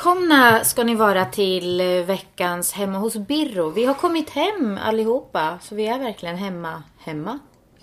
Välkomna 0.00 0.64
ska 0.64 0.84
ni 0.84 0.94
vara 0.94 1.24
till 1.24 1.80
eh, 1.80 2.04
veckans 2.06 2.72
Hemma 2.72 2.98
hos 2.98 3.16
Birro. 3.16 3.70
Vi 3.70 3.84
har 3.84 3.94
kommit 3.94 4.30
hem 4.30 4.78
allihopa, 4.82 5.58
så 5.62 5.74
vi 5.74 5.86
är 5.86 5.98
verkligen 5.98 6.36
hemma. 6.36 6.82
Hemma? 6.98 7.38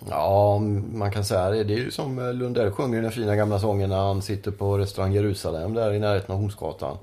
Ja, 0.08 0.58
man 0.92 1.12
kan 1.12 1.24
säga 1.24 1.50
det. 1.50 1.64
Det 1.64 1.74
är 1.74 1.78
ju 1.78 1.90
som 1.90 2.18
eh, 2.18 2.34
Lundell 2.34 2.70
sjunger 2.70 3.02
den 3.02 3.12
fina 3.12 3.36
gamla 3.36 3.58
sången 3.58 3.90
när 3.90 3.96
han 3.96 4.22
sitter 4.22 4.50
på 4.50 4.78
restaurang 4.78 5.12
Jerusalem 5.12 5.74
där 5.74 5.92
i 5.92 5.98
närheten 5.98 6.34
av 6.34 6.40
Hornsgatan. 6.40 6.96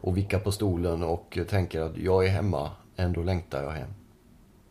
Och 0.00 0.16
vickar 0.16 0.38
på 0.38 0.52
stolen 0.52 1.02
och 1.02 1.38
tänker 1.50 1.80
att 1.80 1.96
jag 1.96 2.26
är 2.26 2.30
hemma, 2.30 2.70
ändå 2.96 3.22
längtar 3.22 3.62
jag 3.62 3.70
hem. 3.70 3.90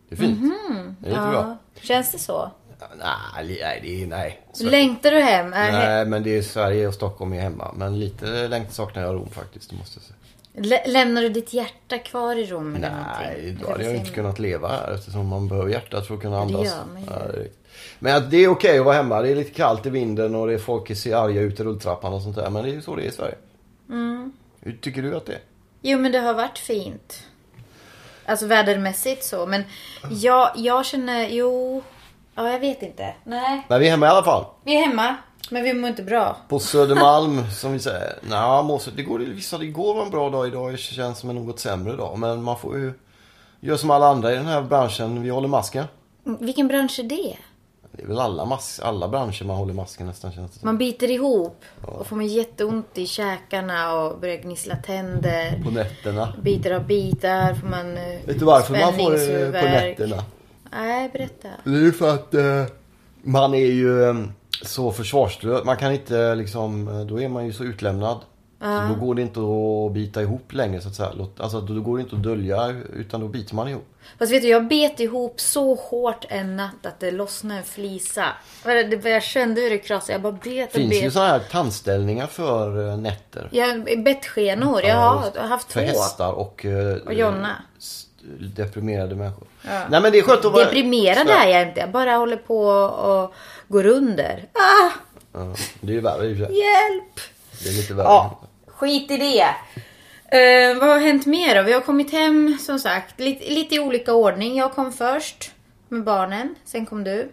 Det 0.10 0.16
är 0.16 0.20
fint. 0.20 0.54
Det 1.00 1.08
är 1.08 1.10
lite 1.10 1.30
bra. 1.32 1.58
Känns 1.82 2.12
det 2.12 2.20
så? 2.20 2.52
Nej, 2.98 3.60
är, 4.04 4.08
nej. 4.08 4.42
Så- 4.54 4.64
Längtar 4.66 5.12
du 5.12 5.20
hem? 5.20 5.54
Är 5.54 5.72
he- 5.72 5.72
Nej, 5.72 6.06
men 6.06 6.24
det 6.24 6.38
är 6.38 6.42
Sverige 6.42 6.88
och 6.88 6.94
Stockholm 6.94 7.34
är 7.34 7.40
hemma. 7.42 7.72
Men 7.78 8.00
lite 8.00 8.48
längtan 8.48 8.74
saknar 8.74 9.04
jag 9.04 9.16
Rom 9.16 9.30
faktiskt, 9.30 9.70
det 9.70 9.76
måste 9.76 10.00
jag 10.00 10.04
säga. 10.04 10.18
Lä- 10.56 10.92
lämnar 10.92 11.22
du 11.22 11.30
ditt 11.30 11.54
hjärta 11.54 11.98
kvar 11.98 12.36
i 12.36 12.46
Rom 12.46 12.76
eller 12.76 12.92
Nej, 13.20 13.58
då 13.62 13.72
hade 13.72 13.84
jag 13.86 13.96
inte 13.96 14.12
kunnat 14.12 14.40
leva 14.40 14.68
här 14.68 14.92
eftersom 14.94 15.28
man 15.28 15.48
behöver 15.48 15.70
hjärtat 15.70 16.08
för 16.08 16.16
att 16.16 16.22
kunna 16.22 16.36
det 16.36 16.42
andas. 16.42 16.66
gör 16.66 16.84
man 16.94 17.02
ju. 17.02 17.08
Ja, 17.10 17.32
det. 17.34 17.48
Men 18.00 18.30
det 18.30 18.38
är 18.38 18.48
okej 18.48 18.80
att 18.80 18.86
vara 18.86 18.96
hemma. 18.96 19.22
Det 19.22 19.30
är 19.32 19.36
lite 19.36 19.52
kallt 19.54 19.86
i 19.86 19.90
vinden 19.90 20.36
och 20.36 20.48
det 20.48 20.54
är 20.54 20.58
folk 20.58 20.98
ser 20.98 21.16
arga 21.16 21.42
ut 21.42 21.60
i 21.60 21.64
rulltrappan 21.64 22.14
och 22.14 22.22
sånt 22.22 22.36
där. 22.36 22.50
Men 22.50 22.64
det 22.64 22.70
är 22.70 22.74
ju 22.74 22.82
så 22.82 22.96
det 22.96 23.04
är 23.04 23.08
i 23.08 23.12
Sverige. 23.12 23.36
Mm. 23.90 24.32
Hur 24.60 24.78
tycker 24.82 25.02
du 25.02 25.16
att 25.16 25.26
det 25.26 25.34
är? 25.34 25.42
Jo, 25.82 26.00
men 26.00 26.12
det 26.12 26.20
har 26.20 26.34
varit 26.34 26.58
fint. 26.58 27.24
Alltså 28.26 28.46
vädermässigt 28.46 29.24
så. 29.24 29.46
Men 29.46 29.64
jag, 30.12 30.52
jag 30.56 30.86
känner, 30.86 31.28
jo... 31.28 31.84
Ja, 32.36 32.52
jag 32.52 32.60
vet 32.60 32.84
inte. 32.84 33.14
Nej. 33.24 33.66
Men 33.70 33.80
vi 33.80 33.88
är 33.88 33.92
hemma 33.92 34.06
i 34.06 34.10
alla 34.10 34.24
fall. 34.24 34.46
Vi 34.64 34.76
är 34.78 34.86
hemma, 34.86 35.16
men 35.50 35.64
vi 35.64 35.74
mår 35.74 35.90
inte 35.90 36.04
bra. 36.04 36.38
På 36.50 36.60
Södermalm 36.60 37.52
som 37.52 37.74
vi 37.74 37.80
säger. 37.80 38.14
Nej, 38.22 38.64
måste, 38.64 38.92
det 38.92 39.04
går, 39.04 39.20
vissa, 39.20 39.58
det 39.58 39.66
går 39.68 39.96
var 39.96 40.04
en 40.06 40.12
bra 40.12 40.30
dag 40.30 40.48
idag. 40.48 40.72
Det 40.72 40.78
känns 40.78 41.20
som 41.20 41.30
en 41.30 41.36
något 41.36 41.60
sämre 41.60 41.96
dag. 41.96 42.20
Men 42.20 42.44
man 42.44 42.58
får 42.60 42.78
ju 42.78 42.94
göra 43.60 43.78
som 43.78 43.92
alla 43.92 44.08
andra 44.08 44.32
i 44.34 44.36
den 44.36 44.46
här 44.46 44.62
branschen. 44.62 45.22
Vi 45.24 45.30
håller 45.30 45.48
masken. 45.48 45.86
Vilken 46.40 46.68
bransch 46.68 47.00
är 47.00 47.04
det? 47.04 47.38
Det 47.98 48.04
är 48.04 48.08
väl 48.08 48.20
alla, 48.20 48.46
mas- 48.46 48.80
alla 48.84 49.08
branscher 49.08 49.44
man 49.46 49.56
håller 49.58 49.74
masken 49.74 50.08
nästan 50.08 50.32
känns 50.32 50.52
det 50.52 50.60
som. 50.60 50.68
Man 50.68 50.78
biter 50.78 51.12
ihop 51.12 51.62
och 51.86 52.08
får 52.08 52.16
man 52.16 52.28
jätteont 52.28 52.98
i 52.98 53.08
käkarna 53.08 53.94
och 53.94 54.20
börjar 54.20 54.38
gnissla 54.38 54.76
tänder. 54.76 55.62
På 55.64 55.70
nätterna. 55.72 56.34
Biter 56.42 56.72
av 56.72 56.88
bitar 56.88 57.54
får 57.54 57.68
man 57.68 57.98
eh, 57.98 58.04
Vet 58.26 58.40
du 58.40 58.46
varför 58.46 58.72
man 58.72 58.82
får 58.82 58.88
det 58.90 58.96
på 58.96 59.18
spänningshuvudvärk. 59.18 60.00
nätterna? 60.00 60.24
Nej, 60.74 61.10
berätta. 61.14 61.48
Det 61.64 61.70
är 61.70 61.82
ju 61.82 61.92
för 61.94 62.14
att 62.14 62.34
eh, 62.34 62.64
man 63.22 63.54
är 63.54 63.66
ju 63.66 64.04
eh, 64.10 64.16
så 64.62 64.92
försvarslös. 64.92 65.64
Man 65.66 65.78
kan 65.78 65.92
inte 65.92 66.36
liksom, 66.36 66.88
eh, 66.88 67.00
då 67.06 67.22
är 67.22 67.30
man 67.30 67.46
ju 67.46 67.54
så 67.54 67.64
utlämnad. 67.64 68.20
Så 68.60 68.88
då 68.94 69.06
går 69.06 69.16
det 69.16 69.22
inte 69.22 69.40
att 69.40 69.94
bita 69.94 70.22
ihop 70.22 70.54
längre 70.54 70.82
så 70.82 70.88
att 70.88 70.96
säga. 70.96 71.12
Alltså 71.38 71.62
då 71.62 71.82
går 71.82 71.98
det 71.98 72.04
inte 72.04 72.16
att 72.16 72.24
dölja 72.24 72.68
utan 72.94 73.22
då 73.22 73.28
biter 73.28 73.56
man 73.56 73.68
ihop. 73.68 73.86
Fast 74.20 74.32
vet 74.32 74.42
du, 74.42 74.48
jag 74.48 74.68
bet 74.68 75.00
ihop 75.00 75.42
så 75.42 75.76
hårt 75.76 76.26
en 76.30 76.56
natt 76.56 76.86
att 76.86 77.00
det 77.00 77.12
lossnade 77.12 77.60
en 77.60 77.66
flisa. 77.66 78.26
Jag 79.04 79.24
kände 79.24 79.62
hur 79.62 79.70
det 79.70 79.78
krasade. 79.78 80.14
Jag 80.14 80.22
bara 80.22 80.32
bet 80.34 80.44
och 80.44 80.50
Det 80.50 80.70
finns 80.80 80.94
ju 80.96 81.02
bet. 81.02 81.14
sådana 81.14 81.30
här 81.32 81.40
tandställningar 81.40 82.28
för 82.28 82.90
eh, 82.90 82.98
nätter. 82.98 83.50
Jag 83.52 84.04
bettskenor. 84.04 84.82
Jag 84.84 84.96
har 84.96 85.48
haft 85.48 85.72
För 85.72 85.80
två. 85.82 85.88
hästar 85.88 86.32
och, 86.32 86.66
eh, 86.66 86.96
Och 86.98 87.14
Jonna. 87.14 87.56
Deprimerade 88.56 89.16
människor. 89.16 89.48
Nej 89.90 90.02
men 90.02 90.12
det 90.12 90.18
är 90.20 90.22
skönt 90.24 90.46
att 90.46 90.52
vara... 90.54 90.66
Deprimerad 90.66 91.30
är 91.30 91.48
jag 91.48 91.68
inte. 91.68 91.80
Jag 91.80 91.92
bara 91.92 92.12
håller 92.16 92.38
på 92.38 92.60
och 92.68 93.34
går 93.68 93.86
under. 93.86 94.46
Ah, 94.54 94.92
Ja, 95.34 95.56
det 95.82 95.92
är 95.92 95.96
ju 95.96 96.02
värre 96.02 96.26
i 96.28 96.34
och 96.34 96.38
för 96.38 96.46
sig. 96.46 96.56
hjälp! 96.60 97.20
Det 97.64 97.70
är 97.70 97.74
lite 97.74 97.94
värre. 97.94 98.08
Ja, 98.08 98.40
skit 98.68 99.12
i 99.12 99.18
det. 99.18 99.42
Eh, 100.38 100.78
vad 100.80 100.90
har 100.90 101.00
hänt 101.00 101.26
mer 101.26 101.56
då? 101.56 101.62
Vi 101.62 101.74
har 101.74 101.82
kommit 101.82 102.12
hem 102.12 102.58
som 102.62 102.80
sagt, 102.80 103.20
lite, 103.20 103.50
lite 103.54 103.76
i 103.76 103.80
olika 103.80 104.14
ordning. 104.14 104.58
Jag 104.58 104.74
kom 104.74 104.94
först 104.94 105.52
med 105.90 106.04
barnen, 106.04 106.56
sen 106.66 106.86
kom 106.86 107.04
du. 107.04 107.32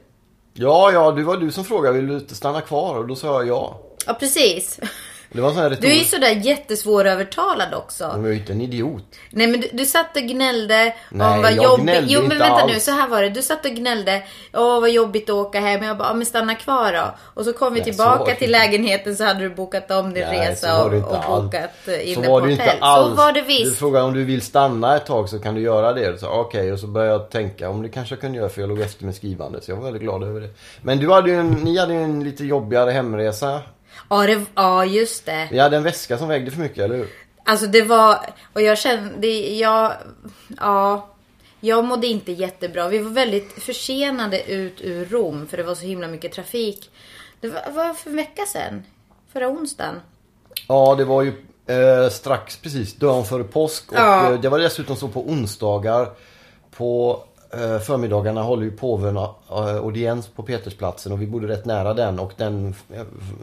Ja, 0.54 0.90
ja, 0.92 1.10
det 1.10 1.22
var 1.22 1.36
du 1.36 1.50
som 1.52 1.64
frågade 1.64 1.96
vill 1.96 2.06
du 2.06 2.14
inte 2.14 2.34
stanna 2.34 2.60
kvar? 2.60 2.94
Och 2.96 3.06
då 3.06 3.16
sa 3.16 3.26
jag 3.26 3.46
ja. 3.48 3.80
Ja, 4.06 4.14
precis. 4.14 4.80
Det 5.32 5.40
var 5.40 5.50
sån 5.50 5.58
här 5.62 5.78
Du 5.80 5.88
är 5.90 5.94
ju 5.94 6.04
sådär 6.04 6.30
jättesvårövertalad 6.30 7.74
också. 7.74 8.08
Men 8.12 8.20
jag 8.20 8.28
är 8.30 8.32
ju 8.34 8.38
inte 8.40 8.52
en 8.52 8.60
idiot. 8.60 9.04
Nej 9.30 9.46
men 9.46 9.60
du, 9.60 9.68
du 9.72 9.86
satt 9.86 10.16
och 10.16 10.22
gnällde 10.22 10.94
Nej, 11.10 11.26
om 11.36 11.42
vad 11.42 11.52
jag 11.52 11.64
jobbigt. 11.64 12.04
Jo 12.06 12.20
men 12.20 12.38
vänta 12.38 12.66
nu, 12.66 12.80
så 12.80 12.90
här 12.90 13.08
var 13.08 13.22
det. 13.22 13.28
Du 13.28 13.42
satt 13.42 13.64
och 13.64 13.70
gnällde. 13.70 14.22
Åh 14.54 14.80
vad 14.80 14.90
jobbigt 14.90 15.30
att 15.30 15.34
åka 15.36 15.60
hem. 15.60 15.82
Jag 15.84 15.98
bara, 15.98 16.14
men 16.14 16.26
stanna 16.26 16.54
kvar 16.54 16.92
då. 16.92 17.14
Och 17.34 17.44
så 17.44 17.52
kom 17.52 17.74
vi 17.74 17.80
så 17.80 17.84
tillbaka 17.84 18.24
det 18.32 18.34
till 18.38 18.50
lägenheten 18.50 19.16
så 19.16 19.24
hade 19.24 19.40
du 19.40 19.50
bokat 19.50 19.90
om 19.90 20.14
din 20.14 20.24
Nej, 20.24 20.44
så 20.46 20.50
resa 20.66 20.78
det 20.78 20.84
och, 20.84 20.94
inte 20.94 21.08
och 21.08 21.24
alls. 21.24 21.44
bokat 21.44 21.70
eh, 21.88 22.08
in 22.08 22.14
Så 22.14 22.20
var 22.20 22.40
på 22.40 22.46
det 22.46 22.52
hotell. 22.52 22.68
inte 22.74 22.84
alls. 22.84 23.08
Så 23.10 23.14
var 23.14 23.32
det 23.32 23.40
Du 23.40 23.46
visst. 23.46 23.78
frågade 23.78 24.04
om 24.04 24.12
du 24.14 24.24
vill 24.24 24.42
stanna 24.42 24.96
ett 24.96 25.06
tag 25.06 25.28
så 25.28 25.38
kan 25.38 25.54
du 25.54 25.60
göra 25.60 25.92
det. 25.92 26.20
Så 26.20 26.28
Okej, 26.28 26.72
och 26.72 26.78
så 26.78 26.86
började 26.86 27.12
jag 27.12 27.30
tänka 27.30 27.68
om 27.70 27.82
det 27.82 27.88
kanske 27.88 28.14
jag 28.14 28.20
kunde 28.20 28.38
göra 28.38 28.48
för 28.48 28.60
jag 28.60 28.68
låg 28.68 28.80
efter 28.80 29.04
med 29.04 29.14
skrivande. 29.14 29.60
Så 29.60 29.70
jag 29.70 29.76
var 29.76 29.84
väldigt 29.84 30.02
glad 30.02 30.22
över 30.22 30.40
det. 30.40 30.48
Men 30.82 30.98
du 30.98 31.10
hade 31.12 31.30
ju 31.30 31.36
en, 31.36 31.50
ni 31.50 31.78
hade 31.78 31.94
ju 31.94 32.02
en 32.02 32.24
lite 32.24 32.44
jobbigare 32.44 32.90
hemresa. 32.90 33.60
Ja, 34.08 34.26
det, 34.26 34.40
ja 34.54 34.84
just 34.84 35.26
det. 35.26 35.48
Vi 35.50 35.58
hade 35.58 35.76
en 35.76 35.82
väska 35.82 36.18
som 36.18 36.28
vägde 36.28 36.50
för 36.50 36.60
mycket, 36.60 36.78
eller 36.78 36.96
hur? 36.96 37.08
Alltså 37.44 37.66
det 37.66 37.82
var, 37.82 38.18
och 38.52 38.62
jag 38.62 38.78
kände, 38.78 39.26
jag, 39.26 39.92
ja. 40.60 41.06
Jag 41.62 41.84
mådde 41.84 42.06
inte 42.06 42.32
jättebra. 42.32 42.88
Vi 42.88 42.98
var 42.98 43.10
väldigt 43.10 43.52
försenade 43.62 44.42
ut 44.52 44.80
ur 44.80 45.04
Rom 45.04 45.46
för 45.46 45.56
det 45.56 45.62
var 45.62 45.74
så 45.74 45.86
himla 45.86 46.08
mycket 46.08 46.32
trafik. 46.32 46.90
Det 47.40 47.48
var, 47.48 47.70
var 47.72 47.94
för 47.94 48.10
en 48.10 48.16
vecka 48.16 48.42
sedan. 48.46 48.82
Förra 49.32 49.48
onsdagen. 49.48 50.00
Ja, 50.68 50.94
det 50.98 51.04
var 51.04 51.22
ju 51.22 51.32
eh, 51.66 52.08
strax 52.10 52.56
precis 52.56 52.94
dagen 52.94 53.24
före 53.24 53.44
påsk. 53.44 53.92
Och 53.92 53.98
Ja. 53.98 54.32
eh, 54.32 54.40
det 54.40 54.48
var 54.48 54.58
dessutom 54.58 54.96
så 54.96 55.08
på 55.08 55.20
onsdagar. 55.28 56.08
På 56.70 57.22
förmiddagarna 57.58 58.42
håller 58.42 58.64
ju 58.64 58.70
påven 58.70 59.16
eh, 59.16 59.34
audiens 59.48 60.28
på 60.28 60.42
Petersplatsen 60.42 61.12
och 61.12 61.22
vi 61.22 61.26
bodde 61.26 61.48
rätt 61.48 61.64
nära 61.64 61.94
den. 61.94 62.18
Och 62.18 62.32
den 62.36 62.74
eh, 62.94 63.02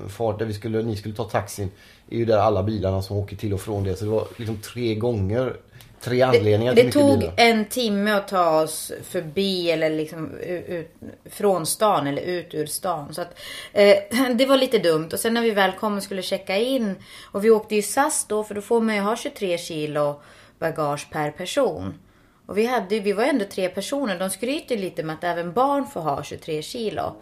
fart 0.09 0.39
där 0.39 0.45
vi 0.45 0.53
skulle, 0.53 0.83
ni 0.83 0.95
skulle 0.95 1.15
ta 1.15 1.23
taxin 1.23 1.71
är 2.09 2.17
ju 2.17 2.25
där 2.25 2.37
alla 2.37 2.63
bilarna 2.63 3.01
som 3.01 3.17
åker 3.17 3.35
till 3.35 3.53
och 3.53 3.61
från 3.61 3.83
det. 3.83 3.95
Så 3.95 4.05
det 4.05 4.11
var 4.11 4.27
liksom 4.37 4.57
tre 4.57 4.95
gånger, 4.95 5.53
tre 6.01 6.21
anledningar 6.21 6.73
Det, 6.75 6.81
till 6.81 6.91
det 6.91 7.07
tog 7.07 7.19
bilar. 7.19 7.33
en 7.37 7.65
timme 7.65 8.11
att 8.11 8.27
ta 8.27 8.61
oss 8.61 8.91
förbi 9.03 9.71
eller 9.71 9.89
liksom 9.89 10.37
ut, 10.37 10.65
ut, 10.69 10.91
från 11.25 11.65
stan 11.65 12.07
eller 12.07 12.21
ut 12.21 12.53
ur 12.53 12.65
stan. 12.65 13.13
Så 13.13 13.21
att, 13.21 13.39
eh, 13.73 13.95
det 14.35 14.45
var 14.45 14.57
lite 14.57 14.77
dumt. 14.79 15.09
Och 15.13 15.19
sen 15.19 15.33
när 15.33 15.41
vi 15.41 15.51
väl 15.51 15.71
kom 15.71 15.97
och 15.97 16.03
skulle 16.03 16.21
checka 16.21 16.57
in 16.57 16.95
och 17.31 17.45
vi 17.45 17.49
åkte 17.49 17.75
ju 17.75 17.81
SAS 17.81 18.25
då 18.29 18.43
för 18.43 18.55
då 18.55 18.61
får 18.61 18.81
man 18.81 18.95
ju 18.95 19.01
ha 19.01 19.15
23 19.15 19.57
kilo 19.57 20.15
bagage 20.59 21.07
per 21.11 21.31
person. 21.31 21.93
Och 22.47 22.57
vi, 22.57 22.65
hade, 22.65 22.99
vi 22.99 23.13
var 23.13 23.23
ändå 23.23 23.45
tre 23.45 23.69
personer. 23.69 24.19
De 24.19 24.29
skryter 24.29 24.77
lite 24.77 25.03
med 25.03 25.13
att 25.13 25.23
även 25.23 25.53
barn 25.53 25.87
får 25.87 26.01
ha 26.01 26.23
23 26.23 26.61
kilo. 26.61 27.15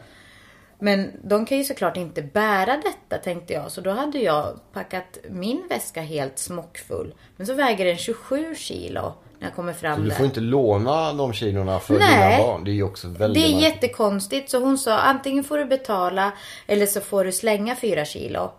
Men 0.80 1.12
de 1.24 1.45
kan 1.45 1.57
ju 1.57 1.63
såklart 1.63 1.98
inte 1.98 2.22
bära 2.22 2.81
detta 2.83 3.24
tänkte 3.24 3.54
jag. 3.54 3.72
Så 3.72 3.81
då 3.81 3.89
hade 3.92 4.19
jag 4.19 4.60
packat 4.74 5.18
min 5.30 5.68
väska 5.69 6.01
helt 6.01 6.39
smockfull. 6.39 7.13
Men 7.38 7.48
så 7.48 7.54
väger 7.54 7.86
den 7.86 7.98
27 7.98 8.56
kilo 8.56 9.13
när 9.39 9.48
jag 9.48 9.56
kommer 9.56 9.74
fram 9.74 10.01
Du 10.04 10.10
där. 10.10 10.16
får 10.16 10.25
inte 10.25 10.39
låna 10.39 11.13
de 11.13 11.33
kilorna 11.33 11.80
för 11.80 12.00
Nej. 12.00 12.30
dina 12.38 12.44
barn. 12.48 12.63
Det 12.63 12.72
är 12.72 12.74
ju 12.74 12.83
också 12.83 13.07
väldigt... 13.07 13.44
Det 13.44 13.50
är 13.50 13.60
jättekonstigt. 13.62 14.50
Så 14.50 14.60
hon 14.60 14.77
sa 14.77 14.98
antingen 14.98 15.44
får 15.44 15.57
du 15.57 15.66
betala 15.66 16.31
eller 16.68 16.86
så 16.86 17.01
får 17.01 17.25
du 17.25 17.31
slänga 17.31 17.75
4 17.75 18.06
kilo. 18.06 18.51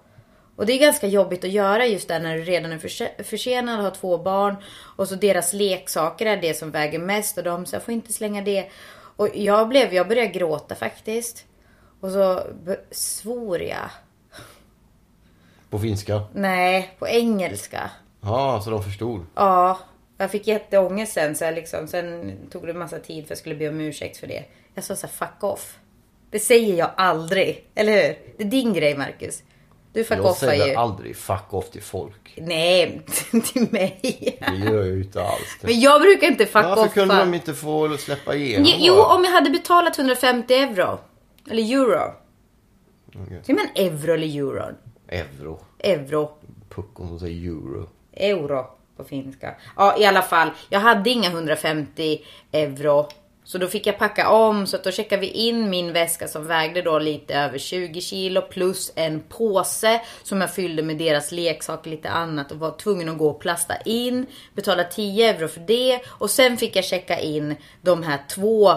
Och 0.56 0.66
det 0.66 0.72
är 0.72 0.78
ganska 0.78 1.06
jobbigt 1.06 1.44
att 1.44 1.50
göra 1.50 1.86
just 1.86 2.08
där 2.08 2.20
när 2.20 2.36
du 2.36 2.42
redan 2.44 2.72
är 2.72 2.78
förse- 2.78 3.22
försenad 3.22 3.80
har 3.80 3.90
två 3.90 4.18
barn. 4.18 4.56
Och 4.96 5.08
så 5.08 5.14
deras 5.14 5.52
leksaker 5.52 6.26
är 6.26 6.36
det 6.36 6.54
som 6.54 6.70
väger 6.70 6.98
mest 6.98 7.38
och 7.38 7.44
de 7.44 7.66
jag 7.72 7.82
får 7.82 7.94
inte 7.94 8.12
slänga 8.12 8.42
det. 8.42 8.66
Och 9.16 9.28
jag 9.34 9.68
blev, 9.68 9.94
jag 9.94 10.08
började 10.08 10.28
gråta 10.28 10.74
faktiskt. 10.74 11.44
Och 12.00 12.10
så 12.10 12.42
svor 12.90 13.62
jag. 13.62 13.90
På 15.70 15.78
finska. 15.78 16.22
Nej, 16.34 16.94
på 16.98 17.08
engelska. 17.08 17.90
Ja, 18.20 18.60
så 18.64 18.70
de 18.70 18.82
förstod. 18.82 19.26
Ja, 19.34 19.78
jag 20.18 20.30
fick 20.30 20.46
jätteångest 20.46 21.12
sen. 21.12 21.34
Så 21.34 21.44
jag 21.44 21.54
liksom, 21.54 21.88
sen 21.88 22.36
tog 22.50 22.64
det 22.66 22.70
en 22.70 22.78
massa 22.78 22.98
tid 22.98 23.24
för 23.26 23.30
jag 23.30 23.38
skulle 23.38 23.54
be 23.54 23.68
om 23.68 23.80
ursäkt 23.80 24.16
för 24.16 24.26
det. 24.26 24.44
Jag 24.74 24.84
sa 24.84 24.96
så 24.96 25.06
här, 25.06 25.14
fuck 25.14 25.44
off. 25.44 25.78
Det 26.30 26.38
säger 26.38 26.74
jag 26.76 26.90
aldrig. 26.96 27.64
Eller 27.74 27.92
hur? 27.92 28.18
Det 28.36 28.44
är 28.44 28.48
din 28.48 28.72
grej 28.72 28.96
Marcus. 28.96 29.42
Du 29.96 30.04
fuck 30.04 30.18
Jag 30.18 30.36
säger 30.36 30.66
ju. 30.66 30.74
aldrig 30.74 31.16
fuck 31.16 31.54
off 31.54 31.70
till 31.70 31.82
folk. 31.82 32.34
Nej, 32.36 33.00
till 33.52 33.68
mig. 33.70 33.98
Det 34.50 34.56
gör 34.56 34.74
jag 34.76 34.86
ju 34.86 35.02
inte 35.02 35.22
alls. 35.22 35.56
Men 35.60 35.80
jag 35.80 36.00
brukar 36.00 36.26
inte 36.26 36.46
fuck 36.46 36.54
Varför 36.64 36.82
offa. 36.82 36.88
kunde 36.94 37.18
de 37.18 37.34
inte 37.34 37.54
få 37.54 37.96
släppa 37.96 38.34
igenom 38.34 38.72
Jo, 38.76 38.94
bara? 38.96 39.14
om 39.14 39.24
jag 39.24 39.30
hade 39.32 39.50
betalat 39.50 39.98
150 39.98 40.54
euro. 40.54 40.98
Eller 41.50 41.62
euro. 41.74 42.12
Okej. 43.08 43.40
Säger 43.46 43.54
man 43.60 43.68
euro 43.74 44.14
eller 44.14 44.38
euro? 44.38 44.74
Euro. 45.08 45.60
Euro. 45.78 46.30
Puckon 46.68 47.08
som 47.08 47.18
säger 47.20 47.48
euro. 47.50 47.88
Euro 48.12 48.66
på 48.96 49.04
finska. 49.04 49.54
Ja, 49.76 49.98
i 49.98 50.04
alla 50.04 50.22
fall. 50.22 50.50
Jag 50.68 50.80
hade 50.80 51.10
inga 51.10 51.28
150 51.30 52.20
euro. 52.52 53.08
Så 53.46 53.58
då 53.58 53.68
fick 53.68 53.86
jag 53.86 53.98
packa 53.98 54.30
om. 54.30 54.66
Så 54.66 54.76
att 54.76 54.84
då 54.84 54.90
checkade 54.90 55.20
vi 55.20 55.28
in 55.28 55.70
min 55.70 55.92
väska 55.92 56.28
som 56.28 56.46
vägde 56.46 56.82
då 56.82 56.98
lite 56.98 57.34
över 57.34 57.58
20 57.58 58.00
kilo. 58.00 58.42
Plus 58.42 58.92
en 58.94 59.20
påse 59.20 60.00
som 60.22 60.40
jag 60.40 60.54
fyllde 60.54 60.82
med 60.82 60.98
deras 60.98 61.32
leksaker 61.32 61.90
och 61.90 61.96
lite 61.96 62.10
annat. 62.10 62.52
Och 62.52 62.58
var 62.58 62.70
tvungen 62.70 63.08
att 63.08 63.18
gå 63.18 63.28
och 63.28 63.40
plasta 63.40 63.76
in. 63.84 64.26
Betala 64.54 64.84
10 64.84 65.34
euro 65.34 65.48
för 65.48 65.60
det. 65.60 66.00
Och 66.06 66.30
sen 66.30 66.56
fick 66.56 66.76
jag 66.76 66.84
checka 66.84 67.20
in 67.20 67.56
de 67.82 68.02
här 68.02 68.18
två 68.30 68.70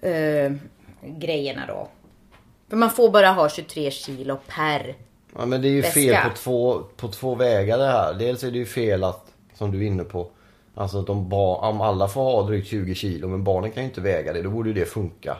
eh, 0.00 0.52
grejerna 1.02 1.62
då. 1.68 1.88
För 2.68 2.76
man 2.76 2.90
får 2.90 3.10
bara 3.10 3.28
ha 3.28 3.48
23 3.48 3.90
kilo 3.90 4.38
per. 4.46 4.94
Ja, 5.38 5.46
men 5.46 5.62
det 5.62 5.68
är 5.68 5.72
ju 5.72 5.80
Väska. 5.80 6.00
fel 6.00 6.16
på 6.30 6.36
två, 6.36 6.82
på 6.96 7.08
två 7.08 7.34
vägar 7.34 7.78
det 7.78 7.86
här. 7.86 8.14
Dels 8.14 8.44
är 8.44 8.50
det 8.50 8.58
ju 8.58 8.66
fel 8.66 9.04
att, 9.04 9.26
som 9.54 9.72
du 9.72 9.78
är 9.78 9.86
inne 9.86 10.04
på, 10.04 10.30
alltså 10.76 10.98
att 11.00 11.08
om, 11.08 11.32
om 11.32 11.80
alla 11.80 12.08
får 12.08 12.22
ha 12.22 12.42
drygt 12.42 12.68
20 12.68 12.94
kilo 12.94 13.28
men 13.28 13.44
barnen 13.44 13.70
kan 13.70 13.82
ju 13.82 13.88
inte 13.88 14.00
väga 14.00 14.32
det. 14.32 14.42
Då 14.42 14.50
borde 14.50 14.68
ju 14.68 14.74
det 14.74 14.86
funka. 14.86 15.36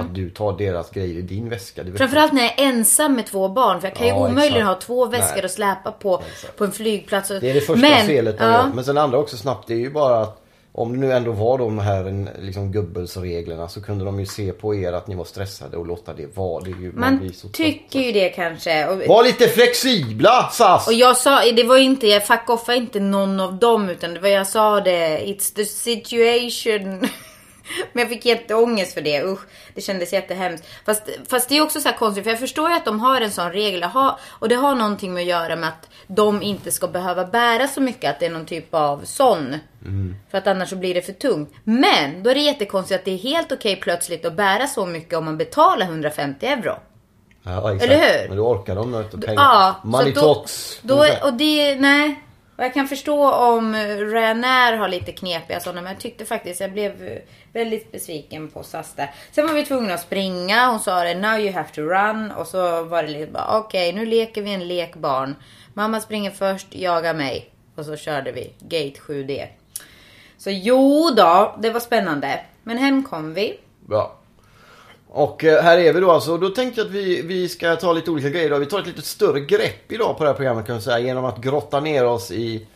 Att 0.00 0.14
du 0.14 0.30
tar 0.30 0.58
deras 0.58 0.90
grejer 0.90 1.18
i 1.18 1.22
din 1.22 1.48
väska. 1.48 1.82
Det 1.82 1.88
Mm. 1.88 1.98
Framförallt 1.98 2.32
när 2.32 2.42
jag 2.42 2.58
är 2.58 2.68
ensam 2.68 3.14
med 3.14 3.26
två 3.26 3.48
barn. 3.48 3.80
För 3.80 3.88
jag 3.88 3.96
kan 3.96 4.06
ju 4.06 4.12
Ja, 4.12 4.18
omöjligen 4.28 4.46
exakt. 4.62 4.66
ha 4.66 4.74
två 4.86 5.06
väskor 5.06 5.36
Nej. 5.36 5.44
att 5.44 5.50
släpa 5.50 5.92
på 5.92 6.22
Exakt. 6.32 6.56
på 6.58 6.64
en 6.64 6.72
flygplats. 6.72 7.28
Det 7.28 7.36
är 7.50 7.54
det 7.54 7.60
första 7.60 7.88
Men, 7.88 8.06
felet 8.06 8.36
ja, 8.38 8.44
gör. 8.50 8.70
Men 8.74 8.84
sen 8.84 8.98
andra 8.98 9.18
också 9.18 9.36
snabbt, 9.36 9.68
det 9.68 9.74
är 9.74 9.78
ju 9.78 9.90
bara 9.90 10.20
att 10.20 10.43
om 10.76 10.92
det 10.92 10.98
nu 10.98 11.12
ändå 11.12 11.32
var 11.32 11.58
de 11.58 11.78
här 11.78 12.26
liksom, 12.40 12.72
gubbelsreglerna 12.72 13.68
så 13.68 13.82
kunde 13.82 14.04
de 14.04 14.20
ju 14.20 14.26
se 14.26 14.52
på 14.52 14.74
er 14.74 14.92
att 14.92 15.06
ni 15.06 15.14
var 15.14 15.24
stressade 15.24 15.76
och 15.76 15.86
låta 15.86 16.14
det 16.14 16.36
vara. 16.36 16.64
Det 16.64 16.70
ju, 16.70 16.92
man, 16.92 17.16
Man 17.16 17.32
så 17.32 17.48
tycker 17.48 17.98
ju 17.98 18.12
det 18.12 18.28
kanske. 18.28 18.86
Och. 18.86 19.06
Var 19.08 19.24
lite 19.24 19.48
flexibla 19.48 20.50
SAS! 20.52 20.86
och 20.86 20.92
jag 20.92 21.16
sa, 21.16 21.52
det 21.52 21.64
var 21.64 21.76
inte, 21.76 22.06
jag 22.06 22.26
fuck 22.26 22.50
offa 22.50 22.74
inte 22.74 23.00
någon 23.00 23.40
av 23.40 23.58
dem. 23.58 23.88
Utan 23.88 24.14
det 24.14 24.20
var 24.20 24.28
jag 24.28 24.46
sa 24.46 24.80
det, 24.80 25.18
it's 25.18 25.54
the 25.54 25.64
situation. 25.64 27.08
Men 27.92 28.00
jag 28.00 28.08
fick 28.08 28.24
jätteångest 28.24 28.94
för 28.94 29.00
det. 29.00 29.24
Usch, 29.24 29.40
det 29.74 29.80
kändes 29.80 30.12
jättehemskt. 30.12 30.66
Fast, 30.86 31.08
fast 31.28 31.48
det 31.48 31.56
är 31.56 31.62
också 31.62 31.80
så 31.80 31.88
här 31.88 31.96
konstigt. 31.96 32.24
För 32.24 32.30
jag 32.30 32.40
förstår 32.40 32.70
ju 32.70 32.76
att 32.76 32.84
de 32.84 33.00
har 33.00 33.20
en 33.20 33.30
sån 33.30 33.52
regel. 33.52 33.86
Och 34.24 34.48
det 34.48 34.54
har 34.54 34.74
någonting 34.74 35.14
med 35.14 35.20
att 35.20 35.28
göra 35.28 35.56
med 35.56 35.68
att 35.68 35.88
de 36.06 36.42
inte 36.42 36.70
ska 36.70 36.88
behöva 36.88 37.24
bära 37.24 37.68
så 37.68 37.80
mycket. 37.80 38.10
Att 38.10 38.20
det 38.20 38.26
är 38.26 38.30
någon 38.30 38.46
typ 38.46 38.74
av 38.74 39.00
sån. 39.04 39.56
För 40.30 40.38
att 40.38 40.46
annars 40.46 40.68
så 40.70 40.76
blir 40.76 40.94
det 40.94 41.02
för 41.02 41.12
tungt. 41.12 41.54
Men 41.64 42.22
då 42.22 42.30
är 42.30 42.34
det 42.34 42.40
jättekonstigt 42.40 43.00
att 43.00 43.04
det 43.04 43.10
är 43.10 43.18
helt 43.18 43.52
okej 43.52 43.76
plötsligt 43.76 44.24
att 44.24 44.34
bära 44.34 44.66
så 44.66 44.86
mycket 44.86 45.18
om 45.18 45.24
man 45.24 45.38
betalar 45.38 45.86
150 45.86 46.46
euro. 46.46 46.74
Ja, 47.42 47.74
exakt. 47.74 47.92
Eller 47.92 48.20
hur? 48.22 48.28
Men 48.28 48.36
då 48.36 48.48
orkar 48.48 48.74
de 48.74 48.94
inte 48.94 49.18
pengar. 49.18 49.42
Ja, 49.42 49.74
Money 49.84 50.12
då, 50.12 50.20
talks. 50.20 50.78
då, 50.82 51.06
och 51.22 51.34
det, 51.34 51.76
nej. 51.76 52.20
Och 52.56 52.64
jag 52.64 52.74
kan 52.74 52.88
förstå 52.88 53.30
om 53.30 53.74
Ryanair 53.98 54.76
har 54.76 54.88
lite 54.88 55.12
knepiga 55.12 55.60
sådana, 55.60 55.82
men 55.82 55.92
jag 55.92 56.00
tyckte 56.00 56.24
faktiskt 56.24 56.60
jag 56.60 56.72
blev 56.72 57.20
väldigt 57.52 57.92
besviken 57.92 58.48
på 58.48 58.62
SAS 58.62 58.92
där. 58.94 59.10
Sen 59.32 59.46
var 59.46 59.54
vi 59.54 59.64
tvungna 59.64 59.94
att 59.94 60.00
springa. 60.00 60.66
Hon 60.66 60.80
sa 60.80 61.04
det, 61.04 61.14
now 61.14 61.38
you 61.38 61.52
have 61.52 61.68
to 61.68 61.80
run. 61.80 62.30
Och 62.30 62.46
så 62.46 62.84
var 62.84 63.02
det 63.02 63.08
lite 63.08 63.32
bara, 63.32 63.58
okej 63.58 63.92
nu 63.92 64.06
leker 64.06 64.42
vi 64.42 64.54
en 64.54 64.68
lekbarn. 64.68 65.34
Mamma 65.74 66.00
springer 66.00 66.30
först, 66.30 66.66
jaga 66.70 67.12
mig. 67.12 67.50
Och 67.74 67.84
så 67.84 67.96
körde 67.96 68.32
vi 68.32 68.52
Gate 68.60 69.00
7D. 69.00 69.46
Så 70.38 70.50
jo 70.50 71.10
då, 71.16 71.56
det 71.58 71.70
var 71.70 71.80
spännande. 71.80 72.40
Men 72.62 72.78
hem 72.78 73.02
kom 73.02 73.34
vi. 73.34 73.58
Bra. 73.80 74.16
Och 75.16 75.44
eh, 75.44 75.62
här 75.62 75.78
är 75.78 75.92
vi 75.92 76.00
då 76.00 76.10
alltså. 76.10 76.32
Och 76.32 76.40
Då 76.40 76.48
tänkte 76.48 76.80
jag 76.80 76.86
att 76.86 76.92
vi, 76.94 77.22
vi 77.22 77.48
ska 77.48 77.76
ta 77.76 77.92
lite 77.92 78.10
olika 78.10 78.28
grejer. 78.28 78.50
Då. 78.50 78.58
Vi 78.58 78.66
tar 78.66 78.78
ett 78.80 78.86
lite 78.86 79.02
större 79.02 79.40
grepp 79.40 79.92
idag 79.92 80.18
på 80.18 80.24
det 80.24 80.30
här 80.30 80.36
programmet 80.36 80.66
kan 80.66 80.74
jag 80.74 80.82
säga. 80.82 80.98
Genom 80.98 81.24
att 81.24 81.38
grotta 81.38 81.80
ner 81.80 82.04
oss 82.06 82.30
i 82.30 82.66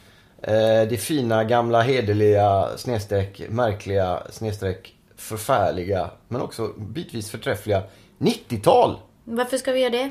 eh, 0.43 0.53
det 0.89 1.01
fina, 1.01 1.45
gamla, 1.45 1.81
hederliga, 1.83 2.69
snedstreck, 2.77 3.43
märkliga, 3.49 4.23
snedstreck, 4.31 4.95
förfärliga, 5.17 6.11
men 6.29 6.41
också 6.41 6.69
bitvis 6.79 7.31
förträffliga 7.31 7.83
90-tal. 8.19 8.97
Varför 9.25 9.57
ska 9.57 9.73
vi 9.73 9.81
göra 9.81 9.91
det? 9.91 10.11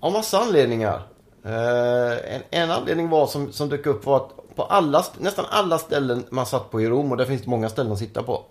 Av 0.00 0.12
massa 0.12 0.38
anledningar. 0.38 1.02
Eh, 1.44 2.34
en, 2.34 2.42
en 2.50 2.70
anledning 2.70 3.08
var 3.08 3.26
som, 3.26 3.52
som 3.52 3.68
dök 3.68 3.86
upp 3.86 4.06
var 4.06 4.16
att 4.16 4.56
på 4.56 4.62
alla, 4.62 5.00
st- 5.00 5.18
nästan 5.20 5.44
alla 5.50 5.78
ställen 5.78 6.24
man 6.30 6.46
satt 6.46 6.70
på 6.70 6.80
i 6.80 6.88
Rom, 6.88 7.10
och 7.10 7.16
där 7.16 7.24
finns 7.24 7.42
det 7.42 7.50
många 7.50 7.68
ställen 7.68 7.92
att 7.92 7.98
sitta 7.98 8.22
på. 8.22 8.44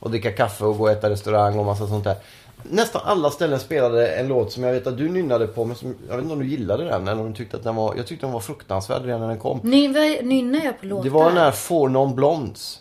Och 0.00 0.10
dricka 0.10 0.32
kaffe 0.32 0.64
och 0.64 0.78
gå 0.78 0.84
och 0.84 0.90
äta 0.90 1.10
restaurang 1.10 1.58
och 1.58 1.66
massa 1.66 1.86
sånt 1.86 2.04
där. 2.04 2.16
Nästan 2.62 3.02
alla 3.04 3.30
ställen 3.30 3.60
spelade 3.60 4.08
en 4.08 4.28
låt 4.28 4.52
som 4.52 4.62
jag 4.62 4.72
vet 4.72 4.86
att 4.86 4.98
du 4.98 5.08
nynnade 5.08 5.46
på, 5.46 5.64
men 5.64 5.76
som, 5.76 5.94
jag 6.08 6.16
vet 6.16 6.22
inte 6.22 6.32
om 6.32 6.40
du 6.40 6.46
gillade 6.46 6.84
den 6.84 7.08
eller 7.08 7.20
om 7.20 7.28
du 7.28 7.36
tyckte 7.36 7.56
att 7.56 7.64
den 7.64 7.76
var, 7.76 7.94
jag 7.96 8.06
tyckte 8.06 8.26
den 8.26 8.32
var 8.32 8.40
fruktansvärd 8.40 9.04
redan 9.04 9.20
när 9.20 9.28
den 9.28 9.38
kom. 9.38 9.60
Ny, 9.62 9.88
vad 9.88 10.24
nynnar 10.24 10.64
jag 10.64 10.80
på 10.80 10.86
låtar? 10.86 11.04
Det 11.04 11.10
var 11.10 11.24
den 11.28 11.38
här 11.38 11.50
Four 11.50 11.88
Non 11.88 12.14
Blondes. 12.14 12.78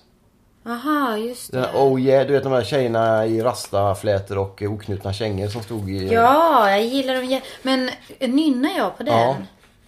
Aha, 0.67 1.17
just 1.17 1.51
det. 1.51 1.57
Den 1.57 1.65
här 1.65 1.79
Oh 1.79 2.01
yeah, 2.01 2.27
du 2.27 2.33
vet 2.33 2.44
de 2.44 2.51
här 2.51 2.63
tjejerna 2.63 3.25
i 3.25 3.41
rastaflätor 3.41 4.38
och 4.38 4.62
oknutna 4.62 5.13
kängor 5.13 5.47
som 5.47 5.62
stod 5.63 5.89
i... 5.89 6.07
Ja, 6.13 6.69
jag 6.71 6.83
gillar 6.83 7.15
dem. 7.15 7.41
Men 7.62 7.89
nynnar 8.19 8.77
jag 8.77 8.97
på 8.97 9.03
den? 9.03 9.19
Ja. 9.19 9.35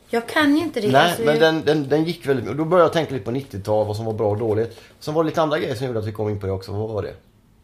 Jag 0.10 0.28
kan 0.28 0.56
ju 0.58 0.64
inte 0.64 0.82
det. 0.82 0.92
Nej, 0.92 1.02
alltså, 1.10 1.22
men 1.22 1.34
jag- 1.34 1.40
den, 1.54 1.66
den, 1.66 1.90
den 1.90 2.04
gick 2.04 2.26
väldigt 2.28 2.46
mycket. 2.46 2.58
Då 2.58 2.66
började 2.66 2.86
jag 2.86 2.94
tänka 2.94 3.14
lite 3.14 3.26
på 3.26 3.32
90-tal, 3.32 3.88
vad 3.88 3.96
som 3.96 4.06
var 4.06 4.14
bra 4.14 4.30
och 4.30 4.38
dåligt. 4.38 4.80
Sen 5.00 5.14
var 5.14 5.24
det 5.24 5.30
lite 5.30 5.42
andra 5.42 5.60
grejer 5.60 5.76
som 5.76 5.88
gjorde 5.88 6.00
att 6.00 6.06
vi 6.08 6.12
kom 6.12 6.30
in 6.30 6.40
på 6.40 6.46
det 6.48 6.52
också. 6.54 6.72
Vad 6.72 6.90
var 6.90 7.02
det? 7.02 7.14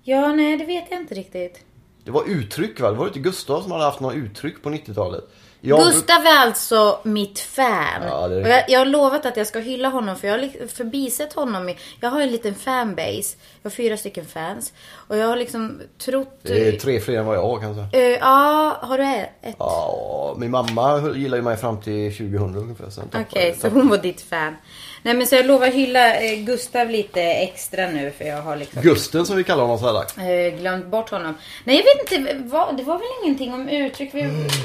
Ja, 0.03 0.27
nej, 0.33 0.57
det 0.57 0.65
vet 0.65 0.85
jag 0.91 0.99
inte 0.99 1.15
riktigt. 1.15 1.59
Det 2.03 2.11
var 2.11 2.23
uttryck 2.29 2.79
va? 2.79 2.91
Det 2.91 2.97
var 2.97 3.07
inte 3.07 3.19
Gustav 3.19 3.61
som 3.61 3.71
hade 3.71 3.83
haft 3.83 3.99
några 3.99 4.15
uttryck 4.15 4.63
på 4.63 4.69
90-talet. 4.69 5.23
Jag, 5.65 5.79
Gustav 5.79 6.25
är 6.25 6.37
alltså 6.39 6.99
mitt 7.03 7.39
fan. 7.39 8.01
Ja, 8.07 8.27
det 8.27 8.49
jag, 8.49 8.63
jag 8.69 8.79
har 8.79 8.85
lovat 8.85 9.25
att 9.25 9.37
jag 9.37 9.47
ska 9.47 9.59
hylla 9.59 9.87
honom 9.89 10.15
för 10.15 10.27
jag 10.27 10.37
har 10.39 10.67
förbisett 10.67 11.33
honom. 11.33 11.69
I, 11.69 11.77
jag 12.01 12.09
har 12.09 12.21
en 12.21 12.31
liten 12.31 12.55
fanbase. 12.55 13.37
Jag 13.61 13.69
har 13.69 13.75
fyra 13.75 13.97
stycken 13.97 14.25
fans. 14.25 14.73
Och 15.07 15.17
jag 15.17 15.27
har 15.27 15.35
liksom 15.35 15.81
trott... 16.05 16.39
Det 16.41 16.67
är 16.67 16.71
tre 16.79 16.99
fler 16.99 17.17
än 17.19 17.25
vad 17.25 17.35
jag 17.35 17.41
har 17.41 17.59
kanske. 17.59 17.97
Eh, 17.99 18.03
ja, 18.03 18.77
har 18.81 18.97
du 18.97 19.03
ett? 19.03 19.55
Ja, 19.59 20.35
min 20.37 20.51
mamma 20.51 21.11
gillar 21.15 21.37
ju 21.37 21.43
mig 21.43 21.57
fram 21.57 21.81
till 21.81 22.11
2000 22.17 22.55
ungefär. 22.55 22.85
Okej, 23.21 23.47
jag- 23.47 23.57
så 23.57 23.69
hon 23.69 23.87
var 23.89 23.97
ditt 23.97 24.21
fan. 24.21 24.55
Nej 25.03 25.13
men 25.13 25.27
så 25.27 25.35
jag 25.35 25.45
lovar 25.45 25.67
hylla 25.67 26.21
eh, 26.21 26.39
Gustav 26.39 26.89
lite 26.89 27.21
extra 27.21 27.87
nu 27.87 28.11
för 28.17 28.25
jag 28.25 28.41
har 28.41 28.55
liksom 28.55 28.81
Gusten 28.81 29.25
som 29.25 29.37
vi 29.37 29.43
kallar 29.43 29.61
honom 29.61 29.79
så 29.79 29.85
här 29.85 29.93
dags. 29.93 30.17
eh, 30.17 30.59
glömt 30.59 30.87
bort 30.87 31.09
honom. 31.09 31.35
Nej 31.63 31.75
jag 31.75 31.83
vet 31.83 32.11
inte, 32.11 32.43
vad, 32.43 32.77
det 32.77 32.83
var 32.83 32.93
väl 32.97 33.07
ingenting 33.23 33.53
om 33.53 33.69
uttryck. 33.69 34.09
Vi, 34.13 34.21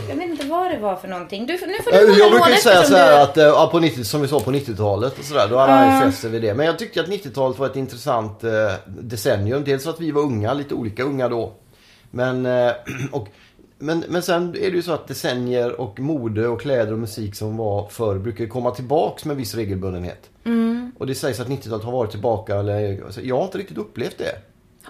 Jag 0.08 0.16
vet 0.16 0.30
inte 0.30 0.46
vad 0.46 0.70
det 0.70 0.78
var 0.78 0.96
för 0.96 1.08
någonting. 1.08 1.46
Du, 1.46 1.52
nu 1.52 1.58
får 1.84 1.90
du 1.92 1.98
Mm. 1.98 2.18
Jag 2.18 2.30
brukar 2.30 2.46
låda 2.46 2.50
ju 2.56 2.56
säga 2.62 2.74
eftersom 2.80 2.96
så 2.96 3.02
här 3.02 3.22
att, 3.22 3.36
eh, 3.36 3.44
ja, 3.44 3.68
på 3.72 3.78
90, 3.78 4.04
som 4.04 4.22
vi 4.22 4.28
sa 4.28 4.40
på 4.40 4.50
90-talet 4.50 5.18
och 5.18 5.24
sådär, 5.24 5.48
då 5.50 5.56
hade 5.58 5.72
han 5.72 5.96
ju 6.04 6.10
fäst 6.10 6.20
sig 6.22 6.30
vid 6.30 6.42
det. 6.42 6.54
Men 6.54 6.66
jag 6.66 6.78
tyckte 6.78 7.00
att 7.00 7.08
90-talet 7.08 7.58
var 7.58 7.66
ett 7.66 7.76
intressant 7.76 8.44
eh, 8.44 8.50
decennium. 8.86 9.64
Dels 9.64 9.84
för 9.84 9.90
att 9.90 10.00
vi 10.00 10.10
var 10.10 10.22
unga, 10.22 10.54
lite 10.54 10.74
olika 10.74 11.02
unga 11.02 11.28
då. 11.28 11.52
Men, 12.10 12.46
eh, 12.46 12.72
och, 13.12 13.28
men, 13.78 14.04
men 14.08 14.22
sen 14.22 14.48
är 14.48 14.70
det 14.70 14.76
ju 14.76 14.82
så 14.82 14.92
att 14.92 15.06
decennier 15.08 15.80
och 15.80 16.00
mode 16.00 16.48
och 16.48 16.60
kläder 16.60 16.92
och 16.92 16.98
musik 16.98 17.34
som 17.34 17.56
var 17.56 17.88
förr 17.88 18.18
brukar 18.18 18.46
komma 18.46 18.70
tillbaks 18.70 19.24
med 19.24 19.36
viss 19.36 19.54
regelbundenhet. 19.54 20.30
Och 20.98 21.06
det 21.06 21.14
sägs 21.14 21.40
att 21.40 21.48
90-talet 21.48 21.84
har 21.84 21.92
varit 21.92 22.10
tillbaka, 22.10 22.56
eller 22.56 23.04
alltså, 23.04 23.20
jag 23.22 23.36
har 23.36 23.44
inte 23.44 23.58
riktigt 23.58 23.78
upplevt 23.78 24.18
det. 24.18 24.32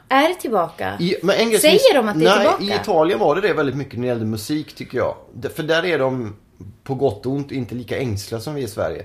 Är 0.09 0.29
det 0.29 0.35
tillbaka? 0.35 0.97
I, 1.01 1.15
Säger 1.59 1.95
de 1.95 2.09
att 2.09 2.19
det 2.19 2.27
är 2.27 2.37
nej, 2.37 2.39
tillbaka? 2.59 2.63
i 2.65 2.81
Italien 2.83 3.19
var 3.19 3.35
det 3.35 3.41
det 3.41 3.55
väldigt 3.55 3.77
mycket 3.77 3.95
när 3.95 4.03
det 4.03 4.09
gällde 4.09 4.25
musik 4.25 4.75
tycker 4.75 4.99
jag. 4.99 5.15
För 5.55 5.63
där 5.63 5.85
är 5.85 5.99
de 5.99 6.37
på 6.85 6.95
gott 6.95 7.27
och 7.27 7.33
ont 7.33 7.53
inte 7.53 7.75
lika 7.75 7.99
ängsliga 7.99 8.41
som 8.41 8.55
vi 8.55 8.63
i 8.63 8.69
Sverige. 8.69 9.05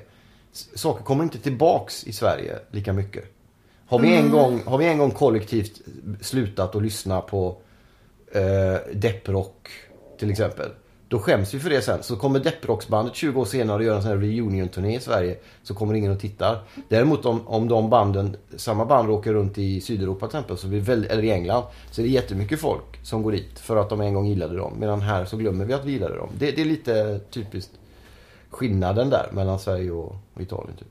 Saker 0.75 1.03
kommer 1.03 1.23
inte 1.23 1.37
tillbaks 1.37 2.03
i 2.03 2.13
Sverige 2.13 2.59
lika 2.71 2.93
mycket. 2.93 3.23
Har 3.87 3.99
vi, 3.99 4.07
Mm. 4.07 4.25
en, 4.25 4.31
gång, 4.31 4.61
har 4.65 4.77
vi 4.77 4.85
en 4.85 4.97
gång 4.97 5.11
kollektivt 5.11 5.81
slutat 6.21 6.75
att 6.75 6.81
lyssna 6.83 7.21
på 7.21 7.57
eh, 8.33 8.75
depprock 8.93 9.69
till 10.19 10.31
exempel. 10.31 10.69
Då 11.07 11.19
skäms 11.19 11.53
vi 11.53 11.59
för 11.59 11.69
det 11.69 11.81
sen. 11.81 12.03
Så 12.03 12.15
kommer 12.15 12.39
depprocksbandet 12.39 13.15
20 13.15 13.41
år 13.41 13.45
senare 13.45 13.77
och 13.77 13.83
gör 13.83 13.95
en 13.95 14.01
sån 14.01 14.11
här 14.11 14.17
reunion-turné 14.17 14.95
i 14.95 14.99
Sverige. 14.99 15.37
Så 15.63 15.75
kommer 15.75 15.93
ingen 15.93 16.11
och 16.11 16.19
tittar. 16.19 16.63
Däremot 16.89 17.25
om, 17.25 17.47
om 17.47 17.67
de 17.67 17.89
banden, 17.89 18.37
samma 18.55 18.85
band 18.85 19.07
råkar 19.07 19.33
runt 19.33 19.57
i 19.57 19.81
Sydeuropa 19.81 20.27
till 20.27 20.37
exempel, 20.37 20.57
så 20.57 20.67
blir 20.67 20.79
väl, 20.79 21.05
eller 21.05 21.23
i 21.23 21.31
England. 21.31 21.63
Så 21.91 22.01
är 22.01 22.05
det 22.05 22.11
jättemycket 22.11 22.59
folk 22.59 22.99
som 23.03 23.23
går 23.23 23.31
dit 23.31 23.59
för 23.59 23.77
att 23.77 23.89
de 23.89 24.01
en 24.01 24.13
gång 24.13 24.25
gillade 24.25 24.57
dem. 24.57 24.73
Medan 24.79 25.01
här 25.01 25.25
så 25.25 25.37
glömmer 25.37 25.65
vi 25.65 25.73
att 25.73 25.85
vi 25.85 25.91
gillade 25.91 26.15
dem. 26.15 26.29
Det, 26.37 26.51
det 26.51 26.61
är 26.61 26.65
lite 26.65 27.19
typiskt 27.29 27.71
skillnaden 28.49 29.09
där 29.09 29.29
mellan 29.31 29.59
Sverige 29.59 29.91
och, 29.91 30.15
och 30.33 30.41
Italien 30.41 30.77
typ. 30.77 30.87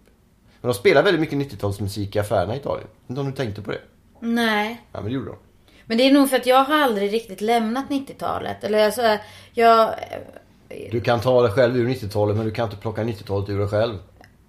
Men 0.61 0.69
de 0.69 0.75
spelar 0.75 1.03
väldigt 1.03 1.21
mycket 1.21 1.53
90-talsmusik 1.53 2.17
i 2.17 2.19
affärerna 2.19 2.55
i 2.55 2.59
Italien. 2.59 2.89
Inte 3.07 3.21
om 3.21 3.27
du 3.27 3.33
tänkte 3.33 3.63
på 3.63 3.71
det? 3.71 3.81
Nej. 4.21 4.81
Ja 4.93 5.01
men 5.01 5.05
det 5.05 5.15
gjorde 5.15 5.31
de. 5.31 5.37
Men 5.93 5.99
det 5.99 6.07
är 6.07 6.13
nog 6.13 6.31
för 6.31 6.37
att 6.37 6.47
jag 6.47 6.65
har 6.65 6.83
aldrig 6.83 7.13
riktigt 7.13 7.41
lämnat 7.41 7.85
90-talet. 7.89 8.65
Eller 8.65 8.85
alltså, 8.85 9.19
jag... 9.53 9.95
Du 10.91 11.01
kan 11.01 11.21
ta 11.21 11.43
dig 11.43 11.51
själv 11.51 11.77
ur 11.77 11.89
90-talet 11.89 12.37
men 12.37 12.45
du 12.45 12.51
kan 12.51 12.65
inte 12.65 12.77
plocka 12.77 13.03
90-talet 13.03 13.49
ur 13.49 13.59
dig 13.59 13.69
själv. 13.69 13.99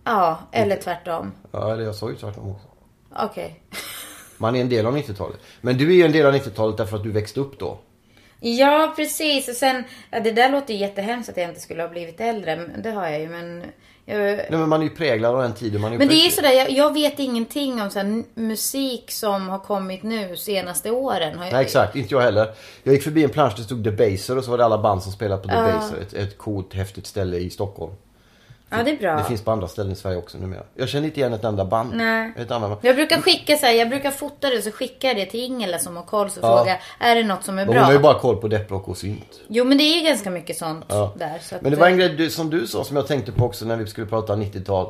Ja, 0.04 0.40
eller 0.52 0.76
tvärtom. 0.76 1.32
Ja, 1.52 1.74
eller 1.74 1.84
jag 1.84 1.96
sa 1.96 2.10
ju 2.10 2.16
tvärtom 2.16 2.52
också. 2.52 2.68
Okej. 3.16 3.62
Man 4.38 4.56
är 4.56 4.62
en 4.62 4.70
del 4.70 4.86
av 4.86 4.98
90-talet. 4.98 5.40
Men 5.62 5.78
du 5.78 5.90
är 5.90 5.94
ju 5.94 6.04
en 6.04 6.12
del 6.12 6.26
av 6.26 6.34
90-talet 6.34 6.78
därför 6.78 6.98
att 6.98 7.04
du 7.04 7.12
växte 7.12 7.40
upp 7.40 7.60
då. 7.60 7.78
Ja, 8.40 8.94
precis. 8.96 9.48
Och 9.48 9.56
sen, 9.56 9.84
det 10.10 10.32
där 10.32 10.50
låter 10.50 10.74
jättehemskt 10.74 11.30
att 11.30 11.38
jag 11.38 11.50
inte 11.50 11.62
skulle 11.62 11.82
ha 11.82 11.90
blivit 11.90 12.20
äldre. 12.20 12.56
Men 12.56 12.82
det 12.82 12.92
har 12.92 13.08
jag 13.08 13.20
ju, 13.20 13.30
men... 13.30 13.64
Nej 14.06 14.48
men 14.50 14.70
man 14.70 14.82
är 14.82 14.84
ju 14.84 14.90
präglad 14.90 15.36
av 15.36 15.42
den 15.42 15.54
tiden. 15.54 15.82
Man 15.82 15.94
är 15.94 15.98
men 15.98 16.08
det 16.08 16.14
är 16.14 16.26
ju 16.26 16.32
sådär, 16.32 16.52
jag, 16.52 16.72
jag 16.72 16.94
vet 16.94 17.20
ingenting 17.20 17.82
om 17.82 17.90
så 17.90 18.24
musik 18.34 19.12
som 19.12 19.50
har 19.50 19.60
kommit 19.60 20.04
nu 20.04 20.38
senaste 20.38 20.92
åren. 20.92 21.38
Nej 21.40 21.54
exakt, 21.54 21.96
inte 21.96 22.14
jag 22.14 22.22
heller. 22.22 22.54
Jag 22.84 22.94
gick 22.94 23.04
förbi 23.04 23.24
en 23.24 23.30
plansch 23.30 23.54
där 23.54 23.58
det 23.58 23.64
stod 23.64 23.84
Debaser 23.84 24.38
och 24.38 24.44
så 24.44 24.52
var 24.52 24.58
det 24.58 24.66
alla 24.66 24.78
band 24.78 25.04
som 25.04 25.12
spelade 25.12 25.42
på 25.42 25.48
Debaser. 25.48 25.98
Ett, 26.02 26.14
ett 26.14 26.38
coolt, 26.38 26.74
häftigt 26.74 27.08
ställe 27.08 27.38
i 27.38 27.50
Stockholm. 27.50 27.94
Ja, 28.78 28.84
det 28.84 28.92
är 28.92 28.98
bra. 28.98 29.16
Det 29.16 29.24
finns 29.24 29.42
på 29.42 29.52
andra 29.52 29.68
ställen 29.68 29.92
i 29.92 29.96
Sverige 29.96 30.18
också 30.18 30.38
numera. 30.38 30.62
Jag 30.76 30.90
känner 30.90 31.06
inte 31.08 31.20
igen 31.20 31.34
ett 31.34 31.44
enda 31.44 31.66
band. 31.66 31.92
Nej. 31.96 32.34
Ett 32.38 32.52
annat 32.52 32.70
band. 32.70 32.80
Jag 32.82 32.96
brukar 32.96 33.22
skicka 33.22 33.56
så 33.58 33.66
här, 33.66 33.74
jag 33.74 33.90
brukar 33.90 34.12
fota 34.12 34.50
det 34.50 34.62
så 34.62 34.72
skickar 34.72 35.08
jag 35.08 35.18
det 35.18 35.26
till 35.26 35.40
Ingela 35.40 35.80
som 35.80 35.96
har 35.96 36.04
koll 36.04 36.30
så 36.30 36.40
Ja. 36.44 36.58
frågar 36.58 36.82
är 37.00 37.16
det 37.16 37.24
något 37.24 37.44
som 37.44 37.60
är 37.60 37.66
Men 37.66 37.74
bra? 37.74 37.76
hon 37.76 37.86
har 37.86 37.94
ju 37.94 38.00
bara 38.00 38.20
koll 38.20 38.38
på 38.38 38.48
depprock 38.48 38.88
och 38.88 38.98
synt. 38.98 39.40
Jo 39.48 39.66
men 39.66 39.78
det 39.78 39.84
är 39.84 40.06
ganska 40.06 40.30
mycket 40.30 40.58
sånt 40.58 40.86
Ja. 40.90 41.14
där. 41.18 41.40
Så 41.42 41.56
Men 41.62 41.72
det 41.72 41.78
var 41.78 41.88
en 41.88 41.98
grej 41.98 42.10
du, 42.10 42.30
som 42.30 42.50
du 42.50 42.68
sa 42.68 42.84
som 42.84 42.96
jag 42.96 43.08
tänkte 43.08 43.32
på 43.32 43.46
också 43.46 43.66
när 43.66 43.78
vi 43.78 43.88
skulle 43.88 44.08
prata 44.08 44.36
90-tal. 44.36 44.88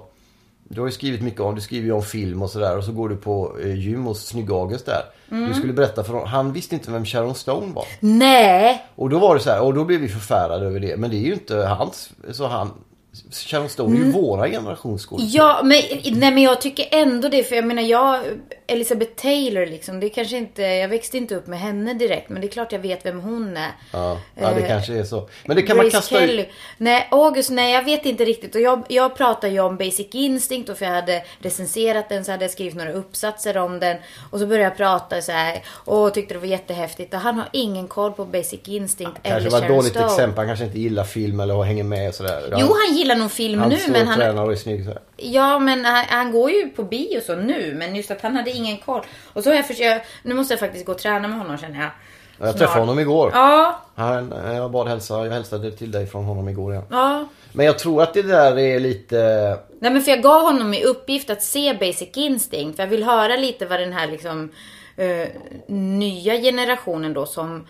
Du 0.70 0.82
har 0.82 0.88
ju 0.88 0.92
skrivit 0.94 1.22
mycket 1.22 1.42
om, 1.42 1.56
du 1.56 1.62
skriver 1.62 1.86
ju 1.86 1.92
om 1.92 2.04
film 2.04 2.42
och 2.42 2.50
sådär 2.50 2.78
och 2.78 2.84
så 2.84 2.92
går 2.92 3.10
du 3.10 3.16
på 3.16 3.56
eh, 3.64 3.80
gym 3.80 4.04
hos 4.06 4.26
Snygg-August 4.34 4.86
där. 4.86 5.02
Mm. 5.32 5.50
Du 5.50 5.54
skulle 5.54 5.74
berätta 5.74 6.04
för 6.04 6.14
honom, 6.14 6.28
han 6.28 6.54
visste 6.54 6.76
inte 6.76 6.92
vem 6.92 7.06
Sharon 7.06 7.36
Stone 7.36 7.74
var. 7.74 7.86
Nej! 8.00 8.86
Och 8.96 9.10
då 9.10 9.20
var 9.20 9.36
det 9.36 9.42
så 9.42 9.50
här, 9.50 9.62
och 9.62 9.74
då 9.74 9.84
blev 9.86 10.00
vi 10.00 10.08
förfärade 10.08 10.66
över 10.66 10.80
det. 10.80 10.98
Men 10.98 11.10
det 11.10 11.16
är 11.16 11.26
ju 11.26 11.34
inte 11.34 11.56
hans, 11.56 12.10
så 12.32 12.48
han, 12.48 12.72
Sharon 13.32 13.70
Stone 13.70 14.00
är 14.00 14.06
ju 14.06 14.12
våra 14.12 14.50
generations 14.50 15.06
skådespelare. 15.06 15.48
Ja, 15.48 15.62
men, 15.64 16.20
nej, 16.20 16.32
men 16.32 16.44
jag 16.44 16.62
tycker 16.62 16.88
ändå 16.92 17.30
det. 17.30 17.44
För 17.44 17.56
jag 17.56 17.66
menar, 17.66 17.84
jag, 17.84 18.22
Elizabeth 18.68 19.12
Taylor 19.16 19.66
liksom. 19.66 20.00
Det 20.00 20.10
kanske 20.10 20.38
inte, 20.38 20.62
jag 20.62 20.88
växte 20.88 21.18
inte 21.18 21.36
upp 21.36 21.48
med 21.48 21.60
henne 21.60 21.94
direkt. 21.94 22.30
Men 22.30 22.42
det 22.42 22.48
är 22.48 22.52
klart 22.52 22.72
jag 22.72 22.80
vet 22.80 23.06
vem 23.06 23.22
hon 23.22 23.58
är. 23.58 23.72
Ja, 23.92 24.18
ja 24.36 24.50
det 24.54 24.62
Eh, 24.62 24.68
kanske 24.68 24.94
är 24.94 25.04
så. 25.04 25.30
Men 25.46 25.56
det 25.56 25.62
kan 25.62 25.78
man 25.78 25.86
Grace 25.86 25.98
kasta 25.98 26.20
Kelly. 26.20 26.42
ut. 26.42 26.48
Nej, 26.78 27.08
August, 27.12 27.50
nej 27.50 27.74
jag 27.74 27.84
vet 27.84 28.06
inte 28.06 28.26
riktigt. 28.26 28.56
Och 28.56 28.62
jag, 28.62 28.84
jag 28.90 29.16
pratar 29.18 29.48
ju 29.48 29.60
om 29.60 29.78
Basic 29.78 30.08
Instinct 30.12 30.70
och 30.70 30.78
för 30.78 30.86
jag 30.86 30.92
hade 30.94 31.24
recenserat 31.40 32.10
den 32.10 32.26
så 32.26 32.32
hade 32.32 32.44
jag 32.44 32.52
skrivit 32.52 32.76
några 32.76 32.92
uppsatser 32.92 33.58
om 33.58 33.80
den. 33.80 33.98
Och 34.32 34.40
så 34.40 34.46
började 34.46 34.64
jag 34.70 34.78
prata 34.78 35.22
så 35.22 35.32
här 35.32 35.64
och 35.70 36.14
tyckte 36.14 36.34
det 36.34 36.40
var 36.40 36.48
jättehäftigt. 36.48 37.14
Och 37.14 37.20
han 37.20 37.36
har 37.36 37.50
ingen 37.52 37.88
koll 37.88 38.12
på 38.12 38.26
Basic 38.26 38.60
Instinct 38.66 39.14
Kanske 39.24 39.38
eller 39.40 39.50
var 39.50 39.62
ett 39.62 39.68
dåligt 39.68 39.92
Stone. 39.92 40.06
exempel. 40.06 40.38
Han 40.38 40.48
kanske 40.48 40.66
inte 40.66 40.80
gillar 40.80 41.04
film 41.04 41.40
eller 41.40 41.64
hänger 41.64 41.84
med 41.84 42.10
och 42.10 42.16
sådär. 42.16 42.54
Jo, 42.58 42.68
han 42.88 42.98
gillar 42.98 43.16
nog 43.16 43.32
film 43.32 43.60
han 43.60 43.70
nu 43.70 43.78
men 43.88 44.08
han... 44.08 44.18
tränar 44.20 44.44
och 44.44 44.52
är 44.52 44.56
snygg 44.56 44.84
så 44.84 44.90
här. 44.90 45.00
Ja, 45.18 45.60
men 45.60 45.86
han, 45.86 46.06
han 46.10 46.32
går 46.32 46.52
ju 46.52 46.70
på 46.70 46.84
bio 46.84 47.22
så 47.26 47.36
nu. 47.36 47.74
Men 47.78 47.96
just 47.96 48.12
att 48.12 48.22
han 48.22 48.36
hade 48.36 48.52
ingen 48.54 48.78
koll. 48.78 49.02
Och 49.34 49.44
så 49.44 49.50
har 49.50 49.56
jag 49.56 49.68
försökt... 49.68 50.08
Nu 50.24 50.34
måste 50.34 50.54
jag 50.54 50.60
faktiskt 50.60 50.86
gå 50.86 50.92
och 50.92 50.98
träna 50.98 51.28
med 51.28 51.38
honom 51.38 51.58
känner 51.58 51.80
jag. 51.80 51.90
Jag 52.38 52.48
Snart. 52.50 52.58
träffade 52.58 52.80
honom 52.80 53.00
igår. 53.00 53.32
Ja, 53.34 53.82
Han, 53.96 54.34
jag 54.46 54.72
bad 54.72 54.88
hälsa, 54.88 55.26
jag 55.26 55.32
hälsade 55.32 55.72
till 55.72 55.92
dig 55.92 56.08
från 56.08 56.24
honom 56.26 56.50
igår 56.50 56.72
igen. 56.74 56.86
ja. 56.90 57.26
Men 57.56 57.66
jag 57.66 57.80
tror 57.80 58.02
att 58.04 58.14
det 58.14 58.22
där 58.22 58.60
är 58.60 58.80
lite... 58.80 59.18
Nej 59.80 59.92
men 59.92 60.02
för 60.02 60.12
jag 60.12 60.22
gav 60.22 60.42
honom 60.42 60.74
i 60.74 60.84
uppgift 60.84 61.30
att 61.30 61.44
se 61.44 61.74
Basic 61.74 62.10
Instinct. 62.14 62.76
För 62.76 62.84
jag 62.84 62.90
vill 62.90 63.04
höra 63.04 63.36
lite 63.36 63.66
vad 63.66 63.80
den 63.80 63.94
här 63.94 64.08
liksom 64.08 64.52
eh, 64.98 65.28
nya 65.68 66.38
generationen 66.38 67.14
då 67.14 67.26
som... 67.26 67.68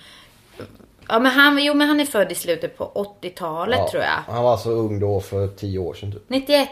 Ja 1.08 1.20
men 1.20 1.32
han, 1.32 1.64
jo, 1.64 1.74
men 1.74 1.88
han 1.88 2.00
är 2.00 2.06
född 2.06 2.32
i 2.32 2.36
slutet 2.36 2.78
på 2.78 3.14
80-talet 3.22 3.80
ja, 3.80 3.90
tror 3.92 4.04
jag. 4.04 4.34
Han 4.34 4.44
var 4.44 4.58
så 4.58 4.72
ung 4.72 5.00
då 5.00 5.20
för 5.20 5.48
10 5.48 5.80
år 5.80 5.94
sedan 5.94 6.12
typ. 6.12 6.24
91. 6.28 6.70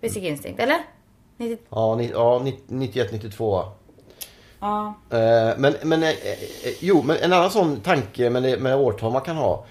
Basic 0.00 0.22
Instinct, 0.22 0.60
eller? 0.60 0.78
90, 1.42 1.58
Ja, 1.70 1.94
ni, 1.96 2.10
ja 2.14 2.42
91, 2.68 3.12
92 3.12 3.50
va? 3.50 3.72
ja. 4.60 4.94
Eh, 5.10 5.58
Men, 5.58 5.74
men 5.82 6.02
eh, 6.02 6.08
eh, 6.10 6.16
jo, 6.80 7.02
men 7.02 7.16
en 7.16 7.32
annan 7.32 7.50
sån 7.50 7.80
tanke 7.80 8.30
med, 8.30 8.60
med 8.60 8.76
årtal 8.76 9.12
man 9.12 9.22
kan 9.22 9.36
ha. 9.36 9.64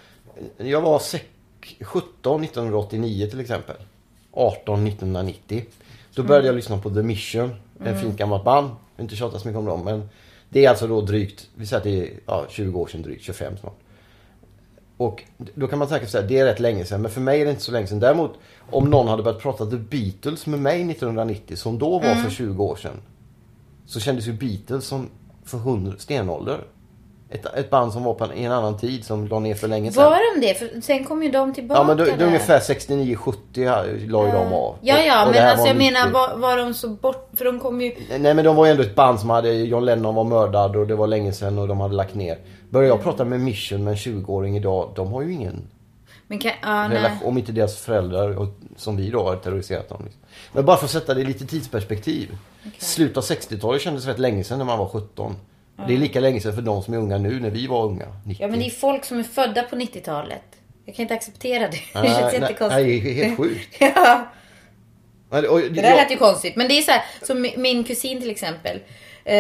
Jag 0.58 0.82
var 0.82 1.00
sek- 1.00 1.84
17 1.84 2.44
1989 2.44 3.28
till 3.30 3.40
exempel. 3.40 3.76
18 4.34 4.88
1990. 4.88 5.66
Då 6.16 6.24
började 6.24 6.48
jag 6.48 6.56
lyssna 6.56 6.78
på 6.78 6.90
The 6.90 7.02
Mission. 7.04 7.56
En 7.86 8.00
fint 8.00 8.18
gammalt 8.18 8.44
band. 8.44 8.68
Jag 8.70 8.76
vill 8.98 9.04
inte 9.04 9.16
tjata 9.16 9.40
så 9.40 9.48
mycket 9.48 9.60
om 9.60 9.66
dem. 9.66 9.84
Men 9.84 10.10
det 10.50 10.66
är 10.66 10.70
alltså 10.70 10.88
då 10.88 11.02
drygt, 11.02 11.48
vi 11.56 11.66
säger 11.66 11.78
att 11.78 11.84
det 11.84 12.00
är 12.00 12.10
ja, 12.26 12.46
20 12.50 12.80
år 12.80 12.88
sedan 12.88 13.02
drygt, 13.02 13.24
25 13.24 13.58
snart. 13.58 13.74
Och 15.02 15.24
då 15.56 15.68
kan 15.68 15.80
man 15.80 15.88
säkert 15.88 16.10
säga 16.10 16.24
det 16.28 16.38
är 16.40 16.46
rätt 16.46 16.60
länge 16.60 16.86
sedan. 16.86 17.02
Men 17.02 17.12
för 17.12 17.22
mig 17.22 17.42
är 17.42 17.46
det 17.46 17.52
inte 17.52 17.64
så 17.64 17.72
länge 17.72 17.88
sedan. 17.88 18.00
Däremot 18.00 18.32
om 18.72 18.90
någon 18.90 19.08
hade 19.08 19.24
börjat 19.24 19.42
prata 19.42 19.66
The 19.66 19.76
Beatles 19.78 20.46
med 20.48 20.60
mig 20.60 20.76
1990 20.92 21.56
som 21.58 21.80
då 21.80 21.90
var 22.00 22.16
för 22.16 22.30
20 22.30 22.64
år 22.64 22.76
sedan. 22.76 23.02
Så 23.86 24.00
kändes 24.00 24.28
ju 24.28 24.34
Beatles 24.34 24.86
som 24.86 25.10
för 25.46 25.58
hundra, 25.58 25.94
stenålder. 25.98 26.58
Ett, 27.30 27.46
ett 27.46 27.70
band 27.70 27.94
som 27.94 28.04
var 28.04 28.14
på 28.14 28.24
en, 28.24 28.34
i 28.38 28.44
en 28.44 28.52
annan 28.52 28.78
tid 28.78 29.06
som 29.06 29.28
la 29.28 29.40
ner 29.40 29.56
för 29.56 29.68
länge 29.68 29.92
sedan. 29.92 30.04
Var 30.04 30.36
de 30.42 30.48
det? 30.48 30.54
För 30.54 30.82
sen 30.82 31.04
kom 31.06 31.24
ju 31.24 31.32
de 31.32 31.54
tillbaka 31.54 31.82
Ja 31.82 31.88
men 31.88 31.98
då, 31.98 32.04
där. 32.04 32.26
ungefär 32.26 32.60
69-70 32.60 34.08
la 34.08 34.26
ju 34.26 34.32
de 34.32 34.54
av. 34.54 34.76
Ja, 34.82 34.98
ja, 35.00 35.22
Och- 35.22 35.28
och 35.28 35.34
men 35.36 35.48
alltså 35.50 35.68
jag 35.68 35.78
menar 35.78 36.10
var, 36.12 36.38
var 36.38 36.58
de 36.58 36.74
så 36.74 36.90
bort... 36.90 37.30
För 37.38 37.46
de 37.46 37.60
kom 37.60 37.82
ju... 37.82 37.96
Nej 38.20 38.34
men 38.34 38.46
de 38.46 38.56
var 38.56 38.66
ju 38.66 38.72
ändå 38.72 38.84
ett 38.84 38.96
band 38.96 39.20
som 39.20 39.30
hade, 39.30 39.52
John 39.54 39.86
Lennon 39.86 40.16
var 40.16 40.24
mördad 40.24 40.76
och 40.76 40.88
det 40.88 40.96
var 40.96 41.08
länge 41.08 41.34
sedan 41.34 41.60
och 41.60 41.68
de 41.68 41.80
hade 41.80 41.96
lagt 41.96 42.16
ner. 42.16 42.38
Börjar 42.72 42.90
jag 42.90 43.04
prata 43.04 43.26
med 43.26 43.40
Mission 43.40 43.84
med 43.84 43.92
en 43.92 43.98
20-åring 43.98 44.58
idag, 44.58 44.92
de 44.96 45.12
har 45.12 45.22
ju 45.22 45.34
ingen 45.34 45.62
Men 46.28 46.40
kan, 46.40 46.52
nej. 46.64 46.90
relation, 46.98 47.28
om 47.28 47.38
inte 47.38 47.52
deras 47.52 47.78
föräldrar 47.78 48.38
och, 48.38 48.48
som 48.76 48.98
vi 48.98 49.10
då 49.10 49.24
har 49.24 49.36
terroriserat 49.36 49.90
dem. 49.90 50.02
Liksom. 50.06 50.22
Men 50.54 50.66
bara 50.66 50.78
för 50.78 50.86
att 50.86 50.92
sätta 50.92 51.14
det 51.14 51.22
i 51.22 51.26
lite 51.26 51.46
tidsperspektiv. 51.46 52.38
Slutet 52.78 53.18
av 53.18 53.24
60-talet 53.24 53.82
kändes 53.82 54.06
rätt 54.06 54.20
länge 54.20 54.44
sedan 54.44 54.58
när 54.58 54.66
man 54.66 54.80
var 54.80 54.88
17. 54.90 55.36
Det 55.88 55.94
är 55.94 55.98
lika 55.98 56.20
länge 56.20 56.40
sedan 56.42 56.56
för 56.56 56.62
de 56.62 56.84
som 56.84 56.94
är 56.94 56.98
unga 56.98 57.18
nu 57.18 57.40
när 57.40 57.50
vi 57.50 57.68
var 57.68 57.86
unga. 57.86 58.06
90. 58.26 58.44
Ja 58.44 58.48
men 58.48 58.60
det 58.60 58.66
är 58.66 58.70
folk 58.70 59.06
som 59.06 59.20
är 59.20 59.24
födda 59.24 59.64
på 59.64 59.76
90-talet. 59.76 60.42
Jag 60.86 60.96
kan 60.96 61.04
inte 61.04 61.14
acceptera 61.14 61.60
det. 61.68 61.72
Det 61.94 62.02
Nej, 62.02 62.20
känns 62.20 62.34
jättekonstigt. 62.34 62.70
nej, 62.70 63.00
det 63.02 63.10
är 63.12 63.26
helt 63.26 63.38
sjukt. 63.38 63.76
ja, 63.80 64.32
Nej, 65.30 65.48
och- 65.48 65.60
det 65.62 65.70
där 65.70 65.84
jag- 65.90 65.96
lät 65.98 66.12
ju 66.12 66.18
konstigt. 66.18 66.56
Men 66.56 66.68
det 66.68 66.78
är 66.78 66.82
så 66.82 66.92
här, 66.92 67.02
som 67.22 67.46
mi- 67.46 67.58
min 67.58 67.84
kusin 67.84 68.22
till 68.22 68.30
exempel. 68.32 68.80
Eh, 69.26 69.36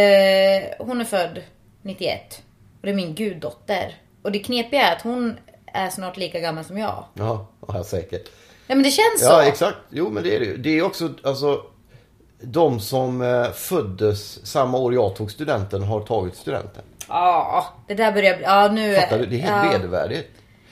hon 0.79 1.01
är 1.01 1.05
född 1.05 1.41
91. 1.81 2.41
Och 2.81 2.87
det 2.87 2.89
är 2.89 2.95
min 2.95 3.15
guddotter. 3.15 3.95
Och 4.21 4.31
det 4.31 4.39
knepiga 4.39 4.81
är 4.81 4.95
att 4.95 5.01
hon 5.01 5.37
är 5.65 5.89
snart 5.89 6.17
lika 6.17 6.39
gammal 6.39 6.63
som 6.63 6.77
jag. 6.77 7.03
Ja, 7.13 7.47
ja, 7.67 7.83
säkert. 7.83 8.29
Ja 8.67 8.75
men 8.75 8.83
det 8.83 8.91
känns 8.91 9.19
så. 9.19 9.25
Ja, 9.25 9.43
exakt. 9.43 9.77
Jo, 9.89 10.09
men 10.09 10.23
det 10.23 10.35
är 10.35 10.39
det 10.39 10.45
ju. 10.45 10.57
Det 10.57 10.79
är 10.79 10.83
också, 10.83 11.09
alltså, 11.23 11.61
de 12.41 12.79
som 12.79 13.21
eh, 13.21 13.51
föddes 13.51 14.45
samma 14.45 14.77
år 14.77 14.93
jag 14.93 15.15
tog 15.15 15.31
studenten 15.31 15.83
har 15.83 16.01
tagit 16.01 16.35
studenten. 16.35 16.83
Ja, 17.07 17.65
det 17.87 17.93
där 17.93 18.11
börjar 18.11 18.37
bli... 18.37 18.43
Ja 18.45 18.71
nu... 18.71 18.95
Fattar 18.95 19.19
du? 19.19 19.25
Det 19.25 19.35
är 19.35 19.39
helt 19.39 19.65
ja. 19.65 19.71
vedervärdigt. 19.71 20.29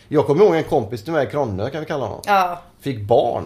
Jag 0.08 0.28
kommer 0.28 0.46
ihåg 0.46 0.56
en 0.56 0.64
kompis 0.64 1.04
till 1.04 1.14
mig, 1.14 1.30
Kronne 1.30 1.70
kan 1.70 1.82
vi 1.82 1.88
kalla 1.88 2.06
honom. 2.06 2.22
Ja. 2.26 2.62
Fick 2.80 3.02
barn. 3.02 3.46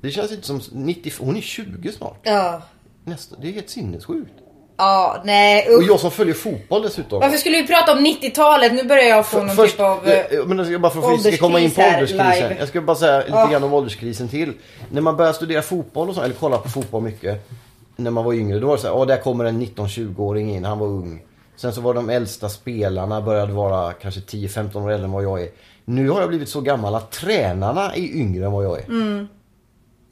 Det 0.00 0.10
känns 0.10 0.32
inte 0.32 0.46
som 0.46 0.60
90, 0.72 1.12
hon 1.20 1.36
är 1.36 1.40
20 1.40 1.92
snart. 1.92 2.18
Ja. 2.22 2.62
Nästa, 3.04 3.36
det 3.36 3.48
är 3.48 3.52
helt 3.52 3.70
sinnessjukt. 3.70 4.32
Ja, 4.78 5.22
nej 5.24 5.68
Och 5.68 5.80
usch. 5.82 5.88
jag 5.88 6.00
som 6.00 6.10
följer 6.10 6.34
fotboll 6.34 6.82
dessutom. 6.82 7.20
Varför 7.20 7.36
skulle 7.36 7.56
vi 7.56 7.66
prata 7.66 7.92
om 7.92 7.98
90-talet? 8.06 8.72
Nu 8.74 8.84
börjar 8.84 9.04
jag 9.04 9.26
få 9.26 9.38
någon 9.38 9.56
Först, 9.56 9.72
typ 9.76 9.80
av... 9.80 10.08
eh, 10.08 10.18
eh, 10.18 10.44
men 10.46 10.58
jag 10.58 10.66
ska 10.66 10.78
bara 10.78 10.92
för 10.92 11.12
att 11.14 11.26
vi 11.26 11.32
ska 11.32 11.46
komma 11.46 11.60
in 11.60 11.70
på 11.70 11.82
ålderskrisen. 11.82 12.52
Jag 12.58 12.68
ska 12.68 12.80
bara 12.80 12.96
säga 12.96 13.18
lite 13.18 13.30
Ja. 13.30 13.46
grann 13.46 13.64
om 13.64 13.72
ålderskrisen 13.74 14.28
till. 14.28 14.52
När 14.90 15.00
man 15.00 15.16
började 15.16 15.34
studera 15.36 15.62
fotboll 15.62 16.08
och 16.08 16.14
så, 16.14 16.20
eller 16.22 16.34
kolla 16.40 16.58
på 16.58 16.68
fotboll 16.68 17.02
mycket. 17.02 17.48
När 17.96 18.10
man 18.10 18.24
var 18.24 18.32
yngre, 18.32 18.58
då 18.58 18.66
var 18.66 18.76
det 18.76 18.82
så 18.82 18.88
här, 18.88 18.94
åh 18.96 19.06
där 19.06 19.16
kommer 19.16 19.44
en 19.44 19.62
19-20-åring 19.62 20.54
in, 20.56 20.64
han 20.64 20.78
var 20.78 20.86
ung. 20.86 21.22
Sen 21.56 21.72
så 21.72 21.80
var 21.80 21.94
de 21.94 22.10
äldsta 22.10 22.48
spelarna 22.48 23.20
började 23.20 23.52
vara 23.52 23.92
kanske 23.92 24.20
10-15 24.20 24.84
år 24.84 24.90
äldre 24.90 25.04
än 25.04 25.12
vad 25.12 25.24
jag 25.24 25.42
är. 25.42 25.48
Nu 25.84 26.08
har 26.10 26.20
jag 26.20 26.28
blivit 26.28 26.48
så 26.48 26.60
gammal 26.60 26.94
att 26.94 27.10
tränarna 27.10 27.92
är 27.94 28.16
yngre 28.16 28.44
än 28.44 28.52
vad 28.52 28.64
jag 28.64 28.78
är. 28.78 28.84
Mm. 28.84 29.28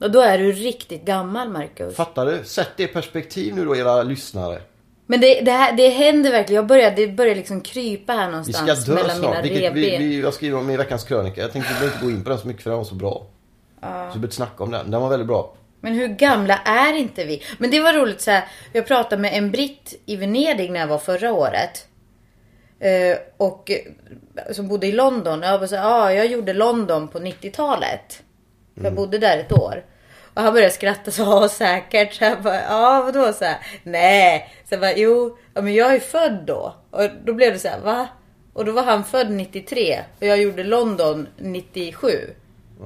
Och 0.00 0.10
då 0.10 0.20
är 0.20 0.38
du 0.38 0.52
riktigt 0.52 1.04
gammal 1.04 1.48
Marcus. 1.48 1.96
Fattar 1.96 2.26
du? 2.26 2.44
Sätt 2.44 2.70
det 2.76 2.82
i 2.82 2.86
perspektiv 2.86 3.54
nu 3.54 3.64
då 3.64 3.76
era 3.76 4.02
lyssnare. 4.02 4.60
Men 5.06 5.20
det, 5.20 5.40
det, 5.40 5.50
här, 5.50 5.72
det 5.72 5.88
händer 5.88 6.30
verkligen. 6.30 6.56
Jag 6.56 6.66
börjar, 6.66 6.90
det 6.90 7.08
börjar 7.08 7.34
liksom 7.34 7.60
krypa 7.60 8.12
här 8.12 8.26
Vi 8.26 8.30
någonstans 8.30 8.82
ska 8.82 8.92
dö 8.92 9.02
mellan 9.02 9.16
snart. 9.16 9.44
Vilket 9.44 9.72
vi, 9.72 9.98
vi, 9.98 10.20
jag 10.20 10.34
skriver 10.34 10.58
om 10.58 10.70
i 10.70 10.76
veckans 10.76 11.04
krönika. 11.04 11.40
Jag 11.40 11.52
tänkte 11.52 11.72
vi 11.72 11.74
behöver 11.74 11.94
inte 11.94 12.06
gå 12.06 12.10
in 12.10 12.24
på 12.24 12.30
den 12.30 12.38
så 12.38 12.46
mycket 12.48 12.62
för 12.62 12.70
den 12.70 12.78
var 12.78 12.84
så 12.84 12.94
bra. 12.94 13.26
Så 13.80 13.86
vi 13.86 13.88
behöver 13.88 14.18
inte 14.18 14.36
snacka 14.36 14.64
om 14.64 14.70
den. 14.70 14.90
Den 14.90 15.00
var 15.00 15.08
väldigt 15.08 15.28
bra. 15.28 15.54
Men 15.80 15.94
hur 15.94 16.08
gamla 16.08 16.58
är 16.58 16.92
inte 16.92 17.24
vi? 17.24 17.42
Men 17.58 17.70
det 17.70 17.80
var 17.80 17.92
roligt 17.92 18.20
så 18.20 18.30
här. 18.30 18.44
Jag 18.72 18.86
pratade 18.86 19.22
med 19.22 19.34
en 19.34 19.50
britt 19.50 20.02
i 20.06 20.16
Venedig 20.16 20.70
när 20.70 20.80
jag 20.80 20.86
var 20.86 20.98
förra 20.98 21.32
året. 21.32 21.86
Eh, 22.80 23.18
och 23.36 23.70
eh, 23.70 24.52
som 24.52 24.68
bodde 24.68 24.86
i 24.86 24.92
London. 24.92 25.42
Jag 25.42 25.60
bara 25.60 25.68
så 25.68 25.76
här, 25.76 26.02
ah, 26.02 26.12
jag 26.12 26.26
gjorde 26.26 26.52
London 26.52 27.08
på 27.08 27.18
90-talet. 27.18 28.22
För 28.76 28.84
jag 28.84 28.94
bodde 28.94 29.18
där 29.18 29.38
ett 29.38 29.52
år. 29.52 29.84
Och 30.34 30.42
han 30.42 30.52
började 30.52 30.72
skratta 30.72 31.10
så 31.10 31.22
ja 31.22 31.48
säkert. 31.48 32.14
Så 32.14 32.24
jag 32.24 32.42
bara, 32.42 32.62
ja 32.62 33.02
vadå 33.04 33.32
så 33.32 33.44
här? 33.44 33.58
Nej. 33.82 34.52
Så 34.68 34.74
jag 34.74 34.80
bara, 34.80 34.96
jo, 34.96 35.38
ja, 35.54 35.62
men 35.62 35.74
jag 35.74 35.94
är 35.94 36.00
född 36.00 36.44
då. 36.46 36.74
Och 36.90 37.08
då 37.24 37.32
blev 37.32 37.52
det 37.52 37.58
så 37.58 37.68
här, 37.68 37.80
va? 37.80 38.08
Och 38.52 38.64
då 38.64 38.72
var 38.72 38.82
han 38.82 39.04
född 39.04 39.30
93 39.30 40.00
och 40.20 40.26
jag 40.26 40.42
gjorde 40.42 40.64
London 40.64 41.26
97. 41.36 42.08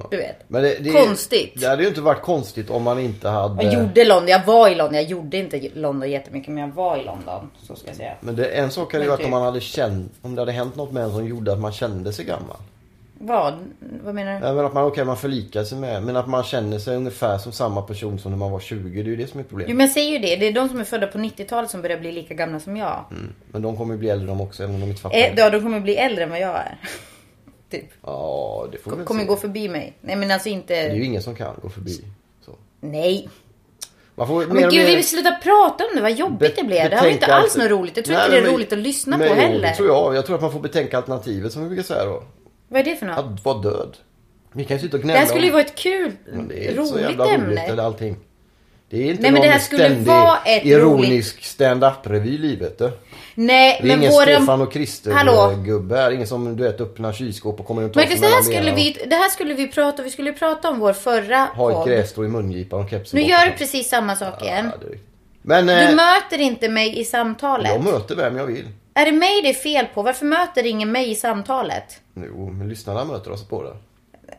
Du 0.09 0.17
vet. 0.17 0.35
Det, 0.47 0.79
det, 0.79 0.91
Konstigt. 0.91 1.61
Det 1.61 1.67
hade 1.67 1.83
ju 1.83 1.89
inte 1.89 2.01
varit 2.01 2.21
konstigt 2.21 2.69
om 2.69 2.83
man 2.83 2.99
inte 2.99 3.29
hade... 3.29 3.63
Jag 3.63 3.73
gjorde 3.73 4.05
London, 4.05 4.27
jag 4.27 4.45
var 4.45 4.69
i 4.69 4.75
London. 4.75 4.95
Jag 4.95 5.03
gjorde 5.03 5.37
inte 5.37 5.69
London 5.73 6.11
jättemycket 6.11 6.49
men 6.49 6.63
jag 6.63 6.75
var 6.75 6.97
i 6.97 7.03
London. 7.03 7.49
Så 7.67 7.75
ska 7.75 7.87
jag 7.87 7.95
säga. 7.95 8.13
Men 8.19 8.35
det, 8.35 8.45
en 8.45 8.71
sak 8.71 8.93
hade 8.93 9.05
ju 9.05 9.09
varit 9.09 9.19
typ. 9.19 9.25
om 9.25 9.31
man 9.31 9.41
hade 9.43 9.61
känt, 9.61 10.13
om 10.21 10.35
det 10.35 10.41
hade 10.41 10.51
hänt 10.51 10.75
något 10.75 10.91
med 10.91 11.03
en 11.03 11.11
som 11.11 11.27
gjorde 11.27 11.53
att 11.53 11.59
man 11.59 11.71
kände 11.71 12.13
sig 12.13 12.25
gammal. 12.25 12.57
Vad? 13.23 13.53
Vad 14.03 14.15
menar 14.15 14.39
du? 14.39 14.47
Ja, 14.47 14.53
men 14.53 14.65
att 14.65 14.73
man, 14.73 14.83
okej 14.83 15.05
man 15.05 15.17
förlikar 15.17 15.63
sig 15.63 15.77
med, 15.77 16.03
men 16.03 16.15
att 16.17 16.27
man 16.27 16.43
känner 16.43 16.79
sig 16.79 16.95
ungefär 16.95 17.37
som 17.37 17.51
samma 17.51 17.81
person 17.81 18.19
som 18.19 18.31
när 18.31 18.37
man 18.37 18.51
var 18.51 18.59
20. 18.59 18.89
Det 19.03 19.09
är 19.09 19.11
ju 19.11 19.15
det 19.15 19.27
som 19.27 19.39
är 19.39 19.43
problemet. 19.43 19.69
Jo 19.71 19.77
men 19.77 19.89
säger 19.89 20.11
ju 20.11 20.17
det. 20.19 20.35
Det 20.35 20.47
är 20.47 20.51
de 20.53 20.69
som 20.69 20.79
är 20.79 20.83
födda 20.83 21.07
på 21.07 21.17
90-talet 21.17 21.69
som 21.69 21.81
börjar 21.81 21.99
bli 21.99 22.11
lika 22.11 22.33
gamla 22.33 22.59
som 22.59 22.77
jag. 22.77 23.05
Mm. 23.11 23.33
Men 23.51 23.61
de 23.61 23.77
kommer 23.77 23.93
ju 23.93 23.99
bli 23.99 24.09
äldre 24.09 24.27
de 24.27 24.41
också, 24.41 24.63
även 24.63 24.75
om 24.75 24.81
de 24.81 24.87
inte 24.89 25.01
fattar. 25.01 25.17
Eh, 25.17 25.35
det. 25.35 25.41
ja, 25.41 25.49
de 25.49 25.61
kommer 25.61 25.79
bli 25.79 25.95
äldre 25.95 26.23
än 26.23 26.29
vad 26.29 26.39
jag 26.39 26.55
är. 26.55 26.77
typ. 27.71 27.85
Ja, 28.03 28.67
det 28.71 28.77
får 28.77 28.91
vi 28.91 28.97
väl 28.97 29.05
Kommer 29.05 29.21
se. 29.21 29.27
gå 29.27 29.35
förbi 29.35 29.69
mig. 29.69 29.93
Nej 30.01 30.15
men 30.15 30.31
alltså 30.31 30.49
inte... 30.49 30.73
Det 30.73 30.79
är 30.79 30.95
ju 30.95 31.05
ingen 31.05 31.21
som 31.21 31.35
kan 31.35 31.55
gå 31.61 31.69
förbi. 31.69 32.03
Så. 32.45 32.51
Nej. 32.79 33.29
Man 34.15 34.27
får 34.27 34.45
Men 34.45 34.69
gud, 34.69 34.85
vi 34.87 34.95
vill 34.95 35.07
sluta 35.07 35.31
prata 35.43 35.83
om 35.83 35.89
det. 35.95 36.01
Vad 36.01 36.11
jobbigt 36.11 36.55
det 36.55 36.63
blev. 36.63 36.89
Det 36.89 36.95
här 36.95 37.03
var 37.03 37.09
inte 37.09 37.25
alls 37.33 37.57
något 37.57 37.69
roligt. 37.69 37.95
Jag 37.97 38.05
tror 38.05 38.15
Nej, 38.15 38.25
inte 38.25 38.35
det 38.35 38.39
är 38.41 38.43
men- 38.43 38.53
roligt 38.53 38.73
att 38.73 38.79
lyssna 38.79 39.17
men 39.17 39.27
på 39.29 39.35
jo, 39.35 39.41
heller. 39.41 39.61
det 39.69 39.75
tror 39.75 39.87
jag. 39.89 40.15
Jag 40.15 40.25
tror 40.25 40.35
att 40.35 40.41
man 40.41 40.51
får 40.51 40.59
betänka 40.59 40.97
alternativet 40.97 41.51
som 41.53 41.61
vi 41.61 41.67
brukar 41.67 41.83
säga 41.83 42.05
då. 42.05 42.23
Vad 42.71 42.79
är 42.79 42.83
det 42.83 42.95
för 42.95 43.05
något? 43.05 43.17
Att 43.17 43.45
vara 43.45 43.57
död. 43.57 43.97
Vi 44.53 44.63
kan 44.65 44.77
ju 44.77 44.83
sitta 44.83 44.97
och 44.97 45.01
det 45.01 45.03
gnälla 45.03 45.19
här 45.19 45.25
skulle 45.27 45.41
ju 45.45 45.49
om- 45.49 45.53
vara 45.53 45.63
ett 45.63 45.75
kul, 45.75 46.11
Men 46.33 46.47
det 46.47 46.65
är 46.67 46.71
inte 46.71 46.85
så 46.85 46.93
roligt 46.93 47.03
jävla 47.09 47.23
roligt 47.25 47.39
ämne. 47.39 47.61
eller 47.61 47.83
allting. 47.83 48.15
Det 48.89 48.97
är 48.97 49.09
inte 49.11 49.21
Nej, 49.21 49.31
men 49.31 49.33
någon 49.39 49.47
det 49.47 49.53
här 49.53 49.59
skulle 49.59 49.85
ständig 49.85 50.07
vara 50.07 50.37
ett 50.45 50.65
ironisk 50.65 51.43
stand-up-revy 51.43 52.29
i 52.29 52.37
livet. 52.37 52.77
Det. 52.77 52.91
Nej, 53.35 53.79
Det 53.81 53.85
är 53.85 53.87
men 53.87 53.99
ingen 53.99 54.11
våra... 54.11 54.25
Stefan 54.25 54.61
och 54.61 54.73
Christer 54.73 55.11
Hallå? 55.11 55.53
gubbe 55.65 55.97
här. 55.97 56.11
Ingen 56.11 56.27
som 56.27 56.55
du 56.57 56.63
vet 56.63 56.81
öppnar 56.81 57.13
kylskåp 57.13 57.59
och 57.59 57.65
kommer 57.65 57.81
runt 57.81 57.95
och 57.95 58.01
Marcus, 58.01 58.19
sig 58.19 58.29
det 58.29 58.35
här, 58.35 58.41
skulle 58.41 58.71
vi, 58.75 58.97
det 59.09 59.15
här 59.15 59.29
skulle 59.29 59.53
vi 59.53 59.67
prata 59.67 60.03
Vi 60.03 60.09
skulle 60.09 60.33
prata 60.33 60.69
om 60.69 60.79
vår 60.79 60.93
förra 60.93 61.47
och 61.49 61.55
Ha 61.55 61.81
ett 61.81 61.87
grässtrå 61.87 62.25
i 62.25 62.27
mungipan 62.27 62.79
och 62.83 62.89
kepsen 62.89 63.19
Nu 63.19 63.25
gör 63.25 63.45
du 63.45 63.51
precis 63.51 63.89
samma 63.89 64.15
sak 64.15 64.41
igen. 64.43 64.71
Ja, 64.81 64.87
det. 64.91 64.97
Men 65.41 65.65
Du 65.67 65.73
eh, 65.73 65.95
möter 65.95 66.39
inte 66.41 66.69
mig 66.69 66.99
i 66.99 67.05
samtalet. 67.05 67.71
jag 67.71 67.83
möter 67.83 68.15
vem 68.15 68.37
jag 68.37 68.45
vill. 68.45 68.67
Är 68.93 69.05
det 69.05 69.11
mig 69.11 69.41
det 69.41 69.49
är 69.49 69.53
fel 69.53 69.85
på? 69.93 70.01
Varför 70.01 70.25
möter 70.25 70.65
ingen 70.65 70.91
mig 70.91 71.11
i 71.11 71.15
samtalet? 71.15 72.01
Jo, 72.15 72.49
men 72.49 72.69
lyssnarna 72.69 73.05
möter 73.05 73.31
oss 73.31 73.47
på 73.47 73.63
det. 73.63 73.73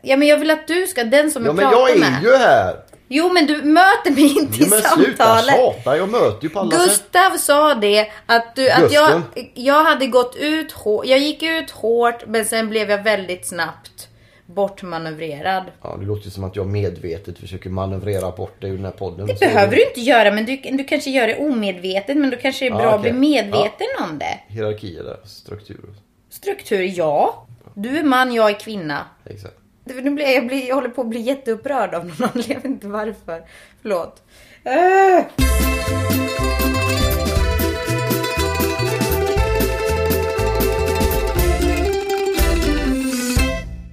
Ja 0.01 0.17
men 0.17 0.27
jag 0.27 0.37
vill 0.37 0.51
att 0.51 0.67
du 0.67 0.87
ska, 0.87 1.03
den 1.03 1.31
som 1.31 1.43
Ja 1.43 1.47
jag 1.49 1.55
men 1.55 1.65
pratar 1.69 1.79
jag 1.87 1.91
är 1.95 1.99
med. 1.99 2.23
ju 2.23 2.35
här! 2.35 2.75
Jo 3.07 3.33
men 3.33 3.45
du 3.45 3.61
möter 3.61 4.11
mig 4.11 4.37
inte 4.39 4.53
Jo, 4.59 4.65
i 4.65 4.69
men 4.69 4.81
sluta 4.81 5.25
samtalet. 5.25 5.55
tjata, 5.55 5.97
jag 5.97 6.09
möter 6.09 6.43
ju 6.43 6.49
på 6.49 6.59
alla 6.59 6.71
sätt. 6.71 6.79
Gustav 6.87 7.37
sa 7.37 7.73
det 7.73 8.07
att, 8.25 8.55
du, 8.55 8.69
att 8.69 8.91
jag, 8.91 9.21
jag 9.53 9.83
hade 9.83 10.07
gått 10.07 10.35
ut 10.35 10.71
hårt. 10.71 11.05
Jag 11.05 11.19
gick 11.19 11.43
ut 11.43 11.71
hårt 11.71 12.23
men 12.27 12.45
sen 12.45 12.69
blev 12.69 12.89
jag 12.91 13.03
väldigt 13.03 13.47
snabbt 13.47 14.07
bortmanövrerad. 14.45 15.63
Ja, 15.81 15.95
det 15.99 16.05
låter 16.05 16.29
som 16.29 16.43
att 16.43 16.55
jag 16.55 16.67
medvetet 16.67 17.39
försöker 17.39 17.69
manövrera 17.69 18.31
bort 18.31 18.61
dig 18.61 18.69
ur 18.71 18.75
den 18.75 18.85
här 18.85 18.91
podden. 18.91 19.27
Det 19.27 19.39
behöver 19.39 19.75
du 19.75 19.87
inte 19.87 20.01
göra 20.01 20.31
men 20.31 20.45
du, 20.45 20.55
du 20.57 20.83
kanske 20.83 21.09
gör 21.09 21.27
det 21.27 21.37
omedvetet 21.37 22.17
men 22.17 22.29
då 22.29 22.37
kanske 22.37 22.65
det 22.65 22.69
är 22.69 22.71
Ja, 22.71 22.77
bra 22.77 22.89
att 22.93 22.99
okej. 22.99 23.11
bli 23.11 23.19
medveten 23.19 23.87
om 24.09 24.19
det. 24.19 24.39
Hierarkier 24.47 25.03
där, 25.03 25.17
strukturer. 25.25 25.93
Struktur, 26.29 26.91
ja. 26.97 27.47
Du 27.75 27.97
är 27.97 28.03
man, 28.03 28.33
jag 28.33 28.49
är 28.49 28.59
kvinna. 28.59 29.05
Exakt. 29.25 29.55
Nu 29.85 30.09
blir 30.11 30.25
jag, 30.25 30.35
jag, 30.35 30.47
blir, 30.47 30.67
jag 30.67 30.75
håller 30.75 30.89
på 30.89 31.01
att 31.01 31.07
bli 31.07 31.19
jätteupprörd 31.19 31.93
av 31.93 32.05
någon 32.05 32.13
anledning. 32.33 32.45
Jag 32.47 32.55
vet 32.55 32.65
inte 32.65 32.87
varför. 32.87 33.43
Förlåt. 33.81 34.21
Äh! 34.63 35.25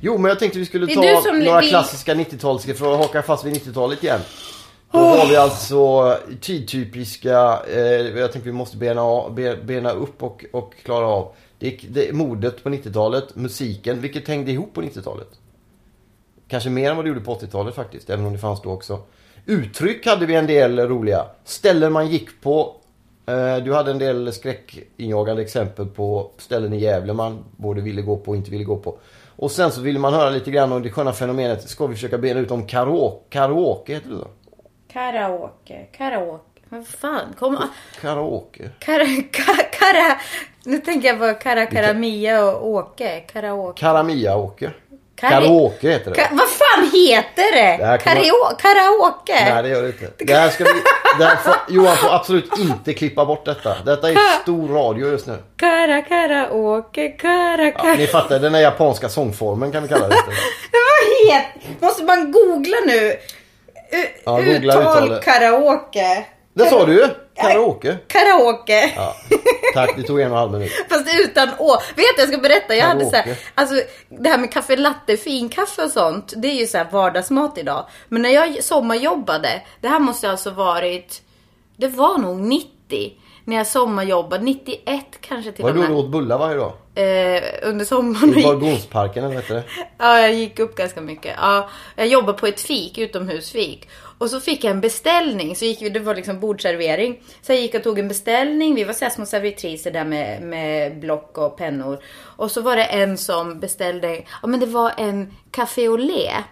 Jo, 0.00 0.18
men 0.18 0.28
jag 0.28 0.38
tänkte 0.38 0.58
vi 0.58 0.66
skulle 0.66 0.86
ta 0.94 1.00
några 1.32 1.60
vill- 1.60 1.68
klassiska 1.70 2.14
90-talsgrepp 2.14 2.74
för 2.74 2.92
att 2.92 2.98
haka 2.98 3.22
fast 3.22 3.44
vid 3.44 3.54
90-talet 3.54 4.04
igen. 4.04 4.20
Då 4.92 4.98
har 4.98 5.26
vi 5.28 5.36
alltså 5.36 6.16
tidtypiska, 6.40 7.60
eh, 7.68 7.80
jag 8.18 8.32
tänkte 8.32 8.48
vi 8.50 8.52
måste 8.52 8.76
bena, 8.76 9.28
bena 9.64 9.90
upp 9.90 10.22
och, 10.22 10.44
och 10.52 10.74
klara 10.84 11.06
av. 11.06 11.32
Det, 11.58 11.80
det 11.90 12.12
modet 12.14 12.62
på 12.62 12.68
90-talet, 12.68 13.36
musiken, 13.36 14.00
vilket 14.00 14.28
hängde 14.28 14.52
ihop 14.52 14.74
på 14.74 14.82
90-talet. 14.82 15.28
Kanske 16.48 16.70
mer 16.70 16.90
än 16.90 16.96
vad 16.96 17.04
det 17.04 17.08
gjorde 17.08 17.20
på 17.20 17.34
80-talet 17.34 17.74
faktiskt, 17.74 18.10
även 18.10 18.26
om 18.26 18.32
det 18.32 18.38
fanns 18.38 18.62
då 18.62 18.70
också. 18.70 18.98
Uttryck 19.46 20.06
hade 20.06 20.26
vi 20.26 20.34
en 20.34 20.46
del 20.46 20.78
roliga. 20.80 21.24
Ställen 21.44 21.92
man 21.92 22.08
gick 22.08 22.40
på. 22.40 22.74
Eh, 23.26 23.56
du 23.56 23.74
hade 23.74 23.90
en 23.90 23.98
del 23.98 24.32
skräckinjagande 24.32 25.42
exempel 25.42 25.86
på 25.86 26.30
ställen 26.38 26.72
i 26.72 26.78
Gävle 26.80 27.12
man 27.12 27.44
både 27.56 27.80
ville 27.80 28.02
gå 28.02 28.16
på 28.16 28.30
och 28.30 28.36
inte 28.36 28.50
ville 28.50 28.64
gå 28.64 28.76
på. 28.76 28.98
Och 29.40 29.50
sen 29.50 29.72
så 29.72 29.80
ville 29.80 29.98
man 29.98 30.14
höra 30.14 30.30
lite 30.30 30.50
grann 30.50 30.72
om 30.72 30.82
det 30.82 30.90
sköna 30.90 31.12
fenomenet. 31.12 31.68
Ska 31.68 31.86
vi 31.86 31.94
försöka 31.94 32.18
bena 32.18 32.40
ut 32.40 32.50
om 32.50 32.66
karaoke, 32.66 33.24
karaoke 33.30 33.94
heter 33.94 34.08
det 34.08 34.16
då? 34.16 34.28
Karaoke, 34.92 35.86
karaoke. 35.92 36.60
Vad 36.68 36.86
fan, 36.86 37.34
kom 37.38 37.58
Karaoke. 38.00 38.70
Kara, 38.78 39.04
ka, 39.32 39.52
kara. 39.72 40.20
Nu 40.64 40.78
tänker 40.78 41.08
jag 41.08 41.18
på 41.18 41.40
Kara 41.42 41.66
Karamia 41.66 42.44
och 42.44 42.68
Åke. 42.68 43.20
Karaoke. 43.20 43.80
Karamia-åke. 43.80 44.66
Kari- 44.66 44.89
Karaoke 45.20 45.88
heter 45.90 46.10
det. 46.10 46.16
Ka, 46.16 46.28
vad 46.32 46.48
fan 46.48 46.90
heter 46.92 47.52
det? 47.52 47.84
Det 47.86 47.98
Kario, 48.04 48.34
karaoke? 48.58 49.44
Nej 49.54 49.62
det 49.62 49.68
gör 49.68 49.82
det 49.82 49.88
inte. 49.88 50.10
Det 50.18 50.34
här 50.34 50.48
ska 50.50 50.64
vi... 50.64 50.70
Det 51.18 51.24
här 51.24 51.36
får, 51.36 51.54
Johan 51.68 51.96
får 51.96 52.14
absolut 52.14 52.58
inte 52.58 52.94
klippa 52.94 53.24
bort 53.26 53.44
detta. 53.44 53.76
Detta 53.84 54.10
är 54.10 54.16
stor 54.42 54.68
radio 54.68 55.10
just 55.10 55.26
nu. 55.26 55.36
Kara 55.56 56.02
karaoke, 56.02 57.08
kara 57.08 57.62
Ja, 57.64 57.70
kara. 57.70 57.94
ni 57.94 58.06
fattar, 58.06 58.38
den 58.38 58.54
här 58.54 58.62
japanska 58.62 59.08
sångformen 59.08 59.72
kan 59.72 59.82
vi 59.82 59.88
kalla 59.88 60.08
det. 60.08 60.14
Vad 60.72 61.32
heter... 61.34 61.50
Måste 61.80 62.04
man 62.04 62.32
googla 62.32 62.76
nu? 62.86 63.16
U- 63.92 64.06
Ja, 64.24 64.36
googla 64.36 64.54
uttal 64.80 65.04
uttalet. 65.04 65.24
karaoke. 65.24 66.24
Det 66.54 66.66
sa 66.66 66.86
du 66.86 66.92
ju! 66.94 67.06
Karaoke. 67.34 67.96
Karaoke. 68.06 68.92
Ja, 68.96 69.14
tack, 69.74 69.96
det 69.96 70.02
tog 70.02 70.20
en 70.20 70.26
och 70.26 70.32
en 70.32 70.38
halv 70.38 70.52
minut. 70.52 70.72
Fast 70.88 71.06
utan 71.24 71.48
å. 71.58 71.76
Vet 71.96 72.16
du, 72.16 72.22
jag 72.22 72.28
ska 72.28 72.38
berätta. 72.38 72.74
Jag 72.74 72.86
hade 72.86 73.04
så 73.04 73.16
här, 73.16 73.22
Karaoke. 73.22 73.40
alltså 73.54 73.74
det 74.08 74.28
här 74.28 74.38
med 74.38 74.52
kaffe 74.52 74.76
latte, 74.76 75.16
finkaffe 75.16 75.82
och 75.82 75.90
sånt. 75.90 76.32
Det 76.36 76.48
är 76.48 76.54
ju 76.54 76.66
så 76.66 76.78
här 76.78 76.86
vardagsmat 76.90 77.58
idag. 77.58 77.86
Men 78.08 78.22
när 78.22 78.30
jag 78.30 78.64
sommarjobbade, 78.64 79.62
det 79.80 79.88
här 79.88 79.98
måste 79.98 80.30
alltså 80.30 80.50
varit, 80.50 81.22
det 81.76 81.88
var 81.88 82.18
nog 82.18 82.40
90. 82.40 82.66
När 83.44 83.56
jag 83.56 83.66
sommarjobbade, 83.66 84.44
91 84.44 85.04
kanske 85.20 85.52
till 85.52 85.62
Var 85.62 85.70
och 85.70 85.76
med. 85.76 85.90
du 85.90 85.94
åt 85.94 86.08
bullar 86.10 86.38
varje 86.38 86.56
dag? 86.56 86.72
Eh, 86.94 87.42
under 87.62 87.84
sommaren. 87.84 88.38
I 88.38 88.42
Bargonsparken 88.42 89.24
eller 89.24 89.34
vad 89.34 89.42
heter 89.42 89.54
det? 89.54 89.64
Ja, 89.98 90.20
jag 90.20 90.34
gick 90.34 90.58
upp 90.58 90.76
ganska 90.76 91.00
mycket. 91.00 91.34
Ja, 91.40 91.68
jag 91.96 92.06
jobbade 92.06 92.38
på 92.38 92.46
ett 92.46 92.60
fik, 92.60 92.98
utomhusfik. 92.98 93.88
Och 94.20 94.30
så 94.30 94.40
fick 94.40 94.64
jag 94.64 94.70
en 94.70 94.80
beställning. 94.80 95.56
Så 95.56 95.64
gick 95.64 95.82
vi, 95.82 95.88
det 95.88 96.00
var 96.00 96.14
liksom 96.14 96.40
bordservering. 96.40 97.20
Så 97.42 97.52
jag 97.52 97.60
gick 97.60 97.74
och 97.74 97.82
tog 97.82 97.98
en 97.98 98.08
beställning. 98.08 98.74
Vi 98.74 98.84
var 98.84 98.92
så 98.92 99.10
små 99.10 99.26
servitriser 99.26 99.90
där 99.90 100.04
med, 100.04 100.42
med 100.42 101.00
block 101.00 101.38
och 101.38 101.56
pennor. 101.56 101.98
Och 102.36 102.50
så 102.50 102.60
var 102.60 102.76
det 102.76 102.84
en 102.84 103.18
som 103.18 103.60
beställde, 103.60 104.22
ja 104.42 104.48
men 104.48 104.60
det 104.60 104.66
var 104.66 104.92
en 104.96 105.34
café 105.50 105.86
au 105.86 105.96
lait. 105.96 106.44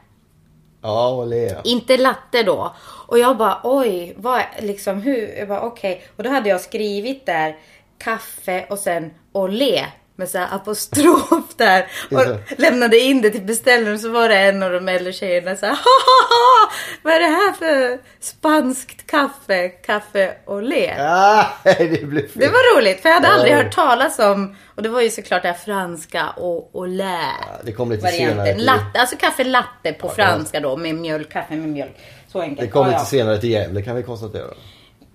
Ja, 0.83 1.25
Lea. 1.25 1.61
Inte 1.65 1.97
latte 1.97 2.43
då. 2.43 2.75
Och 3.07 3.19
jag 3.19 3.37
bara 3.37 3.61
oj, 3.65 4.15
vad, 4.17 4.43
liksom 4.59 5.03
hur? 5.03 5.39
Jag 5.39 5.49
bara 5.49 5.61
okej. 5.61 6.05
Och 6.17 6.23
då 6.23 6.31
hade 6.31 6.49
jag 6.49 6.61
skrivit 6.61 7.27
där 7.27 7.57
kaffe 7.99 8.67
och 8.71 8.79
sen 8.79 9.11
olé. 9.33 9.87
Med 10.19 10.29
så 10.29 10.39
apostrof 10.39 11.45
där. 11.57 11.87
Och 12.11 12.19
det. 12.27 12.39
lämnade 12.59 12.99
in 12.99 13.23
det 13.23 13.31
till 13.31 13.43
beställaren 13.43 13.99
så 13.99 14.09
var 14.09 14.29
det 14.29 14.37
en 14.39 14.63
av 14.63 14.73
de 14.73 14.89
äldre 14.89 15.13
tjejerna 15.13 15.57
så 15.57 15.67
här, 15.67 15.73
"Hahaha, 15.73 16.71
Vad 17.03 17.13
är 17.15 17.21
det 17.21 17.27
här 17.27 17.53
för 17.53 17.99
spanskt 18.21 19.07
kaffe? 19.07 19.69
Kaffe 19.69 20.35
olé. 20.47 20.95
Ah, 20.99 21.45
det 21.65 22.07
blev 22.07 22.21
fel. 22.23 22.31
Det 22.35 22.47
var 22.49 22.77
roligt 22.77 23.01
för 23.03 23.09
jag 23.09 23.15
hade 23.15 23.29
aldrig 23.29 23.53
Ja. 23.53 23.57
hört 23.57 23.75
talas 23.75 24.19
om 24.19 24.57
och 24.77 24.83
det 24.83 24.89
var 24.89 25.01
ju 25.01 25.11
såklart 25.11 25.43
det 25.43 25.49
här 25.49 25.55
franska 25.55 26.29
och 26.37 26.71
olé. 26.77 27.19
det 27.65 27.73
kom 27.73 27.91
lite 27.91 28.09
senare 28.09 28.35
varianten. 28.35 28.57
till- 28.57 28.67
Latte, 28.67 29.01
alltså 29.01 29.17
kaffe 29.17 29.45
latte 29.45 29.93
på 29.93 30.09
franska 30.09 30.61
då 30.61 30.77
med 30.77 30.95
mjölk, 30.95 31.33
kaffe 31.33 31.55
med 31.57 31.69
mjölk. 31.69 31.97
Så 32.33 32.41
enkelt. 32.41 32.61
Det 32.61 32.67
kom 32.73 32.87
lite 32.87 33.05
senare 33.05 33.39
till 33.41 33.51
Gävle 33.51 33.83
kan 33.83 33.97
vi 33.97 34.03
konstatera. 34.03 34.45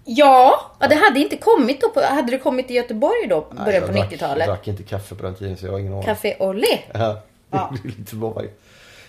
Ja, 0.06 0.62
ja, 0.80 0.88
det 0.88 0.96
hade 0.96 1.20
inte 1.20 1.38
kommit 1.38 1.82
då. 1.82 1.90
På, 1.90 2.02
hade 2.02 2.32
det 2.32 2.38
kommit 2.38 2.72
i 2.72 2.74
Göteborg 2.74 3.28
då? 3.30 3.46
Nej, 3.52 3.66
Början 3.66 3.82
jag 3.82 3.92
på 3.92 3.98
drack- 3.98 4.08
Jag 4.12 4.20
90-talet? 4.20 4.48
drack 4.48 4.68
inte 4.68 4.84
kaffe 4.84 5.16
på 5.16 5.24
den 5.24 5.36
tiden 5.36 5.58
så 5.58 5.66
jag 5.66 5.72
har 5.72 5.80
ingen 5.80 5.94
aning. 5.94 6.06
Café 6.06 6.36
Olé. 6.40 6.80
Ja, 6.94 7.22
Ja. 7.52 7.72
lite 7.84 8.16
bra. 8.16 8.42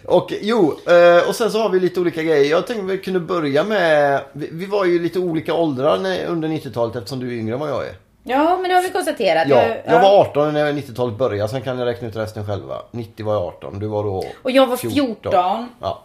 Och 0.06 0.32
jo, 0.40 0.74
eh, 0.86 1.28
och 1.28 1.34
sen 1.36 1.50
så 1.50 1.58
har 1.62 1.68
vi 1.68 1.80
lite 1.80 2.00
olika 2.00 2.22
grejer. 2.22 2.50
Jag 2.50 2.66
tänkte 2.66 2.84
vi 2.86 2.98
kunde 2.98 3.20
börja 3.20 3.64
med... 3.64 4.20
Vi, 4.32 4.66
var 4.66 4.84
ju 4.84 4.98
lite 5.02 5.18
olika 5.18 5.54
åldrar 5.54 5.96
under 6.28 6.48
90-talet 6.48 6.96
eftersom 6.96 7.20
du 7.20 7.28
är 7.28 7.32
yngre 7.38 7.54
än 7.54 7.60
vad 7.60 7.70
jag 7.70 7.86
är. 7.86 7.94
Ja, 8.22 8.56
men 8.60 8.68
det 8.68 8.74
har 8.74 8.82
vi 8.82 8.90
konstaterat. 8.90 9.48
Ja, 9.48 9.62
Jag- 9.66 9.76
jag 9.94 10.00
var 10.02 10.20
18 10.20 10.52
när 10.54 10.72
90-talet 10.72 11.18
började. 11.18 11.48
Sen 11.48 11.62
kan 11.62 11.78
jag 11.78 11.86
räkna 11.86 12.08
ut 12.08 12.16
resten 12.16 12.46
själva. 12.46 12.76
90 12.90 13.26
var 13.26 13.32
jag 13.34 13.42
18. 13.42 13.78
Du 13.78 13.86
var 13.86 14.04
då 14.04 14.24
Och 14.42 14.50
jag 14.50 14.66
var 14.66 14.76
14. 14.76 15.32
Ja. 15.80 16.02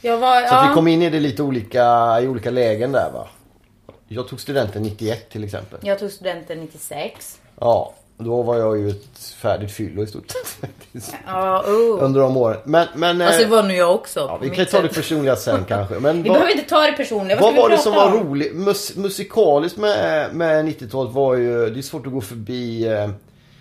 Jag 0.00 0.18
var, 0.18 0.40
Så 0.48 0.54
att 0.54 0.64
vi 0.64 0.68
ja. 0.68 0.74
kom 0.74 0.88
in 0.88 1.02
i 1.02 1.10
det 1.10 1.20
lite 1.20 1.42
olika, 1.42 1.84
i 2.20 2.28
olika 2.28 2.50
lägen 2.50 2.92
där 2.92 3.10
va. 3.14 3.26
Jag 4.14 4.28
tog 4.28 4.40
studenten 4.40 4.82
91 4.82 5.30
till 5.30 5.44
exempel. 5.44 5.78
Jag 5.82 5.98
tog 5.98 6.10
studenten 6.10 6.60
96. 6.60 7.40
Ja, 7.60 7.94
då 8.18 8.42
var 8.42 8.56
jag 8.56 8.78
ju 8.78 8.88
ett 8.90 9.18
färdigt 9.18 9.72
fyllo 9.72 10.02
i 10.02 10.06
stort 10.06 10.30
sett. 10.30 10.70
Ja, 11.26 11.62
oh. 11.66 12.04
Under 12.04 12.20
de 12.20 12.36
åren. 12.36 12.60
Men, 12.64 12.86
men 12.94 13.20
Alltså 13.22 13.38
det 13.38 13.44
eh, 13.44 13.50
var 13.50 13.62
nog 13.62 13.72
jag 13.76 13.94
också. 13.94 14.20
ja, 14.20 14.38
vi 14.42 14.50
kan 14.50 14.66
ta 14.66 14.80
det 14.82 14.88
sätt. 14.88 14.96
personliga 14.96 15.36
sen 15.36 15.64
kanske. 15.68 15.94
Men 15.94 16.22
Vi 16.22 16.28
vad, 16.28 16.38
behöver 16.38 16.52
inte 16.58 16.68
ta 16.68 16.80
det 16.80 16.92
personliga. 16.92 17.40
Vad, 17.40 17.54
vad 17.54 17.62
var 17.62 17.70
det 17.70 17.78
som 17.78 17.94
var 17.94 18.12
om? 18.12 18.28
roligt? 18.28 18.54
Mus, 18.54 18.96
musikaliskt 18.96 19.78
med, 19.78 20.34
med 20.34 20.64
90-talet 20.66 21.12
var 21.12 21.34
ju, 21.34 21.70
det 21.70 21.80
är 21.80 21.82
svårt 21.82 22.06
att 22.06 22.12
gå 22.12 22.20
förbi. 22.20 22.86
Eh, 22.88 23.10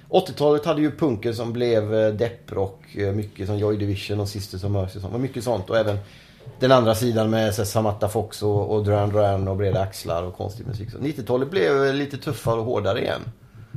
80-talet 0.10 0.66
hade 0.66 0.82
ju 0.82 0.92
punken 0.92 1.36
som 1.36 1.54
blev 1.54 1.96
eh, 1.96 2.14
depprock. 2.14 2.96
Eh, 2.96 3.12
mycket 3.12 3.48
som 3.48 3.58
Joy 3.58 3.78
Division 3.78 4.20
och 4.20 4.30
Sisters 4.30 4.64
of 4.64 4.72
Mercy. 4.72 4.98
och 4.98 5.02
sånt. 5.02 5.14
Och 5.14 5.20
mycket 5.20 5.44
sånt. 5.44 5.70
Och 5.70 5.78
även 5.78 5.98
den 6.60 6.72
andra 6.72 6.96
sidan 6.96 7.30
med 7.30 7.56
så, 7.56 7.62
här, 7.62 7.68
Samantha 7.68 8.08
Fox 8.08 8.44
och, 8.44 8.72
och 8.76 8.84
Duran 8.84 9.10
Duran 9.10 9.48
och 9.48 9.58
breda 9.58 9.82
axlar 9.82 10.24
och 10.24 10.38
konstig 10.38 10.68
musik. 10.68 10.92
Så 10.92 10.98
90-talet 10.98 11.50
blev 11.50 11.94
lite 11.94 12.18
tuffare 12.18 12.60
och 12.60 12.66
hårdare 12.66 13.02
igen. 13.02 13.22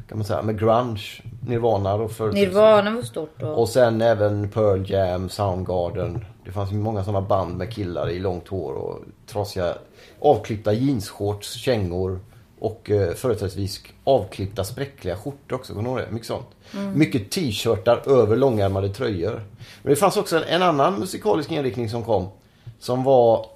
Kan 0.08 0.18
man 0.18 0.24
säga. 0.24 0.42
Med 0.42 0.58
grunge, 0.58 1.22
Nirvana 1.48 1.94
och 1.94 2.12
för 2.12 2.32
Nirvana 2.32 2.90
var 2.90 3.02
stort 3.02 3.34
då. 3.40 3.46
och 3.46 3.68
sen 3.68 4.02
även 4.02 4.48
Pearl 4.48 4.90
Jam, 4.90 5.28
Soundgarden. 5.28 6.24
Det 6.44 6.52
fanns 6.52 6.72
många 6.72 7.04
sådana 7.04 7.26
band 7.26 7.56
med 7.56 7.72
killar 7.72 8.10
i 8.10 8.18
långt 8.18 8.48
hår 8.48 8.72
och 8.72 8.98
trasiga 9.26 9.74
avklippta 10.20 10.72
jeansshorts, 10.72 11.52
kängor 11.52 12.20
och 12.58 12.90
eh, 12.90 13.14
företrädesvis 13.14 13.82
avklippta 14.04 14.64
spräckliga 14.64 15.16
skjortor 15.16 15.56
också. 15.56 15.74
Kommer 15.74 16.00
det? 16.00 16.10
Mycket 16.10 16.26
sånt. 16.28 16.46
Mycket 16.94 17.30
t-shirtar 17.30 18.02
över 18.08 18.36
långärmade 18.36 18.88
tröjor. 18.88 19.42
Men 19.82 19.90
det 19.90 19.96
fanns 19.96 20.16
också 20.16 20.36
en, 20.36 20.42
en 20.42 20.62
annan 20.62 20.94
musikalisk 21.00 21.50
inriktning 21.50 21.88
som 21.88 22.02
kom. 22.02 22.28
Som 22.84 23.04
var 23.04 23.46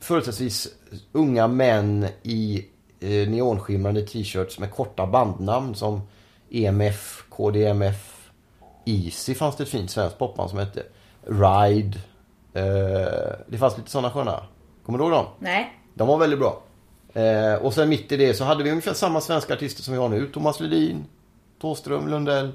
företrädesvis 0.00 0.68
unga 1.12 1.46
män 1.46 2.06
i 2.22 2.66
eh, 3.00 3.28
neonskimrande 3.28 4.02
t-shirts 4.02 4.58
med 4.58 4.70
korta 4.74 5.06
bandnamn 5.06 5.74
som 5.74 6.00
EMF, 6.50 7.24
KDMF, 7.28 8.30
Easy 8.84 9.34
fanns 9.34 9.56
det 9.56 9.62
ett 9.62 9.68
fint 9.68 9.90
svenskt 9.90 10.18
popband 10.18 10.50
som 10.50 10.58
hette. 10.58 10.82
Ride. 11.22 11.98
Eh, 12.52 13.34
det 13.46 13.58
fanns 13.58 13.76
lite 13.76 13.90
sådana 13.90 14.10
sköna. 14.10 14.42
Kommer 14.82 14.98
du 14.98 15.04
ihåg 15.04 15.12
dem? 15.12 15.26
Nej. 15.38 15.80
De 15.94 16.08
var 16.08 16.18
väldigt 16.18 16.38
bra. 16.38 16.62
Eh, 17.14 17.54
och 17.54 17.74
sen 17.74 17.88
mitt 17.88 18.12
i 18.12 18.16
det 18.16 18.34
så 18.34 18.44
hade 18.44 18.64
vi 18.64 18.70
ungefär 18.70 18.94
samma 18.94 19.20
svenska 19.20 19.54
artister 19.54 19.82
som 19.82 19.94
vi 19.94 20.00
har 20.00 20.08
nu. 20.08 20.26
Thomas 20.26 20.60
Ledin, 20.60 21.04
Thåström, 21.60 22.08
Lundell, 22.08 22.52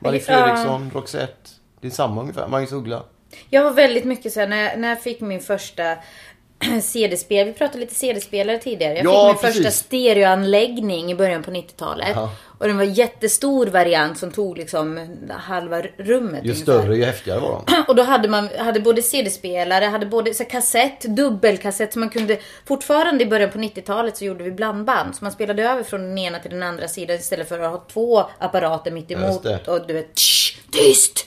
Marie. 0.00 0.20
Fredriksson, 0.20 0.90
Roxette. 0.94 1.50
Det 1.80 1.86
är 1.86 1.90
samma 1.90 2.20
ungefär. 2.20 2.48
Magnus 2.48 2.72
Uggla. 2.72 3.02
Jag 3.50 3.62
var 3.64 3.70
väldigt 3.70 4.04
mycket 4.04 4.32
så 4.32 4.40
här, 4.40 4.46
när, 4.48 4.62
jag- 4.62 4.78
när 4.78 4.88
jag 4.88 5.02
fick 5.02 5.20
min 5.20 5.40
första 5.40 5.96
CD-spel. 6.82 7.46
Vi 7.46 7.52
pratade 7.52 7.78
lite 7.78 7.94
CD-spelare 7.94 8.58
tidigare. 8.58 8.94
Jag 8.96 9.04
Ja, 9.06 9.28
fick 9.34 9.42
min 9.42 9.52
precis. 9.52 9.64
första 9.64 9.70
stereoanläggning 9.86 11.10
i 11.12 11.14
början 11.14 11.42
på 11.42 11.50
90-talet. 11.50 12.08
Ja. 12.14 12.30
Och 12.58 12.66
den 12.66 12.76
var 12.76 12.84
jättestor 12.84 13.66
variant 13.66 14.18
som 14.18 14.30
tog 14.30 14.58
liksom 14.58 15.16
halva 15.30 15.82
rummet 15.96 16.44
Ju 16.44 16.50
ungefär. 16.50 16.62
större 16.62 16.96
ju 16.96 17.04
häftigare 17.04 17.40
var 17.40 17.62
de. 17.66 17.84
Och 17.88 17.96
då 17.96 18.02
hade 18.02 18.28
man 18.28 18.48
hade 18.58 18.80
både 18.80 19.02
CD-spelare, 19.02 19.84
hade 19.84 20.06
både 20.06 20.34
så 20.34 20.44
kassett, 20.44 21.00
dubbelkassett. 21.00 21.92
Så 21.92 21.98
man 21.98 22.10
kunde, 22.10 22.38
fortfarande 22.66 23.24
i 23.24 23.26
början 23.26 23.50
på 23.50 23.58
90-talet 23.58 24.16
så 24.16 24.24
gjorde 24.24 24.44
vi 24.44 24.50
blandband. 24.50 25.14
Så 25.16 25.24
man 25.24 25.32
spelade 25.32 25.62
över 25.62 25.82
från 25.82 26.00
den 26.02 26.18
ena 26.18 26.38
till 26.38 26.50
den 26.50 26.62
andra 26.62 26.88
sidan 26.88 27.16
istället 27.16 27.48
för 27.48 27.60
att 27.60 27.70
ha 27.70 27.84
två 27.92 28.24
apparater 28.38 28.90
mitt 28.90 29.10
emot. 29.10 29.46
Och 29.68 29.86
du 29.86 29.94
vet, 29.94 30.14
tsch, 30.14 30.58
tyst! 30.72 31.26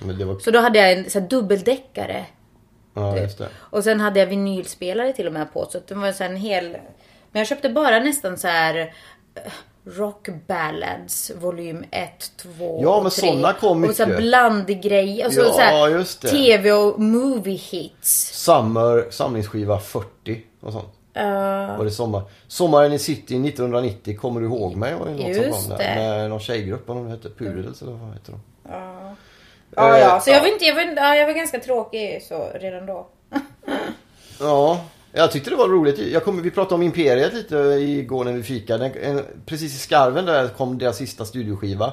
Var... 0.00 0.38
Så 0.38 0.50
då 0.50 0.58
hade 0.58 0.78
jag 0.78 0.92
en 0.92 1.10
så 1.10 1.20
här, 1.20 1.28
dubbeldäckare. 1.28 2.26
Ja, 2.94 3.18
just 3.18 3.38
det. 3.38 3.48
Och 3.56 3.84
sen 3.84 4.00
hade 4.00 4.20
jag 4.20 4.26
vinylspelare 4.26 5.12
till 5.12 5.26
och 5.26 5.32
med 5.32 5.52
på. 5.52 5.66
Så 5.70 5.78
det 5.88 5.94
var 5.94 6.12
så 6.12 6.22
här 6.24 6.30
en 6.30 6.36
hel... 6.36 6.76
Men 7.32 7.40
jag 7.40 7.46
köpte 7.46 7.68
bara 7.68 7.98
nästan 7.98 8.38
så 8.38 8.48
här 8.48 8.76
eh, 9.34 9.52
Rock 9.84 10.28
Ballads 10.46 11.32
volym 11.40 11.84
1, 11.90 12.10
2 12.36 12.80
Ja, 12.82 12.96
men 12.96 13.06
och 13.06 13.12
3. 13.12 13.28
såna 13.28 13.52
kom 13.52 13.84
Och 13.84 13.94
så 13.94 14.06
mycket. 14.06 14.22
blandig 14.22 14.78
Och 15.26 15.32
så, 15.32 15.40
Ja, 15.40 15.52
så 15.52 15.60
här, 15.60 15.88
just 15.88 16.22
det. 16.22 16.28
TV 16.28 16.72
och 16.72 17.00
movie 17.00 17.56
hits. 17.56 18.30
Summer, 18.44 19.06
samlingsskiva 19.10 19.78
40 19.80 20.42
och 20.60 20.72
sånt. 20.72 20.94
Var 21.78 21.84
det 21.84 21.90
sommar. 21.90 22.22
Sommaren 22.48 22.92
i 22.92 22.98
city 22.98 23.48
1990, 23.48 24.18
kommer 24.18 24.40
du 24.40 24.46
ihåg 24.46 24.76
mig? 24.76 24.94
Var 24.94 25.06
det 25.06 25.12
något 25.12 25.34
som 25.34 25.44
Just 25.44 25.68
det. 25.68 25.94
Med 25.96 26.30
någon 26.30 26.40
tjejgrupp, 26.40 26.88
vad 26.88 26.96
de 26.96 27.06
hette. 27.06 27.30
Pudels 27.30 27.82
eller 27.82 27.92
vad 27.92 28.12
heter 28.12 28.32
de? 28.32 28.40
Ja, 29.78 29.94
Eh, 29.96 30.00
ja. 30.00 30.20
Så 30.20 30.30
jag 30.30 30.40
var, 30.40 30.48
inte, 30.48 30.64
jag, 30.64 30.74
var, 30.74 30.82
ja, 30.96 31.14
jag 31.16 31.26
var 31.26 31.32
ganska 31.32 31.58
tråkig 31.60 32.22
så 32.28 32.48
redan 32.60 32.86
då. 32.86 33.06
Ja, 34.40 34.80
jag 35.12 35.32
tyckte 35.32 35.50
det 35.50 35.56
var 35.56 35.68
roligt. 35.68 35.98
Jag 35.98 36.24
kommer, 36.24 36.42
vi 36.42 36.50
pratade 36.50 36.74
om 36.74 36.82
Imperiet 36.82 37.34
lite 37.34 37.56
igår 37.56 38.24
när 38.24 38.32
vi 38.32 38.42
fikade. 38.42 38.92
Precis 39.46 39.74
i 39.74 39.78
skarven 39.78 40.24
där 40.26 40.48
kom 40.48 40.78
deras 40.78 40.96
sista 40.96 41.24
studioskiva. 41.24 41.92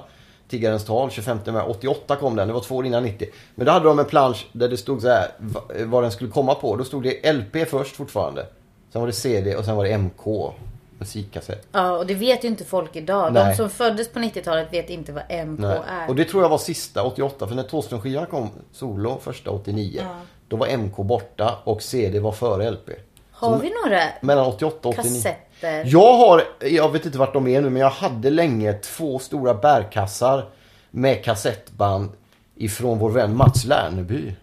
Tiggarens 0.50 0.86
tal, 0.86 1.12
25 1.12 1.38
maj 1.48 1.64
88 1.68 2.16
kom 2.16 2.36
den. 2.36 2.48
Det 2.48 2.54
var 2.54 2.62
två 2.62 2.76
år 2.76 2.86
innan 2.86 3.04
90. 3.04 3.28
Men 3.56 3.66
då 3.66 3.72
hade 3.72 3.86
de 3.86 4.00
en 4.00 4.06
plansch 4.06 4.48
där 4.52 4.68
det 4.68 4.78
stod 4.78 5.02
så 5.02 5.08
här 5.10 5.28
va- 5.38 5.62
vad 5.86 6.04
den 6.04 6.12
skulle 6.12 6.30
komma 6.32 6.56
på. 6.56 6.76
Då 6.76 6.84
stod 6.84 7.04
det 7.04 7.34
LP 7.34 7.66
först 7.70 7.96
fortfarande. 7.96 8.46
Sen 8.92 9.02
var 9.02 9.08
det 9.08 9.14
CD 9.14 9.56
och 9.56 9.66
sen 9.66 9.76
var 9.76 9.84
det 9.86 9.98
MK. 9.98 10.54
Musikkassett. 10.98 11.68
Ja, 11.72 11.92
och 11.92 12.06
det 12.06 12.14
vet 12.14 12.44
ju 12.44 12.48
inte 12.48 12.66
folk 12.66 12.96
idag. 12.96 13.34
Nej. 13.34 13.50
De 13.50 13.56
som 13.56 13.70
föddes 13.70 14.10
på 14.10 14.20
90-talet 14.20 14.74
vet 14.74 14.90
inte 14.90 15.12
vad 15.12 15.24
MK 15.48 15.60
Nej. 15.60 15.80
är. 15.88 16.10
Och 16.10 16.16
det 16.16 16.26
tror 16.26 16.44
jag 16.44 16.50
var 16.50 16.58
sista 16.58 17.04
88. 17.04 17.48
För 17.48 17.56
när 17.56 17.64
Thåström-skivan 17.64 18.26
kom 18.26 18.50
solo 18.72 19.20
första 19.24 19.52
89. 19.52 20.02
Då 20.48 20.56
var 20.58 20.68
MK 20.68 20.96
borta 20.98 21.56
och 21.64 21.82
CD 21.82 22.20
var 22.20 22.32
före 22.32 22.72
LP. 22.72 22.90
Har 23.32 23.60
vi 23.60 23.72
några 23.84 24.02
Mellan 24.22 24.46
88 24.46 24.90
och 24.90 25.00
89. 25.00 25.04
kassetter? 25.04 25.84
Jag 25.86 26.14
har, 26.14 26.44
jag 26.60 26.92
vet 26.92 27.06
inte 27.06 27.18
vart 27.18 27.34
de 27.34 27.48
är 27.48 27.62
nu, 27.62 27.70
men 27.70 27.82
jag 27.82 27.90
hade 27.90 28.30
länge 28.30 28.74
två 28.74 29.20
stora 29.20 29.54
bärkassar 29.54 30.46
med 30.92 31.24
kassettband 31.24 32.10
ifrån 32.56 33.00
vår 33.00 33.10
vän 33.10 33.36
Mats 33.38 33.66
Lerneby. 33.66 34.36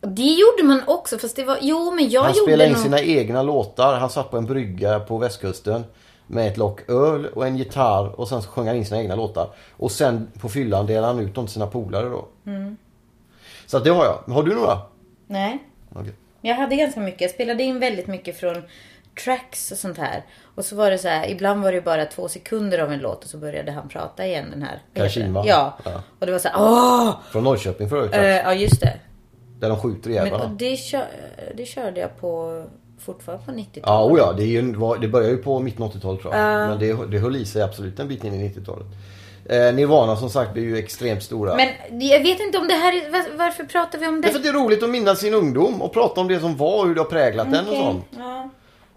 Och 0.00 0.08
Det 0.08 0.22
gjorde 0.22 0.62
man 0.62 0.82
också, 0.86 1.18
fast 1.18 1.36
det 1.36 1.44
var... 1.44 1.58
Jo, 1.60 1.90
men 1.90 2.10
jag 2.10 2.22
Han 2.22 2.32
gjorde 2.32 2.42
spelade 2.42 2.66
in 2.66 2.72
nog... 2.72 2.82
sina 2.82 3.00
egna 3.00 3.42
låtar. 3.42 3.94
Han 3.94 4.10
satt 4.10 4.30
på 4.30 4.36
en 4.36 4.46
brygga 4.46 5.00
på 5.00 5.18
västkusten 5.18 5.84
med 6.28 6.48
ett 6.48 6.56
lock 6.56 6.90
öl 6.90 7.26
och 7.26 7.46
en 7.46 7.56
gitarr 7.56 8.20
och 8.20 8.28
sen 8.28 8.42
så 8.42 8.48
sjöng 8.48 8.66
han 8.66 8.76
in 8.76 8.86
sina 8.86 9.00
egna 9.00 9.14
låtar. 9.14 9.50
Och 9.70 9.90
sen 9.90 10.28
på 10.40 10.48
fyllan 10.48 10.86
delade 10.86 11.06
han 11.06 11.18
ut 11.18 11.34
dem 11.34 11.46
till 11.46 11.52
sina 11.54 11.66
polare 11.66 12.08
då. 12.08 12.28
Mm. 12.46 12.76
Så 13.66 13.76
att 13.76 13.84
det 13.84 13.90
har 13.90 14.04
jag. 14.04 14.34
Har 14.34 14.42
du 14.42 14.54
några? 14.54 14.78
Nej. 15.26 15.58
Okej. 15.94 16.12
Jag 16.40 16.54
hade 16.54 16.76
ganska 16.76 17.00
mycket. 17.00 17.20
Jag 17.20 17.30
spelade 17.30 17.62
in 17.62 17.80
väldigt 17.80 18.06
mycket 18.06 18.40
från 18.40 18.62
tracks 19.24 19.72
och 19.72 19.78
sånt 19.78 19.98
här. 19.98 20.24
Och 20.54 20.64
så 20.64 20.76
var 20.76 20.90
det 20.90 20.98
så 20.98 21.08
här, 21.08 21.30
ibland 21.30 21.62
var 21.62 21.72
det 21.72 21.80
bara 21.80 22.04
två 22.04 22.28
sekunder 22.28 22.78
av 22.78 22.92
en 22.92 22.98
låt 22.98 23.24
och 23.24 23.30
så 23.30 23.38
började 23.38 23.72
han 23.72 23.88
prata 23.88 24.26
igen 24.26 24.46
den 24.50 24.62
här. 24.62 24.82
Kashima. 24.94 25.42
Ja. 25.46 25.78
Ja. 25.84 26.02
Och 26.18 26.26
det 26.26 26.32
var 26.32 26.38
så 26.38 26.48
här, 26.48 26.56
åh! 26.60 27.14
Från 27.32 27.44
Norrköping 27.44 27.88
förut. 27.88 28.14
Eh, 28.14 28.22
ja, 28.22 28.54
just 28.54 28.80
det. 28.80 28.94
Där 29.58 29.68
de 29.68 29.80
skjuter 29.80 30.10
ihjäl 30.10 30.30
varandra. 30.30 30.56
det, 30.58 30.76
kör, 30.76 31.06
det 31.54 31.66
körde 31.66 32.00
jag 32.00 32.20
på 32.20 32.64
fortfarande 33.00 33.44
på 33.44 33.50
90-talet. 33.52 33.82
Ja, 33.86 34.04
oh 34.04 34.18
ja 34.18 34.32
det, 34.32 34.44
ju, 34.44 34.62
det 35.00 35.08
började 35.08 35.30
ju 35.32 35.36
på 35.36 35.60
mitten 35.60 35.82
av 35.82 35.92
80-talet 35.92 36.22
tror 36.22 36.34
jag. 36.34 36.68
Men 36.68 36.78
det, 36.78 37.06
det 37.10 37.18
höll 37.18 37.36
i 37.36 37.44
sig 37.44 37.62
absolut 37.62 37.98
en 37.98 38.08
bit 38.08 38.24
in 38.24 38.34
i 38.34 38.48
90-talet. 38.48 38.86
Eh, 39.50 39.74
Nirvana 39.74 40.16
som 40.16 40.30
sagt 40.30 40.52
blev 40.52 40.64
ju 40.64 40.78
extremt 40.78 41.22
stora. 41.22 41.56
Men 41.56 41.68
jag 42.08 42.22
vet 42.22 42.40
inte 42.40 42.58
om 42.58 42.68
det 42.68 42.74
här 42.74 42.92
är, 43.06 43.10
var- 43.10 43.36
Varför 43.38 43.64
pratar 43.64 43.98
vi 43.98 44.06
om 44.06 44.20
Det 44.20 44.26
är 44.26 44.28
det? 44.28 44.32
för 44.32 44.38
att 44.38 44.42
det 44.42 44.48
är 44.48 44.52
roligt 44.64 44.82
att 44.82 44.90
minnas 44.90 45.20
sin 45.20 45.34
ungdom 45.34 45.82
och 45.82 45.92
prata 45.92 46.20
om 46.20 46.28
det 46.28 46.40
som 46.40 46.56
var 46.56 46.78
och 46.80 46.86
hur 46.88 46.94
det 46.94 47.00
har 47.00 47.08
präglat 47.08 47.52
den 47.52 47.66
och 47.68 47.76
sånt. 47.76 48.04
Ja. 48.18 48.50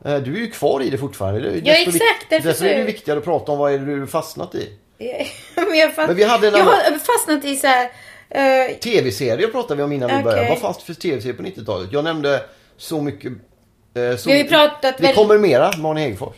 Eh, 0.06 0.18
Du 0.22 0.36
är 0.36 0.40
ju 0.40 0.52
kvar 0.52 0.82
i 0.82 0.90
det 0.90 0.98
fortfarande. 0.98 1.40
Det 1.42 1.62
Ja, 1.66 1.74
exakt, 1.74 2.02
därför 2.30 2.48
Därför 2.48 2.66
är 2.66 2.78
det 2.78 2.84
viktigare 2.84 3.20
att 3.20 3.26
prata 3.26 3.52
om 3.52 3.58
vad 3.58 3.74
är 3.74 3.80
det 3.80 3.86
du 3.86 4.00
har 4.00 4.08
fastnat 4.08 4.56
i. 4.56 4.70
men 5.56 5.78
jag, 5.78 5.96
fast, 5.96 6.08
Men 6.08 6.16
vi 6.18 6.24
hade 6.24 6.48
en 6.48 6.54
jag 6.54 6.62
annan- 6.62 6.74
har 6.74 7.00
fastnat 7.00 7.46
i 7.46 7.56
så 7.56 7.68
här. 7.68 7.90
eh, 8.30 8.76
Tv-serier 8.78 9.48
pratade 9.48 9.76
vi 9.78 9.84
om 9.84 9.92
innan 9.92 10.08
vi 10.10 10.14
Okej. 10.16 10.24
började. 10.24 10.50
Vad 10.50 10.60
fanns 10.60 10.78
det 10.78 10.84
för 10.84 10.94
tv-serier 10.94 11.36
på 11.38 11.44
90-talet? 11.44 11.90
Jag 11.92 12.04
nämnde 12.04 12.42
så 12.78 13.02
mycket... 13.02 13.34
eh, 13.94 14.16
så 14.16 14.30
Vi 14.30 14.38
har 14.38 14.48
pratat 14.48 14.98
Det 14.98 15.14
kommer 15.14 15.38
mera, 15.38 15.72
Mani 15.78 16.02
Häggfors. 16.02 16.36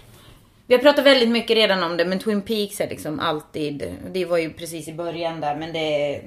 Vi 0.67 0.75
har 0.75 0.81
pratat 0.81 1.05
väldigt 1.05 1.29
mycket 1.29 1.55
redan 1.55 1.83
om 1.83 1.97
det, 1.97 2.05
men 2.05 2.19
Twin 2.19 2.41
Peaks 2.41 2.81
är 2.81 2.89
liksom 2.89 3.19
alltid... 3.19 3.93
Det 4.13 4.25
var 4.25 4.37
ju 4.37 4.53
precis 4.53 4.87
i 4.87 4.93
början 4.93 5.41
där, 5.41 5.55
men 5.55 5.73
det, 5.73 6.21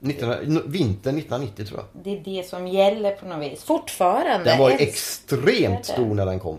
1900, 0.00 0.62
vintern 0.66 1.18
1990 1.18 1.64
tror 1.66 1.80
jag. 1.80 2.04
det 2.04 2.18
är 2.18 2.36
det 2.36 2.48
som 2.48 2.68
gäller 2.68 3.10
på 3.10 3.26
något 3.26 3.52
vis. 3.52 3.64
Fortfarande. 3.64 4.50
Den 4.50 4.58
var 4.58 4.70
ju 4.70 4.76
extremt 4.76 5.86
stor 5.86 6.14
när 6.14 6.26
den 6.26 6.40
kom. 6.40 6.58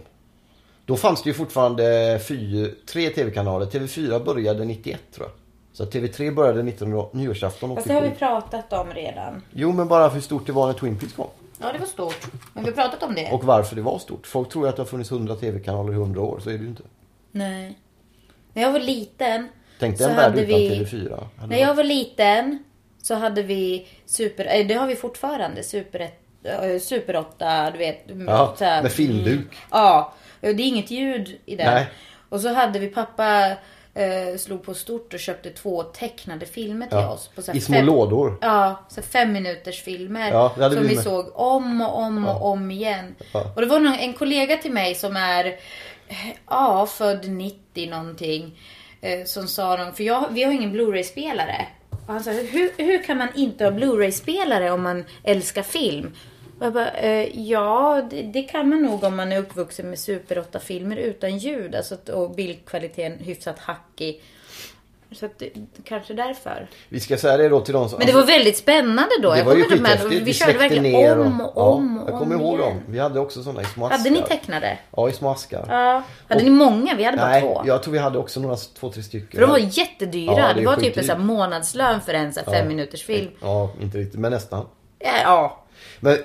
Då 0.86 0.96
fanns 0.96 1.24
det 1.24 1.30
ju 1.30 1.34
fortfarande 1.34 2.20
fy, 2.28 2.68
tre 2.86 3.10
tv-kanaler. 3.10 3.66
TV4 3.66 4.24
började 4.26 4.66
91 4.66 5.00
tror 5.16 5.28
jag. 5.28 5.36
Så 5.74 5.86
TV3 5.86 6.34
började 6.34 6.64
19, 6.64 7.10
nyårsafton 7.12 7.76
Fast 7.76 7.88
det 7.88 7.94
har 7.94 8.02
87. 8.02 8.14
vi 8.14 8.20
pratat 8.20 8.74
om 8.74 8.94
redan. 8.94 9.42
Jo 9.54 9.72
men 9.72 9.88
bara 9.88 10.10
för 10.10 10.16
hur 10.16 10.22
stort 10.22 10.46
det 10.46 10.52
var 10.52 10.68
när 10.68 10.74
Twin 10.74 10.98
Peaks 11.00 11.14
kom. 11.14 11.28
Ja, 11.62 11.72
det 11.74 11.80
var 11.80 11.86
stort. 11.86 12.28
Men 12.54 12.64
vi 12.64 12.70
har 12.70 12.76
pratat 12.76 13.04
om 13.04 13.16
det. 13.16 13.32
Och 13.32 13.44
varför 13.44 13.76
det 13.76 13.82
var 13.82 14.00
stort. 14.00 14.28
Folk 14.28 14.50
tror 14.50 14.66
ju 14.66 14.70
att 14.70 14.76
det 14.76 14.82
har 14.82 14.88
funnits 14.88 15.12
100 15.12 15.36
tv-kanaler 15.36 15.92
i 15.94 15.96
100 15.96 16.22
år. 16.22 16.40
Så 16.40 16.50
är 16.50 16.54
det 16.54 16.60
ju 16.64 16.68
inte. 16.70 16.84
Nej. 17.32 17.78
När 18.54 18.64
jag 18.64 18.72
var 18.72 18.80
liten. 18.80 19.48
Tänk 19.80 19.98
dig 19.98 20.10
en 20.10 20.16
värld 20.16 20.36
utan 20.36 20.46
vi- 20.48 20.70
TV4. 20.86 21.24
Hade 21.38 21.56
När 21.56 21.62
jag 21.62 21.76
var 21.76 21.84
liten 21.84 22.64
så 23.02 23.16
hade 23.16 23.44
vi 23.44 23.88
super... 24.06 24.60
eh, 24.60 24.68
Det 24.68 24.74
har 24.74 24.88
vi 24.88 24.96
fortfarande. 24.96 25.64
Super 25.64 26.10
eh, 26.44 26.80
Super 26.80 27.16
8, 27.16 27.72
du 27.72 27.78
vet. 27.78 28.04
Ja, 28.28 28.56
här- 28.60 28.84
med 28.84 28.92
filmduk. 28.92 29.48
Ja, 29.72 30.14
det 30.42 30.48
är 30.48 30.60
inget 30.60 30.92
ljud 30.92 31.40
i 31.46 31.56
den. 31.56 31.74
Nej. 31.74 31.88
Och 32.30 32.42
så 32.42 32.54
hade 32.54 32.80
vi 32.80 32.88
pappa 32.88 33.52
eh, 33.94 34.38
slog 34.38 34.64
på 34.64 34.74
stort 34.74 35.14
och 35.14 35.20
köpte 35.20 35.50
två 35.50 35.84
tecknade 35.84 36.46
filmer 36.46 36.88
till 36.88 36.98
Ja, 36.98 37.14
oss. 37.14 37.30
På 37.36 37.42
så 37.42 37.52
I 37.52 37.62
små 37.62 37.76
fem, 37.76 37.86
lådor. 37.86 38.38
Ja, 38.42 38.86
så 38.90 39.02
fem 39.02 39.32
minuters 39.34 39.82
filmer. 39.82 40.32
Ja, 40.32 40.54
som 40.56 40.82
vi 40.82 40.88
vi, 40.88 40.96
såg 40.98 41.32
om 41.34 41.82
och 41.82 41.98
om 41.98 42.28
och 42.28 42.46
om 42.46 42.72
igen. 42.72 43.16
Ja. 43.34 43.52
Och 43.56 43.62
det 43.62 43.68
var 43.68 43.80
någon, 43.80 43.94
en 43.94 44.14
kollega 44.14 44.58
till 44.58 44.72
mig 44.72 44.96
som 44.96 45.16
är, 45.16 45.56
ja, 46.50 46.86
född 46.86 47.30
90 47.30 47.90
någonting. 47.90 48.60
Eh, 49.02 49.26
som 49.26 49.48
sa 49.48 49.78
någon, 49.78 49.94
för 49.94 50.04
jag, 50.04 50.26
vi 50.32 50.44
har 50.44 50.52
ingen 50.52 50.72
Blu-ray-spelare. 50.72 51.66
Och 51.90 52.14
han 52.14 52.24
sa, 52.24 52.32
hur, 52.32 52.72
hur 52.78 53.04
kan 53.04 53.18
man 53.18 53.28
inte 53.36 53.64
ha 53.64 53.72
Blu-ray-spelare 53.72 54.72
om 54.72 54.84
man 54.84 55.06
älskar 55.24 55.64
film? 55.64 56.14
Och 56.60 56.66
jag 56.66 56.74
bara, 56.74 56.92
eh, 56.92 57.40
ja, 57.40 58.02
det, 58.10 58.22
det 58.22 58.42
kan 58.42 58.70
man 58.70 58.82
nog 58.82 59.04
om 59.04 59.16
man 59.16 59.32
är 59.32 59.40
uppvuxen 59.40 59.90
med 59.90 60.00
Super 60.00 60.36
8-filmer 60.36 60.96
utan 60.96 61.38
ljud. 61.38 61.76
Alltså, 61.76 61.98
och 62.14 62.32
bildkvaliteten 62.32 63.20
hyfsat 63.20 63.60
hackig. 63.60 64.22
Så 65.12 65.26
att 65.26 65.44
kanske 65.84 66.14
därför. 66.14 66.68
Vi 66.90 67.00
ska 67.00 67.18
säga 67.18 67.38
det 67.38 67.50
då 67.50 67.60
till 67.60 67.74
de 67.74 67.90
som... 67.90 67.98
Men 67.98 68.08
det 68.08 68.14
var 68.14 68.26
väldigt 68.26 68.58
spännande 68.58 69.16
då. 69.22 69.32
det 69.32 69.38
Jag 69.38 69.46
var 69.46 69.56
ju 69.56 69.64
skithäftigt. 69.64 70.12
Vi 70.12 70.34
körde 70.34 70.34
släckte 70.34 70.58
verkligen 70.58 70.84
ner 70.84 71.20
om 71.20 71.42
och 71.42 71.74
om 71.74 71.96
ja, 71.98 72.04
och 72.04 72.10
Jag 72.10 72.20
kommer 72.20 72.36
om 72.36 72.42
ihåg 72.42 72.60
igen. 72.60 72.70
dem. 72.70 72.84
Vi 72.88 73.00
hade 73.00 73.20
också 73.20 73.44
sådana 73.44 73.62
i 73.62 73.66
små 73.66 73.86
askar. 73.86 73.98
Hade 73.98 74.10
ni 74.10 74.22
tecknade? 74.22 74.78
Ja, 74.96 75.10
i 75.10 75.12
små 75.12 75.30
askar. 75.30 75.66
Ja. 75.70 76.04
Hade 76.28 76.44
ni 76.44 76.50
många? 76.50 76.96
Vi 76.96 77.04
hade 77.04 77.18
bara 77.18 77.28
Nej, 77.30 77.42
två. 77.42 77.62
jag 77.66 77.84
tror 77.84 77.94
vi 77.94 78.00
hade 78.00 78.18
också 78.18 78.40
några, 78.40 78.56
två, 78.56 78.92
tre 78.92 79.04
stycken. 79.04 79.32
För 79.32 79.42
de 79.42 79.50
var 79.50 79.58
jättedyra. 79.58 80.34
Ja, 80.38 80.48
det 80.54 80.60
det, 80.60 80.66
var 80.66 80.76
typ 80.76 81.10
en 81.10 81.26
månadslön 81.26 82.02
för 82.02 82.14
en 82.14 82.34
här 82.36 82.44
fem 82.44 82.68
minuters 82.68 83.04
film. 83.04 83.32
Ja, 83.42 83.70
inte 83.82 83.98
riktigt, 83.98 84.20
men 84.20 84.32
nästan. 84.32 84.66
Ja, 85.00 85.12
ja. 85.24 85.66
Men 86.00 86.18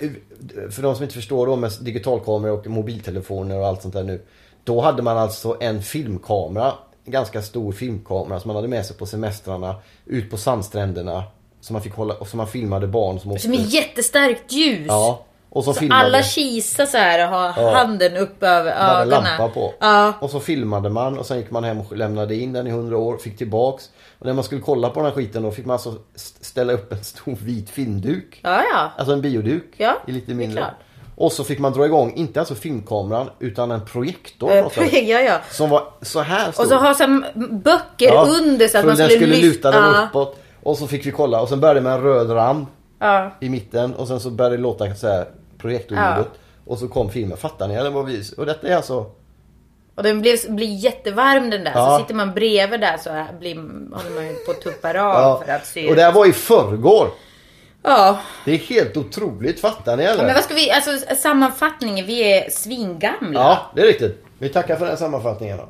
för 0.70 0.82
de 0.82 0.94
som 0.94 1.02
inte 1.02 1.14
förstår 1.14 1.46
då 1.46 1.56
med 1.56 1.72
digitalkameror 1.80 2.58
och 2.58 2.66
mobiltelefoner 2.66 3.58
och 3.58 3.66
allt 3.66 3.82
sånt 3.82 3.94
där 3.94 4.02
nu. 4.04 4.22
Då 4.64 4.80
hade 4.80 5.02
man 5.02 5.18
alltså 5.18 5.56
en 5.60 5.82
filmkamera, 5.82 6.72
en 7.04 7.12
ganska 7.12 7.42
stor 7.42 7.72
filmkamera 7.72 8.40
som 8.40 8.48
man 8.48 8.56
hade 8.56 8.68
med 8.68 8.86
sig 8.86 8.96
på 8.96 9.06
semestrarna. 9.06 9.74
Ut 10.06 10.30
på 10.30 10.36
sandstränderna. 10.36 11.24
Som 11.60 11.74
man 11.74 11.82
fick 11.82 11.94
hålla, 11.94 12.14
och 12.14 12.28
som 12.28 12.36
man 12.38 12.46
filmade 12.46 12.86
barn 12.86 13.20
som 13.20 13.30
åkte. 13.32 13.42
Som 13.42 13.52
är 13.52 13.58
jättestarkt 13.58 14.52
ljus. 14.52 14.86
Ja. 14.88 15.24
Och 15.50 15.64
så 15.64 15.72
Så 15.72 15.80
filmade. 15.80 16.00
alla 16.04 16.22
kisar 16.22 16.86
så 16.86 16.96
här 16.96 17.22
och 17.28 17.38
har 17.38 17.62
Ja. 17.62 17.74
handen 17.76 18.16
upp 18.16 18.42
över 18.42 18.72
ögonen. 18.72 19.08
lampa 19.24 19.48
på. 19.48 19.74
Ja. 19.80 20.12
Och 20.20 20.30
så 20.30 20.40
filmade 20.40 20.88
man 20.90 21.18
och 21.18 21.26
sen 21.26 21.38
gick 21.38 21.50
man 21.50 21.64
hem 21.64 21.80
och 21.80 21.96
lämnade 21.96 22.34
in 22.36 22.52
den 22.52 22.66
i 22.66 22.70
100 22.70 22.96
år, 22.98 23.16
fick 23.16 23.36
tillbaks. 23.38 23.90
Och 24.24 24.28
när 24.28 24.34
man 24.34 24.44
skulle 24.44 24.60
kolla 24.60 24.90
på 24.90 25.00
den 25.00 25.04
här 25.08 25.12
skiten 25.14 25.42
då 25.42 25.50
fick 25.50 25.66
man 25.66 25.74
alltså 25.74 25.94
st- 26.14 26.44
ställa 26.44 26.72
upp 26.72 26.92
en 26.92 27.04
stor 27.04 27.36
vit 27.42 27.70
filmduk. 27.70 28.40
Ja, 28.42 28.62
ja. 28.72 28.90
Alltså 28.96 29.12
en 29.12 29.20
bioduk. 29.20 29.74
Ja, 29.76 29.96
i 30.06 30.12
lite 30.12 30.34
mindre. 30.34 30.66
Och 31.16 31.32
så 31.32 31.44
fick 31.44 31.58
man 31.58 31.72
dra 31.72 31.86
igång, 31.86 32.12
inte 32.16 32.40
alltså 32.40 32.54
filmkameran, 32.54 33.30
utan 33.38 33.70
en 33.70 33.84
projektor. 33.84 34.52
Eh, 34.52 34.66
vi. 34.78 35.10
ja, 35.12 35.20
ja. 35.20 35.38
Som 35.50 35.70
var 35.70 35.84
så 36.02 36.20
här 36.20 36.52
stor. 36.52 36.62
Och 36.62 36.68
så 36.68 36.74
ha 36.76 36.94
som 36.94 37.24
böcker 37.64 38.06
Ja, 38.06 38.26
under 38.42 38.68
så 38.68 38.78
att 38.78 38.84
man 38.84 38.96
den 38.96 39.08
skulle, 39.08 39.20
skulle 39.34 39.36
luta 39.48 39.70
den 39.70 39.82
Ja. 39.94 40.06
uppåt. 40.08 40.38
Och 40.62 40.78
så 40.78 40.86
fick 40.86 41.06
vi 41.06 41.10
kolla. 41.10 41.40
Och 41.40 41.48
sen 41.48 41.60
började 41.60 41.80
det 41.80 41.84
med 41.84 41.92
en 41.92 42.02
röd 42.02 42.30
ram 42.30 42.66
Ja. 42.98 43.30
i 43.40 43.48
mitten. 43.48 43.94
Och 43.94 44.08
sen 44.08 44.20
så 44.20 44.30
började 44.30 44.56
det 44.56 44.62
låta 44.62 44.94
så 44.94 45.08
här 45.08 45.28
projektorljudet. 45.58 46.28
Och 46.66 46.78
så 46.78 46.88
kom 46.88 47.10
filmen. 47.10 47.36
Fattar 47.38 47.68
ni? 47.68 47.74
Eller 47.74 47.90
vad 47.90 48.04
vi... 48.06 48.22
Och 48.36 48.46
detta 48.46 48.68
är 48.68 48.76
alltså... 48.76 49.06
Och 49.94 50.02
den 50.02 50.20
blir, 50.20 50.50
blir 50.50 50.74
jättevarm 50.74 51.50
den 51.50 51.64
där. 51.64 51.72
Ja. 51.74 51.90
Så 51.90 51.98
sitter 52.02 52.14
man 52.14 52.34
bredvid 52.34 52.80
där 52.80 52.96
så 52.96 53.24
blir, 53.38 53.54
håller 53.94 54.10
man 54.14 54.26
ju 54.26 54.34
på 54.34 54.50
att 54.50 54.60
tuppa 54.60 54.88
av 54.88 54.94
Ja. 54.96 55.42
för 55.46 55.52
att 55.52 55.66
se. 55.66 55.88
Och 55.90 55.96
det 55.96 56.02
här 56.02 56.12
var 56.12 56.26
i 56.26 56.32
förrgår. 56.32 57.08
Ja. 57.82 58.18
Det 58.44 58.52
är 58.52 58.58
helt 58.58 58.96
otroligt. 58.96 59.60
Fattar 59.60 59.96
ni 59.96 60.04
eller? 60.04 60.24
Men 60.24 60.34
vad 60.34 60.44
ska 60.44 60.54
vi, 60.54 60.70
alltså 60.70 61.14
sammanfattningen, 61.16 62.06
vi 62.06 62.32
är 62.38 62.50
svingamla. 62.50 63.40
Ja, 63.40 63.70
det 63.74 63.80
är 63.82 63.86
riktigt. 63.86 64.24
Vi 64.38 64.48
tackar 64.48 64.76
för 64.76 64.86
den 64.86 64.96
sammanfattningen 64.96 65.56
då. 65.58 65.68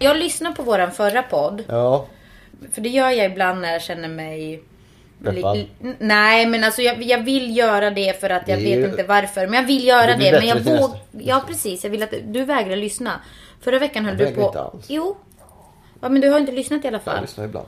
Jag 0.00 0.16
lyssnar 0.16 0.52
på 0.52 0.62
våran 0.62 0.92
förra 0.92 1.22
podd. 1.22 1.64
Ja. 1.68 2.06
För 2.72 2.80
det 2.80 2.88
gör 2.88 3.10
jag 3.10 3.26
ibland 3.26 3.60
när 3.60 3.72
jag 3.72 3.82
känner 3.82 4.08
mig... 4.08 4.62
Peppad? 5.24 5.64
Nej 5.98 6.46
men 6.46 6.64
alltså 6.64 6.82
jag, 6.82 7.02
jag 7.02 7.22
vill 7.22 7.56
göra 7.56 7.90
det 7.90 8.20
för 8.20 8.30
att 8.30 8.48
jag 8.48 8.56
vet 8.56 8.78
ju- 8.78 8.84
inte 8.84 9.02
varför. 9.02 9.46
Men 9.46 9.54
jag 9.54 9.66
vill 9.66 9.86
göra 9.86 10.16
Det 10.16 10.32
men 10.32 10.46
jag 10.46 10.60
våg... 10.60 10.90
Ja 11.12 11.42
precis, 11.46 11.84
jag 11.84 11.90
vill 11.90 12.02
att 12.02 12.14
du 12.26 12.44
vägrar 12.44 12.76
lyssna. 12.76 13.20
Förra 13.60 13.78
veckan 13.78 14.04
höll 14.04 14.20
Jag 14.20 14.28
du 14.30 14.34
på... 14.34 14.42
inte 14.46 14.60
alls. 14.60 14.84
Jo. 14.88 15.16
Ja 16.00 16.08
men 16.08 16.20
du 16.20 16.28
har 16.30 16.40
inte 16.40 16.52
lyssnat 16.52 16.84
i 16.84 16.88
alla 16.88 16.96
Jag 16.96 17.02
fall. 17.04 17.20
lyssnar 17.22 17.44
ibland. 17.44 17.66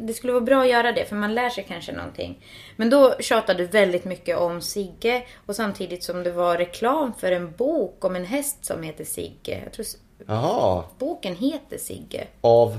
Det 0.00 0.12
skulle 0.12 0.32
vara 0.32 0.44
bra 0.44 0.62
att 0.62 0.68
göra 0.70 0.92
det 0.92 1.04
för 1.08 1.16
man 1.16 1.34
lär 1.34 1.50
sig 1.50 1.64
kanske 1.68 1.92
någonting. 1.92 2.44
Men 2.76 2.90
då 2.90 3.14
tjatade 3.20 3.58
du 3.58 3.66
väldigt 3.66 4.04
mycket 4.04 4.38
om 4.38 4.60
Sigge 4.60 5.22
och 5.46 5.56
samtidigt 5.56 6.04
som 6.04 6.22
det 6.22 6.30
var 6.30 6.56
reklam 6.56 7.12
för 7.18 7.32
en 7.32 7.52
bok 7.52 8.04
om 8.04 8.16
en 8.16 8.24
häst 8.24 8.64
som 8.64 8.82
heter 8.82 9.04
Sigge. 9.04 9.60
Jag 9.64 9.72
tror 9.72 9.86
Jaha. 10.26 10.84
boken 10.98 11.36
heter 11.36 11.78
Sigge. 11.78 12.26
Av, 12.40 12.78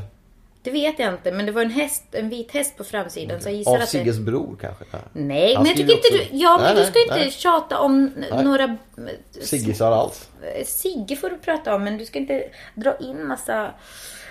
Det 0.63 0.71
vet 0.71 0.99
jag 0.99 1.13
inte 1.13 1.31
men 1.31 1.45
det 1.45 1.51
var 1.51 1.61
en 1.61 1.69
häst, 1.69 2.03
en 2.11 2.29
vit 2.29 2.51
häst 2.51 2.77
på 2.77 2.83
framsidan 2.83 3.41
så 3.41 3.49
jag 3.49 3.55
gissar 3.55 3.71
av 3.71 3.75
att 3.75 3.81
det... 3.81 3.87
Sigges 3.87 4.19
bror 4.19 4.57
kanske? 4.61 4.85
Nej 5.13 5.55
Han 5.55 5.63
men 5.63 5.69
jag 5.69 5.77
tycker 5.77 5.93
inte 5.93 6.07
du... 6.11 6.37
Ja 6.37 6.57
men 6.57 6.63
Nej, 6.65 6.73
du 6.75 6.81
nej, 6.81 6.89
ska 6.91 7.01
inte 7.01 7.15
nej. 7.15 7.31
tjata 7.31 7.79
om 7.79 8.11
Nej. 8.15 8.43
några... 8.43 8.77
Siggisar 9.41 9.91
alls. 9.91 10.29
Sigge 10.65 11.15
får 11.15 11.29
du 11.29 11.37
prata 11.37 11.75
om 11.75 11.83
men 11.83 11.97
du 11.97 12.05
ska 12.05 12.19
inte 12.19 12.43
dra 12.75 12.97
in 12.97 13.27
massa... 13.27 13.71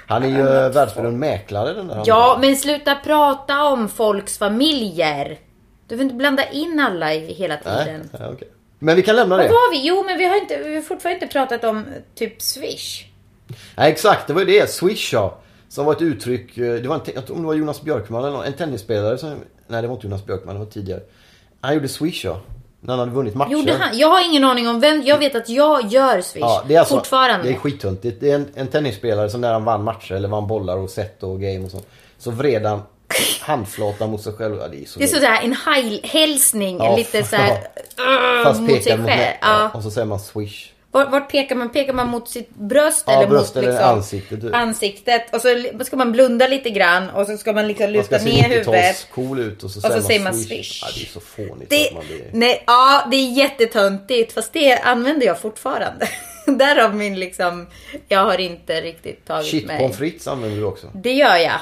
Han 0.06 0.22
är 0.22 0.28
ju 0.28 0.40
äh, 0.40 0.72
världsberömd 0.72 1.18
mäklare 1.18 1.74
den 1.74 1.88
där. 1.88 2.02
Ja, 2.06 2.38
men 2.40 2.56
sluta 2.56 2.94
prata 2.94 3.64
om 3.64 3.88
folks 3.88 4.38
familjer. 4.38 5.38
Du 5.88 5.96
vill 5.96 6.02
inte 6.04 6.14
blanda 6.14 6.50
in 6.50 6.80
alla 6.80 7.14
i 7.14 7.32
hela 7.32 7.58
Nej, 7.64 7.84
tiden. 7.84 8.10
nej, 8.12 8.28
okej. 8.32 8.48
Men 8.78 8.96
vi 8.96 9.02
kan 9.02 9.16
lämna 9.16 9.36
Vad 9.36 9.46
det. 9.46 9.50
var 9.50 9.70
vi? 9.72 9.86
Jo, 9.86 10.04
men 10.06 10.18
vi 10.18 10.24
har, 10.24 10.36
inte, 10.36 10.58
vi 10.58 10.74
har 10.74 10.82
fortfarande 10.82 11.24
inte 11.24 11.32
pratat 11.32 11.64
om 11.64 11.86
typ 12.14 12.42
Swish. 12.42 13.04
Nej, 13.76 13.92
exakt, 13.92 14.26
det 14.26 14.32
var 14.32 14.40
ju 14.40 14.46
det. 14.46 14.70
Swish 14.70 15.12
ja. 15.12 15.38
Som 15.72 15.86
var 15.86 15.92
ett 15.92 16.02
uttryck. 16.02 16.58
eh, 16.58 16.74
Det 16.74 16.88
var 16.88 16.94
en, 16.94 17.00
jag 17.14 17.26
tror 17.26 17.36
det 17.36 17.42
var 17.42 17.54
Jonas 17.54 17.82
Björkman 17.82 18.24
eller 18.24 18.32
någon, 18.36 18.44
en 18.46 18.52
tennisspelare 18.52 19.18
som... 19.18 19.34
Nej, 19.66 19.82
det 19.82 19.88
var 19.88 19.94
inte 19.94 20.06
Jonas 20.06 20.26
Björkman, 20.26 20.54
det 20.54 20.58
var 20.58 20.66
tidigare. 20.66 21.00
Han 21.60 21.74
gjorde 21.74 21.88
Swish 21.88 22.24
ja. 22.24 22.40
När 22.80 22.92
han 22.92 22.98
hade 22.98 23.10
vunnit 23.12 23.34
matcher. 23.34 23.50
Gjorde 23.52 23.72
han? 23.72 23.98
Jag 23.98 24.08
har 24.08 24.24
ingen 24.30 24.44
aning 24.44 24.68
om 24.68 24.80
vem. 24.80 25.02
Jag 25.02 25.18
vet 25.18 25.34
att 25.34 25.48
jag 25.48 25.86
gör 25.92 26.20
Swish. 26.20 26.40
Ja, 26.40 26.64
det 26.68 26.74
är 26.74 26.78
alltså, 26.78 26.94
fortfarande. 26.94 27.46
Det 27.48 27.54
är 27.54 27.58
skittöntigt. 27.58 28.20
Det 28.20 28.30
är 28.30 28.34
en, 28.34 28.46
en 28.54 28.66
tennisspelare 28.66 29.30
som 29.30 29.40
när 29.40 29.52
han 29.52 29.64
vann 29.64 29.84
matcher 29.84 30.14
eller 30.14 30.28
vann 30.28 30.46
bollar 30.46 30.76
och 30.76 30.90
set 30.90 31.22
och 31.22 31.40
game 31.40 31.64
och 31.64 31.70
så. 31.70 31.80
Så 32.18 32.30
vred 32.30 32.66
han 32.66 32.82
handflatan 33.40 34.10
mot 34.10 34.22
sig 34.22 34.32
själv. 34.32 34.56
Ja, 34.60 34.68
det 34.68 34.82
är 34.82 34.86
så 34.86 34.98
det 34.98 35.04
är 35.04 35.08
sådär 35.08 35.40
en 35.42 35.56
hälsning. 36.04 36.76
Ja, 36.76 36.96
lite 36.96 37.22
såhär... 37.24 37.58
Uh, 37.98 38.44
Fast 38.44 38.60
mot 38.60 38.82
sig 38.82 38.96
mot 38.98 39.06
själv. 39.06 39.20
ja. 39.40 39.48
Ja. 39.48 39.70
Och 39.74 39.82
så 39.82 39.90
säger 39.90 40.06
man 40.06 40.20
swish. 40.20 40.71
Vart, 40.92 41.30
pekar 41.30 41.54
man? 41.56 41.68
Pekar 41.72 41.92
man 41.92 42.08
mot 42.08 42.28
sitt 42.28 42.54
bröst 42.54 43.04
Ja, 43.06 43.12
eller 43.12 43.26
bröst 43.30 43.54
mot 43.54 43.64
eller 43.64 43.72
liksom, 43.72 43.88
ansiktet, 43.96 44.40
typ. 44.40 44.54
ansiktet? 44.54 45.34
Och 45.34 45.40
så 45.40 45.48
ska 45.84 45.96
man 45.96 46.12
blunda 46.12 46.48
lite 46.48 46.70
grann 46.70 47.10
och 47.10 47.26
så 47.26 47.36
ska 47.36 47.52
man 47.52 47.68
liksom 47.68 47.90
luta 47.90 48.18
ner 48.18 48.42
huvudet. 48.42 48.66
90-tals 48.66 49.06
cool 49.14 49.38
ut 49.40 49.62
och 49.62 49.70
så, 49.70 49.80
så 49.80 49.88
säger, 49.88 50.00
säger 50.02 50.20
man 50.24 50.34
swish. 50.34 50.82
Ja, 50.82 50.88
det 50.94 51.02
är 51.02 51.06
så 51.06 51.20
fånigt 51.20 51.70
Det, 51.70 51.88
att 51.88 51.94
man 51.94 52.04
blir... 52.06 52.30
nej, 52.32 52.64
ja, 52.66 53.06
det 53.10 53.16
är 53.16 53.32
jättetöntigt. 53.32 54.32
Fast 54.32 54.52
det 54.52 54.78
använder 54.78 55.26
jag 55.26 55.40
fortfarande. 55.40 56.08
Därav 56.46 56.94
min 56.96 57.20
liksom... 57.20 57.66
Jag 58.08 58.24
har 58.24 58.38
inte 58.40 58.80
riktigt 58.80 59.26
tagit 59.26 59.46
Shit 59.46 59.66
mig. 59.66 59.78
pommes 59.78 59.96
frites 59.96 60.28
använder 60.28 60.56
du 60.58 60.64
också. 60.64 60.86
Det 60.94 61.12
gör 61.12 61.36
jag. 61.36 61.60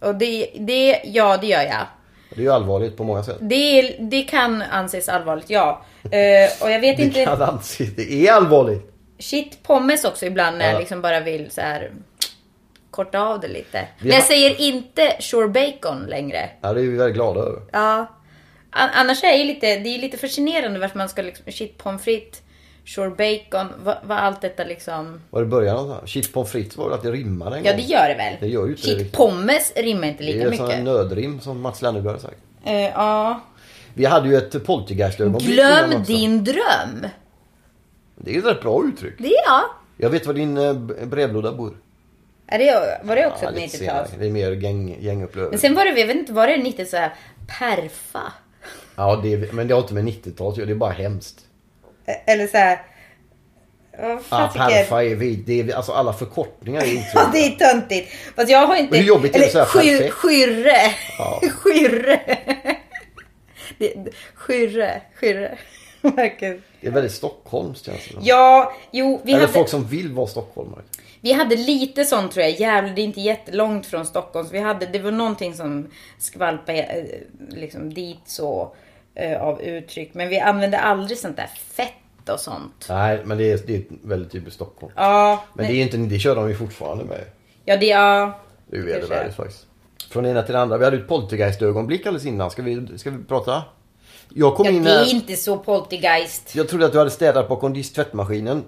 Och 0.00 0.14
det, 0.14 0.50
det, 0.58 1.00
ja 1.04 1.36
det 1.36 1.46
gör 1.46 1.62
jag. 1.62 1.86
Det 2.34 2.40
är 2.40 2.44
ju 2.44 2.50
allvarligt 2.52 2.96
på 2.96 3.04
många 3.04 3.22
sätt. 3.22 3.36
Det, 3.40 3.96
det 3.98 4.22
kan 4.22 4.62
anses 4.62 5.08
allvarligt, 5.08 5.50
ja. 5.50 5.82
Eh, 6.02 6.62
och 6.64 6.70
jag 6.70 6.80
vet 6.80 6.96
Det 6.96 7.02
inte... 7.02 7.24
kan 7.24 7.42
anses, 7.42 7.96
det 7.96 8.12
är 8.28 8.32
allvarligt. 8.32 8.92
Shit 9.18 9.62
pommes 9.62 10.04
också 10.04 10.26
ibland 10.26 10.58
när 10.58 10.64
Ja. 10.66 10.72
jag 10.72 10.80
liksom 10.80 11.00
bara 11.02 11.20
vill 11.20 11.50
så 11.50 11.60
här 11.60 11.90
korta 12.90 13.20
av 13.20 13.40
det 13.40 13.48
lite. 13.48 13.88
Men 13.98 14.10
jag 14.12 14.22
säger 14.22 14.60
inte 14.60 15.16
sure 15.20 15.48
bacon 15.48 16.06
längre. 16.08 16.50
Ja, 16.60 16.72
det 16.72 16.80
är 16.80 16.84
vi 16.84 16.96
väldigt 16.96 17.14
glada 17.14 17.40
över. 17.40 17.60
Ja. 17.72 18.06
An- 18.70 18.90
Annars 18.94 19.24
är 19.24 19.38
det 19.38 19.44
lite, 19.44 19.66
det 19.78 19.94
är 19.94 19.98
lite 19.98 20.16
fascinerande 20.18 20.78
varför 20.80 20.98
man 20.98 21.08
ska 21.08 21.22
liksom, 21.22 21.52
shit 21.52 21.78
pommes 21.78 22.02
frites, 22.04 22.42
sure 22.84 23.10
bacon, 23.10 23.66
vad, 23.84 24.18
allt 24.18 24.40
detta 24.40 24.64
liksom... 24.64 25.20
Var 25.30 25.40
det 25.40 25.46
början 25.46 25.76
någonstans? 25.76 26.10
Shit 26.10 26.32
pommes 26.32 26.50
frites 26.50 26.76
var 26.76 26.84
väl 26.84 26.94
att 26.94 27.02
det 27.02 27.10
rimmade 27.12 27.56
en 27.56 27.64
Ja 27.64 27.72
gång? 27.72 27.80
det 27.80 27.86
gör 27.86 28.08
det 28.08 28.14
väl? 28.14 28.34
Det 28.40 28.48
gör 28.48 28.64
ju 28.66 28.70
inte 28.70 28.90
det 28.90 28.98
Shit 28.98 29.12
pommes 29.12 29.72
rimmar 29.76 30.08
inte 30.08 30.24
Det 30.24 30.32
lika 30.32 30.42
är 30.42 30.46
en 30.50 30.56
sån 30.56 30.66
här 30.66 30.72
mycket. 30.72 30.84
nödrim 30.84 31.40
som 31.40 31.60
Mats 31.60 31.82
Lennerberg 31.82 32.12
har 32.12 32.20
sagt. 32.20 32.36
Eh, 32.64 32.80
ja. 32.80 33.40
Vi 33.94 34.04
hade 34.04 34.28
ju 34.28 34.36
ett 34.36 34.64
poltergeist-ögonblick 34.66 35.48
Glöm 35.54 36.02
din 36.04 36.44
dröm. 36.44 37.06
Det 38.16 38.34
är 38.34 38.38
ett 38.38 38.44
rätt 38.44 38.62
bra 38.62 38.84
uttryck. 38.84 39.14
Det 39.18 39.26
är 39.28 39.42
jag. 39.46 39.62
Jag 39.96 40.10
vet 40.10 40.26
var 40.26 40.34
din 40.34 40.56
eh, 40.58 40.74
brevlåda 41.06 41.52
bor. 41.52 41.76
Är 42.46 42.58
det, 42.58 43.00
var 43.04 43.16
det 43.16 43.26
också 43.26 43.44
Ja, 43.44 43.50
ett 43.50 43.56
lite 43.56 43.76
90-tal? 43.76 43.78
senare. 44.06 44.06
Det 44.18 44.26
är 44.26 44.30
mer 44.30 44.52
gäng, 44.52 44.96
gängupplevelse. 45.00 45.50
Men 45.52 45.58
sen 45.58 45.74
var 45.74 45.84
det, 45.84 46.00
jag 46.00 46.06
vet 46.06 46.16
inte, 46.16 46.32
var 46.32 46.46
det 46.46 46.56
90 46.56 46.84
så 46.86 46.96
här 46.96 47.14
perfa? 47.58 48.32
Ja, 48.96 49.20
det 49.22 49.32
är, 49.34 49.52
men 49.52 49.68
det 49.68 49.74
har 49.74 49.80
inte 49.80 49.94
med 49.94 50.04
90-talet 50.04 50.52
att 50.52 50.56
göra, 50.56 50.66
det 50.66 50.72
är 50.72 50.76
bara 50.76 50.90
hemskt. 50.92 51.40
Eh, 52.10 52.32
Eller 52.34 52.46
så 52.46 52.56
här 52.56 52.82
Ja, 54.02 54.08
Ja, 54.08 54.18
fasiken. 54.18 54.68
perfa 54.68 55.04
är 55.04 55.14
vi. 55.14 55.34
Det 55.36 55.60
är, 55.60 55.74
alltså 55.76 55.92
alla 55.92 56.12
förkortningar 56.12 56.80
är 56.82 56.86
Ja, 56.86 56.92
otrevliga. 56.92 57.30
det 57.32 57.38
är 57.64 57.72
töntigt. 57.72 58.12
Fast 58.36 58.50
jag 58.50 58.66
har 58.66 58.76
inte... 58.76 58.90
Men 58.90 59.00
hur 59.00 59.06
jobbigt 59.08 59.36
är 59.36 59.40
det 59.40 59.48
säga 59.48 59.64
skyr? 59.64 60.10
Skyrre. 60.10 60.76
Ja. 61.18 61.40
Skyrre. 61.50 62.20
Det- 63.78 63.94
Skyrre. 64.34 65.02
Skyrre. 65.14 65.58
Verkligen. 66.02 66.62
Det 66.80 66.86
är 66.86 66.90
väldigt 66.90 67.12
Stockholms 67.12 67.82
känns 67.84 68.08
det. 68.08 68.14
Ja, 68.20 68.72
jo, 68.90 69.20
vi 69.24 69.32
Eller 69.32 69.40
hade, 69.40 69.52
folk 69.52 69.68
som 69.68 69.84
vill 69.86 70.12
vara 70.12 70.26
stockholmare. 70.26 70.82
vi 71.20 71.32
hade 71.32 71.56
lite 71.56 72.04
sånt 72.04 72.32
tror 72.32 72.42
jag. 72.44 72.60
Jävlar, 72.60 72.94
det 72.94 73.02
är 73.02 73.04
inte 73.04 73.20
jättelångt 73.20 73.86
från 73.86 74.06
Stockholm. 74.06 74.46
Så 74.46 74.52
vi 74.52 74.60
hade, 74.60 74.86
det 74.86 74.98
var 74.98 75.10
någonting 75.10 75.54
som 75.54 75.90
skvalpade 76.18 76.78
eh, 76.82 77.04
liksom 77.58 77.94
dit 77.94 78.20
så 78.26 78.74
eh, 79.14 79.42
av 79.42 79.62
uttryck. 79.62 80.14
Men 80.14 80.28
vi 80.28 80.40
använde 80.40 80.78
aldrig 80.78 81.18
sånt 81.18 81.36
där 81.36 81.50
fett 81.76 81.92
och 82.28 82.40
sånt. 82.40 82.86
Nej, 82.88 83.20
men 83.24 83.38
det 83.38 83.52
är, 83.52 83.60
det 83.66 83.76
är 83.76 83.82
väldigt 84.02 84.32
typiskt 84.32 84.54
Stockholm. 84.54 84.92
Ja, 84.96 85.44
Men 85.54 85.66
det 85.66 85.72
är 85.72 85.82
inte, 85.82 85.96
det 85.96 86.18
kör 86.18 86.36
de 86.36 86.48
ju 86.48 86.54
fortfarande 86.54 87.04
med. 87.04 87.20
ja 87.64 87.76
det, 87.76 87.86
ja. 87.86 88.38
Det 88.66 88.76
är 88.76 88.80
ju 88.80 88.86
vedervärdigt 88.86 89.36
faktiskt. 89.36 89.66
Från 90.10 90.26
ena 90.26 90.42
till 90.42 90.52
det 90.54 90.60
andra. 90.60 90.78
Vi 90.78 90.84
hade 90.84 90.96
ett 90.96 91.08
poltergeist-ögonblick 91.08 92.06
alldeles 92.06 92.26
innan. 92.26 92.50
Ska 92.50 92.62
vi, 92.62 92.98
ska 92.98 93.10
vi 93.10 93.24
prata? 93.24 93.62
Jag 94.28 94.56
kom 94.56 94.66
ja 94.66 94.72
in 94.72 94.84
det 94.84 94.90
är 94.90 95.10
inte 95.10 95.36
så 95.36 95.58
poltergeist. 95.58 96.54
Jag 96.54 96.68
trodde 96.68 96.86
att 96.86 96.92
du 96.92 96.98
hade 96.98 97.10
städat 97.10 97.48
bakom 97.48 97.82
tvättmaskinen. 97.82 98.64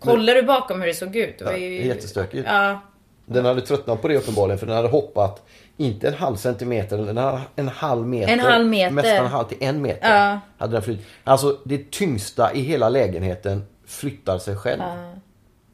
Kollar 0.00 0.34
du 0.34 0.42
bakom 0.42 0.80
hur 0.80 0.86
det 0.86 0.94
såg 0.94 1.16
ut? 1.16 1.38
Det 1.38 1.44
var 1.44 1.52
Ja, 1.52 1.58
ju... 1.58 1.80
är 1.80 1.84
jättestökigt. 1.86 2.46
Ja. 2.46 2.80
Den 3.26 3.44
hade 3.44 3.60
tröttnat 3.60 4.02
på 4.02 4.08
det 4.08 4.16
uppenbarligen 4.16 4.58
för 4.58 4.66
den 4.66 4.76
hade 4.76 4.88
hoppat 4.88 5.42
inte 5.76 6.08
en 6.08 6.14
halv 6.14 6.36
centimeter, 6.36 6.98
den 6.98 7.16
hade 7.16 7.40
en 7.56 7.68
halv 7.68 8.06
meter. 8.06 8.32
En 8.32 8.40
halv 8.40 8.66
meter. 8.66 8.94
Nästan 8.94 9.24
en 9.24 9.32
halv 9.32 9.48
till 9.48 9.58
en 9.60 9.82
meter. 9.82 10.14
Ja. 10.14 10.40
Hade 10.58 10.72
den 10.72 10.82
flytt. 10.82 11.00
Alltså 11.24 11.58
det 11.64 11.90
tyngsta 11.90 12.52
i 12.54 12.60
hela 12.60 12.88
lägenheten 12.88 13.66
flyttar 13.86 14.38
sig 14.38 14.56
själv. 14.56 14.82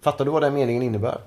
Fattar 0.03 0.25
du 0.25 0.31
vad 0.31 0.43
den 0.43 0.55
meningen 0.55 0.83
innebär? 0.83 1.21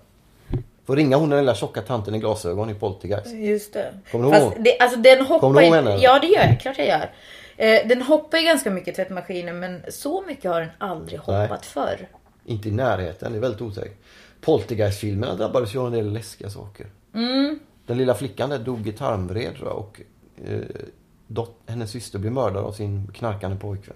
Får 0.86 0.96
ringa 0.96 1.18
hon 1.18 1.30
den 1.30 1.40
lilla 1.40 1.56
tjocka 1.56 1.82
tanten 1.82 2.16
i 2.16 2.20
glasögon 2.20 2.70
i 2.70 2.74
Poltergeist. 2.74 3.34
Just 3.34 3.74
det. 3.74 3.94
Kommer 4.12 4.32
du 4.32 4.38
ihåg? 4.38 4.54
det, 4.60 4.80
alltså 4.80 5.00
den 5.00 5.26
hoppar 5.26 5.40
Kommer 5.40 5.62
du 5.62 5.68
ihåg 5.68 5.76
henne? 5.76 5.98
Ja 6.02 6.20
det 6.20 6.28
gör 6.28 6.42
jag, 6.42 6.60
klart 6.60 6.78
jag 6.78 6.88
gör. 6.88 7.12
Eh, 7.58 7.88
den 7.88 8.02
hoppar 8.02 8.38
ju 8.38 8.46
ganska 8.46 8.72
mycket 8.72 8.96
tvättmaskinen 8.96 9.60
men 9.60 9.82
så 9.90 10.24
mycket 10.28 10.52
har 10.52 10.60
den 10.60 10.70
aldrig 10.78 11.20
hoppat 11.20 11.50
Nej. 11.50 11.60
förr. 11.62 12.08
Inte 12.46 12.70
i 12.70 12.72
närheten, 12.72 13.32
det 13.32 13.38
är 13.38 13.42
väldigt 13.42 13.62
osäkert. 13.62 13.98
Poltergeist-filmerna 14.46 15.36
drabbades 15.36 15.76
ju 15.76 15.80
av 15.80 15.88
en 15.88 15.94
del 15.94 16.14
läskiga 16.14 16.50
saker. 16.50 16.88
Mm. 17.14 17.60
Den 17.86 17.98
lilla 17.98 18.16
flickan 18.16 18.50
där 18.50 18.60
dog 18.60 18.88
i 18.88 18.92
tarmvred 18.92 19.56
tror 19.56 19.68
jag 19.68 19.78
och 19.78 20.02
eh, 20.46 20.60
dot, 21.28 21.56
hennes 21.66 21.92
syster 21.92 22.20
blev 22.20 22.32
mördad 22.34 22.64
av 22.66 22.72
sin 22.72 23.08
knarkande 23.14 23.58
pojkvän. 23.58 23.96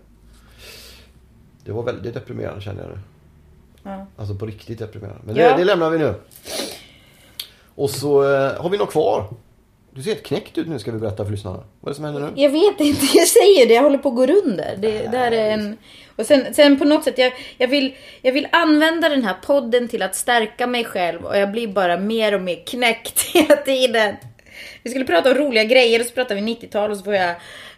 Det 1.65 1.71
var 1.71 1.83
väldigt 1.83 2.13
deprimerande 2.13 2.61
känner 2.61 2.81
jag 2.83 2.89
nu. 2.91 2.99
Ja. 3.83 4.05
Alltså 4.17 4.35
på 4.35 4.45
riktigt 4.45 4.79
deprimerande. 4.79 5.21
Men 5.25 5.35
Ja. 5.35 5.51
det, 5.51 5.57
det 5.57 5.63
lämnar 5.65 5.89
vi 5.89 5.97
nu. 5.97 6.13
Och 7.75 7.89
så 7.89 8.23
eh, 8.33 8.61
har 8.61 8.69
vi 8.69 8.77
något 8.77 8.91
kvar. 8.91 9.27
Du 9.97 10.03
ser 10.03 10.11
helt 10.11 10.23
knäckt 10.23 10.57
ut 10.57 10.67
nu 10.67 10.79
ska 10.79 10.91
vi 10.91 10.99
berätta 10.99 11.25
för 11.25 11.31
lyssnarna. 11.31 11.57
Vad 11.57 11.89
är 11.89 11.89
det 11.89 11.95
som 11.95 12.05
händer 12.05 12.21
nu? 12.21 12.41
Jag 12.41 12.49
vet 12.49 12.79
inte, 12.79 13.05
jag 13.13 13.27
säger 13.27 13.67
det, 13.67 13.73
jag 13.73 13.83
håller 13.83 13.97
på 13.97 14.09
att 14.09 14.15
gå 14.15 14.27
under. 14.27 14.75
Det, 14.77 15.07
det 15.11 15.17
här 15.17 15.31
är 15.31 15.51
en... 15.51 15.77
Och 16.15 16.25
sen, 16.25 16.53
sen 16.53 16.79
på 16.79 16.85
något 16.85 17.03
sätt, 17.03 17.17
jag, 17.17 17.33
jag, 17.57 17.67
vill, 17.67 17.95
jag 18.21 18.33
vill 18.33 18.47
använda 18.51 19.09
den 19.09 19.23
här 19.23 19.33
podden 19.45 19.87
till 19.87 20.01
att 20.01 20.15
stärka 20.15 20.67
mig 20.67 20.85
själv 20.85 21.25
och 21.25 21.37
jag 21.37 21.51
blir 21.51 21.67
bara 21.67 21.97
mer 21.97 22.35
och 22.35 22.41
mer 22.41 22.65
knäckt 22.65 23.21
hela 23.33 23.55
tiden. 23.55 24.15
Vi 24.83 24.89
skulle 24.89 25.05
prata 25.05 25.31
om 25.31 25.35
roliga 25.37 25.63
grejer 25.63 25.99
och 25.99 26.05
så 26.05 26.11
pratar 26.13 26.35
vi 26.35 26.41
90-tal 26.41 26.91
och 26.91 26.97
så 26.97 27.03
får 27.03 27.13
jag... 27.13 27.29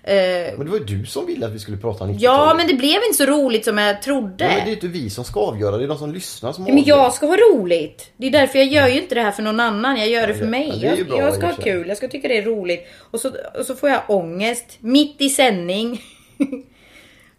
Eh, 0.03 0.17
Men 0.57 0.65
det 0.65 0.71
var 0.71 0.77
ju 0.77 0.83
du 0.85 1.05
som 1.05 1.25
ville 1.25 1.45
att 1.45 1.51
vi 1.51 1.59
skulle 1.59 1.77
prata 1.77 2.03
om 2.03 2.09
90-talet. 2.09 2.21
ja, 2.21 2.53
men 2.57 2.67
det 2.67 2.73
blev 2.73 2.95
inte 3.07 3.13
så 3.17 3.25
roligt 3.25 3.65
som 3.65 3.77
jag 3.77 4.01
trodde. 4.01 4.43
Ja, 4.45 4.49
men 4.55 4.65
det 4.65 4.71
är 4.71 4.73
inte 4.73 4.87
vi 4.87 5.09
som 5.09 5.23
ska 5.23 5.39
avgöra, 5.39 5.77
det 5.77 5.83
är 5.83 5.87
de 5.87 5.97
som 5.97 6.13
lyssnar 6.13 6.51
som 6.53 6.67
Ja, 6.67 6.73
men 6.73 6.81
avgör. 6.83 6.97
jag 6.97 7.13
ska 7.13 7.25
ha 7.27 7.35
roligt. 7.37 8.11
Det 8.17 8.27
är 8.27 8.31
därför 8.31 8.59
jag 8.59 8.67
gör 8.67 8.87
ju 8.87 9.01
inte 9.01 9.15
det 9.15 9.21
här 9.21 9.31
för 9.31 9.43
någon 9.43 9.59
annan. 9.59 9.97
Jag 9.97 10.09
gör 10.09 10.27
det 10.27 10.33
för 10.33 10.43
Ja, 10.43 10.49
mig. 10.49 10.69
det 10.69 10.75
ju 10.77 10.85
Jag, 10.97 11.07
bra 11.07 11.17
jag 11.17 11.29
i 11.33 11.35
ska 11.37 11.45
ha 11.45 11.53
kul. 11.53 11.87
Jag 11.87 11.97
ska 11.97 12.07
tycka 12.07 12.27
det 12.27 12.37
är 12.37 12.43
roligt. 12.43 12.87
Och 13.11 13.19
så, 13.19 13.31
och 13.59 13.65
så 13.65 13.75
får 13.75 13.89
jag 13.89 14.01
ångest. 14.07 14.65
Mitt 14.79 15.15
i 15.21 15.29
sändning. 15.29 16.01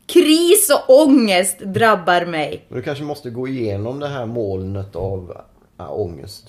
Kris 0.07 0.71
och 0.71 1.03
ångest 1.03 1.59
drabbar 1.61 2.25
mig. 2.25 2.65
Men 2.69 2.79
du 2.79 2.85
kanske 2.85 3.05
måste 3.05 3.31
gå 3.31 3.49
igenom 3.49 4.01
det 4.01 4.09
här 4.09 4.27
molnet 4.27 4.97
av 4.97 5.37
ja, 5.77 5.89
ångest. 5.89 6.49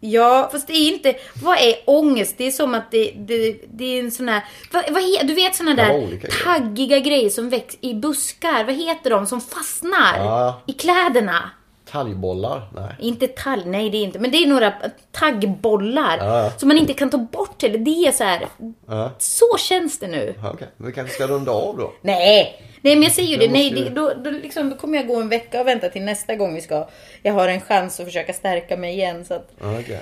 Ja, 0.00 0.48
fast 0.52 0.66
det 0.66 0.72
är 0.72 0.92
inte... 0.92 1.14
Vad 1.42 1.58
är 1.58 1.74
ångest? 1.84 2.34
Det 2.38 2.46
är 2.46 2.50
som 2.50 2.74
att 2.74 2.90
det, 2.90 3.10
det, 3.16 3.56
det 3.72 3.84
är 3.84 4.00
en 4.00 4.10
sån 4.10 4.28
här... 4.28 4.44
Vad, 4.72 4.84
vad 4.92 5.02
he, 5.02 5.22
du 5.22 5.34
vet 5.34 5.54
såna 5.54 5.74
där 5.74 5.96
olika 5.96 6.28
grejer. 6.28 6.44
taggiga 6.44 6.98
grejer 6.98 7.30
som 7.30 7.48
växer 7.50 7.78
i 7.84 7.94
buskar. 7.94 8.64
Vad 8.64 8.74
heter 8.74 9.10
de? 9.10 9.26
Som 9.26 9.40
fastnar 9.40 10.16
Ja. 10.18 10.60
i 10.66 10.72
kläderna. 10.72 11.50
Talgbollar? 11.90 12.68
Nej. 12.74 12.94
Inte 13.00 13.26
tall, 13.28 13.62
nej 13.66 13.90
det 13.90 13.96
är 13.98 14.02
inte. 14.04 14.18
Men 14.18 14.30
det 14.30 14.36
är 14.36 14.46
några 14.46 14.72
taggbollar. 15.12 16.18
Ja. 16.18 16.50
Som 16.58 16.68
man 16.68 16.78
inte 16.78 16.92
kan 16.94 17.10
ta 17.10 17.18
bort 17.18 17.62
eller 17.62 17.78
Det 17.78 17.90
är 18.06 18.12
så 18.12 18.24
här. 18.24 18.46
Ja. 18.88 19.10
Så 19.18 19.56
känns 19.58 19.98
det 19.98 20.06
nu. 20.06 20.34
Ja, 20.42 20.50
Okej, 20.54 20.68
men 20.76 20.86
vi 20.86 20.92
kanske 20.92 21.14
ska 21.14 21.26
runda 21.26 21.52
av 21.52 21.76
då. 21.76 21.92
Nej. 22.02 22.62
Nej 22.86 22.94
men 22.96 23.02
jag 23.02 23.12
säger 23.12 23.38
Det. 23.38 23.48
Nej, 23.48 23.70
det, 23.70 23.88
då, 23.90 24.12
då, 24.14 24.30
liksom, 24.30 24.70
då 24.70 24.76
kommer 24.76 24.98
jag 24.98 25.06
gå 25.06 25.20
en 25.20 25.28
vecka 25.28 25.60
och 25.60 25.66
vänta 25.66 25.88
till 25.88 26.02
nästa 26.02 26.34
gång 26.34 26.54
vi 26.54 26.60
ska. 26.60 26.88
Jag 27.22 27.32
har 27.32 27.48
en 27.48 27.60
chans 27.60 28.00
att 28.00 28.06
försöka 28.06 28.32
stärka 28.32 28.76
mig 28.76 28.94
igen. 28.94 29.24
Så 29.24 29.34
att, 29.34 29.48
okej. 29.60 30.00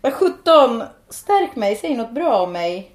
vad 0.00 0.12
17. 0.12 0.82
Stärk 1.08 1.56
mig. 1.56 1.76
Säg 1.76 1.96
något 1.96 2.14
bra 2.14 2.42
om 2.42 2.52
mig. 2.52 2.90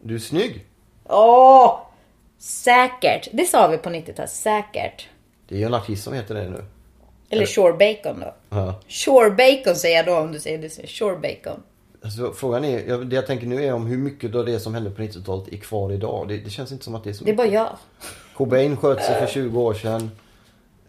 Du 0.00 0.14
är 0.14 0.18
snygg. 0.18 0.64
Åh! 1.08 1.80
Säkert. 2.38 3.28
Det 3.32 3.44
sa 3.44 3.68
vi 3.68 3.78
på 3.78 3.88
90-talet. 3.90 4.30
Säkert. 4.30 5.08
Det 5.48 5.54
är 5.54 5.58
ju 5.58 5.64
en 5.64 5.74
artist 5.74 6.04
som 6.04 6.12
heter 6.14 6.34
det 6.34 6.50
nu. 6.50 6.64
Eller 7.30 7.46
Shore 7.46 7.72
Bacon 7.72 8.20
då. 8.20 8.34
Ja. 8.50 8.80
Shore 8.88 9.30
Bacon 9.30 9.76
säger 9.76 9.96
jag 9.96 10.06
då 10.06 10.18
om 10.18 10.32
du 10.32 10.40
säger 10.40 10.58
det. 10.58 10.86
Shore 10.88 11.16
Bacon. 11.16 11.62
Alltså, 12.04 12.32
frågan 12.32 12.64
är, 12.64 12.88
jag- 12.88 13.06
det 13.06 13.16
jag 13.16 13.26
tänker 13.26 13.46
nu 13.46 13.64
är 13.64 13.72
om 13.72 13.86
hur 13.86 13.98
mycket 13.98 14.34
av 14.34 14.46
det 14.46 14.60
som 14.60 14.74
hände 14.74 14.90
på 14.90 15.02
90-talet 15.02 15.48
är 15.52 15.56
kvar 15.56 15.92
idag. 15.92 16.28
Det, 16.28 16.36
det 16.36 16.50
känns 16.50 16.72
inte 16.72 16.84
som 16.84 16.94
att 16.94 17.04
det 17.04 17.10
är 17.10 17.14
så 17.14 17.24
Det 17.24 17.30
är 17.30 17.34
bara 17.36 17.46
jag. 17.46 17.76
Cobain 18.42 18.76
sköt 18.76 19.04
sig 19.04 19.14
för 19.14 19.26
20 19.26 19.60
år 19.60 19.74
sedan. 19.74 20.10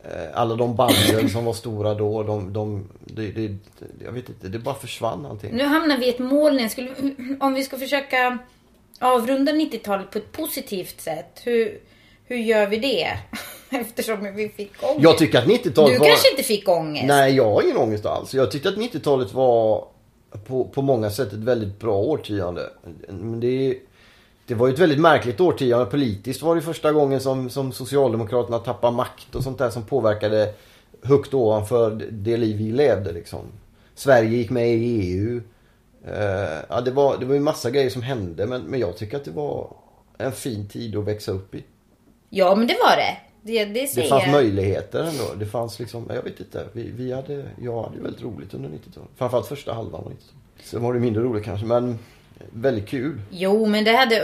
Eh, 0.04 0.10
Alla 0.34 0.56
de 0.56 0.76
banden 0.76 1.30
som 1.30 1.46
var 1.46 1.54
stora 1.54 1.94
då, 1.94 2.24
de, 2.24 2.54
de, 2.54 2.90
det, 3.00 3.32
det, 3.32 3.58
jag 4.06 4.12
vet 4.12 4.30
inte, 4.30 4.48
det 4.48 4.60
bara 4.60 4.76
försvann 4.76 5.26
allting. 5.26 5.56
Nu 5.56 5.64
hamnar 5.64 5.98
vi 5.98 6.06
i 6.06 6.10
ett 6.10 6.20
moln. 6.20 6.70
Skulle, 6.70 6.90
om 7.40 7.54
vi 7.54 7.64
ska 7.64 7.78
försöka 7.78 8.38
avrunda 9.00 9.52
90-talet 9.52 10.12
på 10.12 10.18
ett 10.18 10.32
positivt 10.32 11.02
sätt. 11.02 11.42
Hur, 11.44 11.80
hur 12.26 12.38
gör 12.38 12.68
vi 12.68 12.78
det? 12.78 13.18
Eftersom 13.80 14.36
vi 14.36 14.50
fick 14.50 14.84
ångest. 14.84 15.04
Jag 15.04 15.18
tycker 15.18 15.40
att 15.40 15.46
90-talet 15.46 15.94
du 15.94 16.00
var... 16.00 16.08
kanske 16.08 16.30
inte 16.32 16.44
fick 16.44 16.70
ångest? 16.70 17.06
Nej, 17.08 17.36
jag 17.36 17.54
har 17.54 17.62
ingen 17.62 17.78
ångest 17.78 18.06
alls. 18.06 18.34
Jag 18.34 18.52
tyckte 18.52 18.70
att 18.70 18.76
90-talet 18.76 19.34
var 19.34 19.88
på, 20.48 20.64
på 20.64 20.82
många 20.82 21.10
sätt 21.10 21.28
ett 21.28 21.40
väldigt 21.40 21.80
bra 21.80 21.96
årtionde. 21.96 22.70
Men 23.08 23.40
det, 23.40 23.78
det 24.48 24.54
var 24.56 24.68
ju 24.68 24.74
ett 24.74 24.80
väldigt 24.80 25.00
märkligt 25.00 25.40
årtionde. 25.42 25.86
Politiskt 25.86 26.42
var 26.42 26.56
det 26.56 26.62
första 26.62 26.92
gången 26.92 27.20
som, 27.22 27.50
som 27.50 27.72
Socialdemokraterna 27.72 28.60
tappade 28.60 28.96
makt 28.96 29.36
och 29.36 29.44
sånt 29.44 29.58
där 29.58 29.70
som 29.70 29.84
påverkade 29.84 30.54
högt 31.04 31.34
ovanför 31.34 31.92
det 32.12 32.38
liv 32.38 32.58
vi 32.58 32.72
levde 32.72 33.12
liksom. 33.12 33.40
Sverige 33.96 34.30
gick 34.38 34.50
med 34.50 34.70
i 34.70 35.02
EU. 35.12 35.42
Eh, 36.08 36.60
ja, 36.70 36.82
det, 36.82 36.92
var, 36.92 37.18
det 37.18 37.26
var 37.26 37.34
ju 37.34 37.40
massa 37.40 37.70
grejer 37.72 37.90
som 37.90 38.02
hände 38.02 38.46
men, 38.46 38.62
men 38.62 38.80
jag 38.80 38.98
tycker 38.98 39.18
att 39.18 39.26
det 39.26 39.32
var 39.32 39.76
en 40.18 40.32
fin 40.32 40.68
tid 40.68 40.96
att 40.98 41.04
växa 41.06 41.32
upp 41.32 41.56
i. 41.56 41.64
Ja, 42.30 42.56
men 42.56 42.68
det 42.68 42.74
var 42.90 42.96
det. 42.96 43.18
Det, 43.42 43.66
det 43.66 43.96
Det 43.96 44.10
fanns 44.10 44.24
jag. 44.24 44.32
möjligheter 44.32 45.00
ändå. 45.04 45.24
Det 45.40 45.46
fanns 45.46 45.80
liksom, 45.80 46.06
jag 46.16 46.24
vet 46.24 46.40
inte. 46.40 46.66
Vi, 46.72 46.92
vi 46.96 47.12
hade, 47.12 47.46
jag 47.62 47.84
hade 47.84 48.00
väldigt 48.02 48.24
roligt 48.24 48.54
under 48.54 48.70
90-talet. 48.70 49.10
Framförallt 49.16 49.48
första 49.48 49.74
halvan 49.74 50.02
av 50.02 50.08
90-talet. 50.12 50.34
Sen 50.64 50.84
var 50.84 50.94
det 50.94 51.00
mindre 51.00 51.24
roligt 51.24 51.44
kanske, 51.44 51.66
men 51.66 52.00
väldigt 52.54 52.88
kul. 52.90 53.22
Jo, 53.30 53.66
men 53.66 53.84
det 53.84 53.92
hade... 53.92 54.16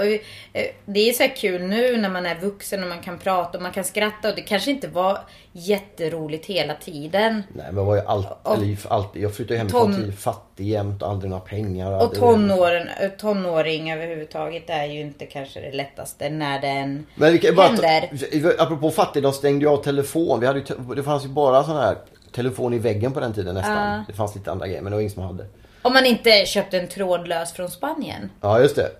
eh, 0.53 0.65
Det 0.85 1.09
är 1.09 1.13
så 1.13 1.27
kul 1.37 1.61
nu 1.61 1.97
när 1.97 2.09
man 2.09 2.25
är 2.25 2.35
vuxen 2.39 2.83
och 2.83 2.89
man 2.89 2.99
kan 3.01 3.17
prata 3.17 3.57
och 3.57 3.61
man 3.61 3.71
kan 3.71 3.83
skratta 3.83 4.29
och 4.29 4.35
det 4.35 4.41
kanske 4.41 4.71
inte 4.71 4.87
var 4.87 5.17
jätteroligt 5.51 6.45
hela 6.45 6.73
tiden. 6.75 7.43
Nej 7.53 7.65
men 7.71 7.85
var 7.85 7.95
ju 7.95 8.01
allt, 8.01 8.27
Och- 8.43 8.53
eller, 8.53 8.77
allt, 8.89 9.15
jag 9.15 9.35
flyttade 9.35 9.57
hemifrån 9.57 9.93
Ton- 9.93 10.01
till 10.03 10.13
fattig 10.13 10.65
jämt 10.67 11.01
och 11.01 11.09
aldrig 11.09 11.29
några 11.29 11.43
pengar. 11.43 12.03
Och 12.05 12.15
tonåren, 12.15 12.87
eh, 13.01 13.09
tonåring 13.09 13.91
överhuvudtaget 13.91 14.69
är 14.69 14.85
ju 14.85 14.99
inte 15.01 15.25
kanske 15.25 15.59
det 15.61 15.71
lättaste 15.71 16.29
när 16.29 16.61
den 16.61 17.05
Men 17.15 17.31
vi 17.33 17.37
kan 17.39 17.49
ju 17.49 17.55
bara 17.55 17.67
händer. 17.67 18.55
apropå 18.61 18.91
fattigdom 18.91 19.33
stängde 19.33 19.65
jag 19.65 19.73
av 19.73 19.83
telefon. 19.83 20.39
Vi 20.39 20.45
hade 20.47 20.59
ju, 20.59 20.65
det 20.95 21.03
fanns 21.03 21.25
ju 21.25 21.29
bara 21.29 21.63
sån 21.63 21.75
här 21.77 21.95
telefon 22.31 22.73
i 22.73 22.77
väggen 22.79 23.11
på 23.11 23.19
den 23.19 23.33
tiden 23.33 23.55
nästan. 23.55 23.93
Ja. 23.97 24.03
Det 24.07 24.13
fanns 24.13 24.35
lite 24.35 24.51
andra 24.51 24.67
grejer 24.67 24.81
men 24.81 24.91
det 24.91 24.95
var 24.95 25.01
ingen 25.01 25.11
som 25.13 25.23
hade. 25.23 25.45
Om 25.81 25.93
man 25.93 26.05
inte 26.05 26.45
köpte 26.45 26.79
en 26.79 26.87
trådlös 26.87 27.53
från 27.53 27.69
Spanien. 27.69 28.29
Ja, 28.41 28.59
just 28.59 28.75
det. 28.75 28.91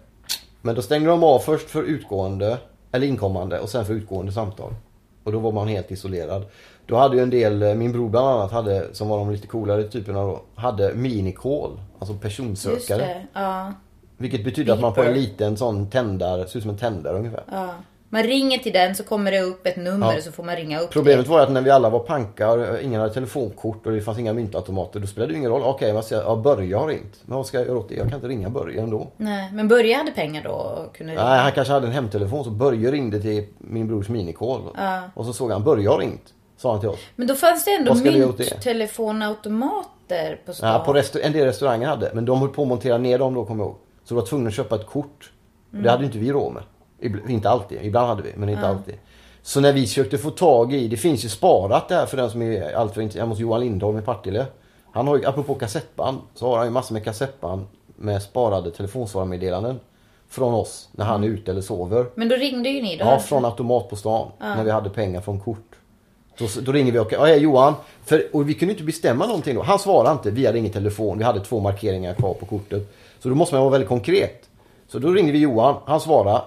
Men 0.61 0.75
då 0.75 0.81
stängde 0.81 1.09
de 1.09 1.23
av 1.23 1.39
först 1.39 1.69
för 1.69 1.83
utgående, 1.83 2.57
eller 2.91 3.07
inkommande 3.07 3.59
och 3.59 3.69
sen 3.69 3.85
för 3.85 3.93
utgående 3.93 4.31
samtal. 4.31 4.73
Och 5.23 5.31
då 5.31 5.39
var 5.39 5.51
man 5.51 5.67
helt 5.67 5.91
isolerad. 5.91 6.45
Då 6.85 6.95
hade 6.97 7.15
ju 7.17 7.23
en 7.23 7.29
del, 7.29 7.63
eh, 7.63 7.73
min 7.75 7.91
bror 7.91 8.09
bland 8.09 8.27
annat 8.27 8.51
hade, 8.51 8.93
som 8.95 9.09
var 9.09 9.17
de 9.17 9.31
lite 9.31 9.47
coolare 9.47 9.83
typerna 9.83 10.21
då, 10.23 10.41
hade 10.55 10.93
minicall. 10.93 11.81
Alltså 11.99 12.13
Just 12.13 12.21
personsökare. 12.21 12.97
det. 12.97 13.27
Ja. 13.33 13.73
Vilket 14.17 14.43
betyder 14.43 14.73
att 14.73 14.79
man 14.81 14.93
på 14.93 15.01
en 15.01 15.05
Beeper. 15.13 15.21
liten 15.21 15.57
sån 15.57 15.89
tändare, 15.89 16.47
ser 16.47 16.57
ut 16.57 16.63
som 16.63 16.69
en 16.71 16.77
tändare 16.77 17.17
ungefär. 17.17 17.43
Ja. 17.51 17.69
Man 18.11 18.23
ringer 18.23 18.57
till 18.57 18.73
den 18.73 18.95
så 18.95 19.03
kommer 19.03 19.31
det 19.31 19.41
upp 19.41 19.67
ett 19.67 19.77
nummer 19.77 20.11
Ja. 20.11 20.17
och 20.17 20.23
så 20.23 20.31
får 20.31 20.43
man 20.43 20.55
ringa 20.55 20.79
upp 20.79 20.89
Problemet 20.91 21.25
det. 21.25 21.31
var 21.31 21.39
att 21.39 21.51
när 21.51 21.61
vi 21.61 21.69
alla 21.69 21.89
var 21.89 21.99
pankar, 21.99 22.79
ingen 22.81 23.01
hade 23.01 23.13
telefonkort 23.13 23.85
och 23.85 23.91
det 23.91 24.01
fanns 24.01 24.19
inga 24.19 24.33
myntautomater. 24.33 24.99
Då 24.99 25.07
spelade 25.07 25.33
det 25.33 25.37
ingen 25.37 25.51
roll. 25.51 25.61
Okej, 25.63 25.93
vad 25.93 26.05
säger 26.05 26.21
jag? 26.21 26.31
Ja, 26.31 26.35
Börje 26.35 26.75
har 26.75 26.87
ringt. 26.87 27.21
Men 27.25 27.37
vad 27.37 27.45
ska 27.45 27.57
jag 27.57 27.67
göra 27.67 27.77
åt 27.77 27.89
det? 27.89 27.95
Jag 27.95 28.05
kan 28.07 28.15
inte 28.15 28.27
ringa 28.27 28.49
Börje 28.49 28.81
ändå. 28.81 29.07
Nej, 29.17 29.49
men 29.53 29.67
Börje 29.67 29.95
hade 29.97 30.11
pengar 30.11 30.43
då 30.43 30.49
och 30.51 30.95
kunde 30.95 31.13
ringa. 31.13 31.23
Nej, 31.29 31.39
han 31.39 31.51
kanske 31.51 31.73
hade 31.73 31.87
en 31.87 31.93
hemtelefon 31.93 32.43
så 32.43 32.49
Börje 32.49 32.91
ringde 32.91 33.21
till 33.21 33.45
min 33.57 33.87
brors 33.87 34.09
minikol. 34.09 34.61
Och 35.13 35.25
så 35.25 35.33
såg 35.33 35.51
han 35.51 35.63
Börje 35.63 35.89
har 35.89 35.97
ringt. 35.97 36.33
Sa 36.57 36.71
han 36.71 36.79
till 36.79 36.89
oss. 36.89 36.99
Men 37.15 37.27
då 37.27 37.35
fanns 37.35 37.65
det 37.65 37.71
ändå 37.71 37.93
mynttelefonautomater 37.95 40.41
på 40.45 40.53
stan. 40.53 40.69
Ja, 40.73 40.79
på 40.85 40.93
restaur- 40.93 41.21
en 41.25 41.33
del 41.33 41.45
restauranger 41.45 41.87
hade. 41.87 42.11
Men 42.13 42.25
de 42.25 42.39
höll 42.39 42.49
på 42.49 42.61
att 42.61 42.67
montera 42.67 42.97
ner 42.97 43.19
dem 43.19 43.33
då, 43.33 43.45
kommer 43.45 43.63
jag 43.63 43.67
ihåg. 43.69 43.77
Så 44.03 44.13
du 44.13 44.19
var 44.21 44.27
tvungen 44.27 44.47
att 44.47 44.53
köpa 44.53 44.75
ett 44.75 44.87
kort. 44.87 45.31
Mm. 45.73 45.83
Det 45.83 45.91
hade 45.91 46.05
inte 46.05 46.17
vi 46.17 46.31
råd 46.31 46.53
med. 46.53 46.63
Inte 47.27 47.49
alltid. 47.49 47.77
Ibland 47.81 48.07
hade 48.07 48.21
vi, 48.21 48.33
men 48.35 48.49
inte 48.49 48.67
alltid. 48.67 48.95
Så 49.41 49.59
när 49.59 49.73
vi 49.73 49.87
försökte 49.87 50.17
få 50.17 50.29
tag 50.29 50.73
i, 50.73 50.87
det 50.87 50.97
finns 50.97 51.25
ju 51.25 51.29
sparat 51.29 51.89
där 51.89 52.05
för 52.05 52.17
den 52.17 52.31
som 52.31 52.41
är 52.41 52.73
alltför 52.73 53.01
intresserad. 53.01 53.29
Hos 53.29 53.39
Johan 53.39 53.59
Lindholm 53.59 53.97
i 53.97 54.01
Partille. 54.01 54.45
Han 54.91 55.07
har 55.07 55.17
ju, 55.17 55.25
apropå 55.25 55.55
kassettband, 55.55 56.17
så 56.35 56.49
har 56.49 56.57
han 56.57 56.67
ju 56.67 56.71
massor 56.71 56.93
med 56.93 57.03
kassettband 57.03 57.65
med 57.95 58.21
sparade 58.21 58.71
telefonsvararmeddelanden. 58.71 59.79
Från 60.29 60.53
oss, 60.53 60.89
när 60.91 61.05
han 61.05 61.23
är 61.23 61.27
ute 61.27 61.51
eller 61.51 61.61
sover. 61.61 62.05
Men 62.15 62.29
då 62.29 62.35
ringde 62.35 62.69
ju 62.69 62.81
ni 62.81 62.97
då? 62.97 63.05
Ja, 63.05 63.19
från 63.19 63.45
automat 63.45 63.89
på 63.89 63.95
stan. 63.95 64.31
När 64.39 64.63
vi 64.63 64.71
hade 64.71 64.89
pengar 64.89 65.21
från 65.21 65.39
kort. 65.39 65.75
Då, 66.37 66.47
då 66.61 66.71
ringer 66.71 66.91
vi 66.91 66.99
och 66.99 67.13
ja, 67.13 67.35
Johan. 67.35 67.73
För, 68.05 68.23
och 68.33 68.49
vi 68.49 68.53
kunde 68.53 68.73
inte 68.73 68.83
bestämma 68.83 69.25
någonting 69.25 69.55
då. 69.55 69.61
Han 69.61 69.79
svarade 69.79 70.11
inte. 70.11 70.31
Vi 70.31 70.45
hade 70.45 70.59
ingen 70.59 70.71
telefon. 70.71 71.17
Vi 71.17 71.23
hade 71.23 71.39
två 71.39 71.59
markeringar 71.59 72.13
kvar 72.13 72.33
på 72.33 72.45
kortet. 72.45 72.93
Så 73.19 73.29
då 73.29 73.35
måste 73.35 73.55
man 73.55 73.63
vara 73.63 73.71
väldigt 73.71 73.89
konkret. 73.89 74.49
Så 74.87 74.99
då 74.99 75.11
ringde 75.11 75.31
vi 75.31 75.39
Johan. 75.39 75.75
Han 75.85 75.99
svarade. 75.99 76.41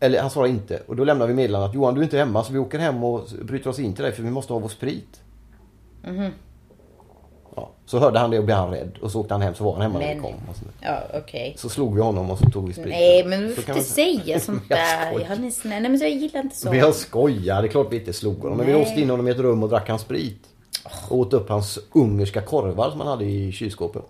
Eller 0.00 0.20
han 0.20 0.30
svarade 0.30 0.50
inte. 0.52 0.82
Och 0.86 0.96
då 0.96 1.04
lämnade 1.04 1.28
vi 1.28 1.34
meddelandet 1.36 1.68
att 1.68 1.74
Johan 1.74 1.94
du 1.94 2.00
är 2.00 2.04
inte 2.04 2.18
hemma 2.18 2.44
så 2.44 2.52
vi 2.52 2.58
åker 2.58 2.78
hem 2.78 3.04
och 3.04 3.22
bryter 3.42 3.70
oss 3.70 3.78
in 3.78 3.94
till 3.94 4.04
dig 4.04 4.12
för 4.12 4.22
vi 4.22 4.30
måste 4.30 4.52
ha 4.52 4.60
vår 4.60 4.68
sprit. 4.68 5.20
Ja, 7.56 7.70
så 7.86 7.98
hörde 7.98 8.18
han 8.18 8.30
det 8.30 8.38
och 8.38 8.44
blev 8.44 8.56
han 8.56 8.70
rädd. 8.70 8.98
Och 9.02 9.10
så 9.10 9.20
åkte 9.20 9.34
han 9.34 9.42
hem 9.42 9.54
så 9.54 9.64
var 9.64 9.72
han 9.72 9.82
hemma 9.82 9.98
när 9.98 10.08
vi 10.08 10.14
Men- 10.14 10.22
kom. 10.22 10.32
Och 10.50 10.56
så, 10.56 10.64
Ja, 10.80 11.02
okej. 11.14 11.54
så 11.58 11.68
slog 11.68 11.94
vi 11.94 12.00
honom 12.00 12.30
och 12.30 12.38
så 12.38 12.50
tog 12.50 12.66
vi 12.66 12.72
spriten. 12.72 12.90
Nej, 12.92 13.24
men 13.26 13.40
du 13.40 13.48
får 13.54 13.58
inte 13.58 13.72
man- 13.72 13.82
säga 13.82 14.40
sånt 14.40 14.62
Jag 14.68 14.78
där. 14.78 15.46
är 15.46 15.50
snäll. 15.50 15.82
Nej, 15.82 15.90
men 15.90 16.00
jag 16.00 16.10
gillar 16.10 16.40
inte 16.40 16.56
så. 16.56 16.68
Men 16.68 16.78
jag 16.78 16.94
skojar, 16.94 17.62
det 17.62 17.68
är 17.68 17.70
klart 17.70 17.86
vi 17.90 17.98
inte 17.98 18.12
slog 18.12 18.38
honom. 18.38 18.56
Men 18.56 18.66
vi 18.66 18.72
Nej. 18.72 18.80
låste 18.82 19.00
in 19.00 19.10
honom 19.10 19.28
i 19.28 19.30
ett 19.30 19.38
rum 19.38 19.62
och 19.62 19.68
drack 19.68 19.88
hans 19.88 20.02
sprit. 20.02 20.42
Och 21.08 21.18
åt 21.18 21.32
upp 21.32 21.48
hans 21.48 21.78
ungerska 21.92 22.40
korvar 22.42 22.90
som 22.90 23.00
han 23.00 23.08
hade 23.08 23.24
i 23.24 23.52
kylskåpet. 23.52 24.02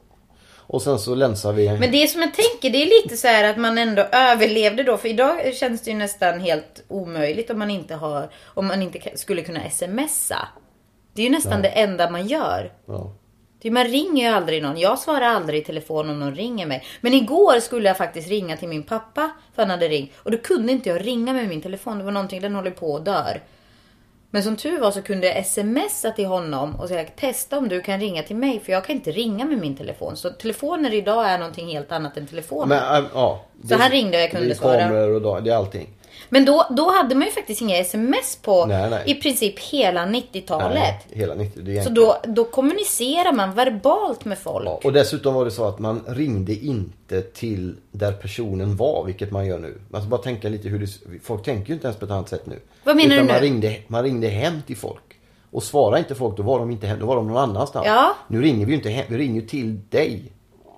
Och 0.73 0.83
sen 0.83 0.99
så 0.99 1.14
länsade 1.14 1.55
vi... 1.55 1.79
Men 1.79 1.93
det 1.93 2.07
som 2.07 2.21
jag 2.21 2.35
tänker, 2.35 2.71
det 2.71 2.83
är 2.83 3.03
lite 3.03 3.16
så 3.16 3.29
här 3.29 3.51
att 3.51 3.57
man 3.57 3.79
ändå 3.79 4.03
överlevde 4.03 4.83
då. 4.83 4.97
För 4.97 5.09
idag 5.09 5.55
känns 5.55 5.83
det 5.83 5.91
ju 5.91 5.97
nästan 5.97 6.41
helt 6.41 6.85
omöjligt 6.89 7.51
om 7.51 7.59
man 7.59 7.71
inte 7.71 7.95
har, 7.95 8.31
om 8.45 8.66
man 8.66 8.83
inte 8.83 9.01
skulle 9.14 9.43
kunna 9.43 9.71
smsa. 9.71 10.49
Det 11.12 11.23
är 11.23 11.27
ju 11.27 11.33
nästan 11.33 11.62
det 11.62 11.68
enda 11.68 12.11
man 12.11 12.27
gör. 12.27 12.73
Ja. 12.87 13.12
Man 13.71 13.85
ringer 13.85 14.25
ju 14.25 14.37
aldrig 14.37 14.62
någon. 14.62 14.79
Jag 14.79 14.99
svarar 14.99 15.27
aldrig 15.27 15.61
i 15.61 15.64
telefon 15.64 16.11
om 16.11 16.21
någon 16.21 16.35
ringer 16.35 16.66
mig. 16.66 16.85
Men 17.01 17.14
igår 17.14 17.61
skulle 17.61 17.89
jag 17.89 17.97
faktiskt 17.97 18.29
ringa 18.29 18.57
till 18.57 18.68
min 18.68 18.83
pappa. 18.83 19.31
För 19.55 19.62
han 19.62 19.71
hade 19.71 19.89
ringt. 19.89 20.11
Och 20.16 20.31
då 20.31 20.39
kunde 20.39 20.73
inte 20.73 20.89
jag 20.89 21.07
ringa 21.07 21.33
med 21.33 21.49
min 21.49 21.62
telefon. 21.62 21.99
Det 21.99 22.05
var 22.05 22.12
någonting, 22.12 22.41
den 22.41 22.55
håller 22.55 22.71
på 22.71 22.93
och 22.93 23.03
dör. 23.03 23.41
Men 24.31 24.43
som 24.43 24.57
tur 24.57 24.81
var 24.81 24.91
så 24.91 25.03
kunde 25.03 25.26
jag 25.26 25.47
smsa 25.47 26.11
till 26.11 26.26
honom 26.26 26.81
och 26.81 26.89
säga 26.89 27.05
testa 27.16 27.59
om 27.59 27.68
du 27.68 27.81
kan 27.81 28.01
ringa 28.01 28.22
till 28.22 28.37
mig. 28.37 28.61
För 28.61 28.72
jag 28.72 28.85
kan 28.85 28.97
inte 28.97 29.11
ringa 29.11 29.45
med 29.45 29.59
min 29.59 29.76
telefon. 29.76 30.16
Så 30.16 30.31
telefoner 30.31 30.95
idag 30.95 31.28
är 31.28 31.39
någonting 31.39 31.68
helt 31.68 31.93
annat 31.93 32.16
än 32.16 32.26
telefoner. 32.26 32.66
Men, 32.66 33.05
äh, 33.05 33.11
ja. 33.14 33.45
Så 33.68 33.74
han 33.76 33.91
ringde 33.91 34.16
och 34.16 34.22
jag 34.22 34.31
kunde 34.31 34.47
det 34.47 34.53
är 34.53 34.57
svara. 34.57 34.78
kameror 34.81 35.14
och 35.14 35.22
da- 35.22 35.41
det 35.41 35.51
är 35.51 35.57
allting. 35.57 35.89
Men 36.29 36.45
då, 36.45 36.66
då 36.71 36.91
hade 36.91 37.14
man 37.14 37.27
ju 37.27 37.33
faktiskt 37.33 37.61
inga 37.61 37.77
sms 37.77 38.39
på 38.43 38.66
Nej, 38.66 38.91
nej. 38.91 39.03
i 39.07 39.14
princip 39.14 39.59
hela 39.59 40.07
90-talet. 40.07 40.75
Nej, 40.75 41.01
hela 41.11 41.35
90. 41.35 41.62
Det 41.62 41.83
Så 41.83 41.91
då, 41.91 42.16
då 42.25 42.45
kommunicerar 42.45 43.33
man 43.33 43.55
verbalt 43.55 44.25
med 44.25 44.39
folk. 44.39 44.66
Ja, 44.66 44.81
och 44.85 44.93
dessutom 44.93 45.35
var 45.35 45.45
det 45.45 45.51
så 45.51 45.64
att 45.64 45.79
man 45.79 46.05
ringde 46.09 46.53
inte 46.53 47.23
till 47.23 47.77
där 47.93 48.12
personen 48.12 48.77
var, 48.77 49.05
vilket 49.05 49.31
man 49.31 49.47
gör 49.47 49.59
nu. 49.59 49.79
Man 49.89 50.01
ska 50.01 50.09
bara 50.09 50.23
tänka 50.23 50.49
lite 50.49 50.68
hur 50.68 50.79
det... 50.79 51.21
Folk 51.23 51.45
tänker 51.45 51.68
ju 51.68 51.75
inte 51.75 51.87
ens 51.87 51.99
på 51.99 52.05
ett 52.05 52.11
annat 52.11 52.29
sätt 52.29 52.47
nu. 52.47 52.61
Vad 52.85 52.97
menar 52.97 53.14
Utan 53.14 53.27
du 53.27 53.33
man 53.33 53.41
nu? 53.43 53.47
ringde, 53.47 53.77
man 53.87 54.03
ringde 54.03 54.29
hem 54.29 54.62
till 54.66 54.77
folk. 54.77 55.03
Och 55.51 55.62
svarade 55.62 55.99
inte 55.99 56.14
folk, 56.14 56.37
då 56.37 56.43
var 56.43 56.59
de 56.59 56.71
inte 56.71 56.87
hem, 56.87 56.99
då 57.01 57.07
var 57.07 57.16
de 57.16 57.29
någon 57.29 57.37
annanstans. 57.37 57.87
Ja. 57.87 58.14
Nu 58.29 58.43
ringer 58.43 58.66
vi 58.66 58.73
ju 58.73 58.77
inte 58.77 58.91
hem, 58.91 59.05
vi 59.09 59.18
ringer 59.18 59.43
till 59.43 59.81
dig. 59.89 60.33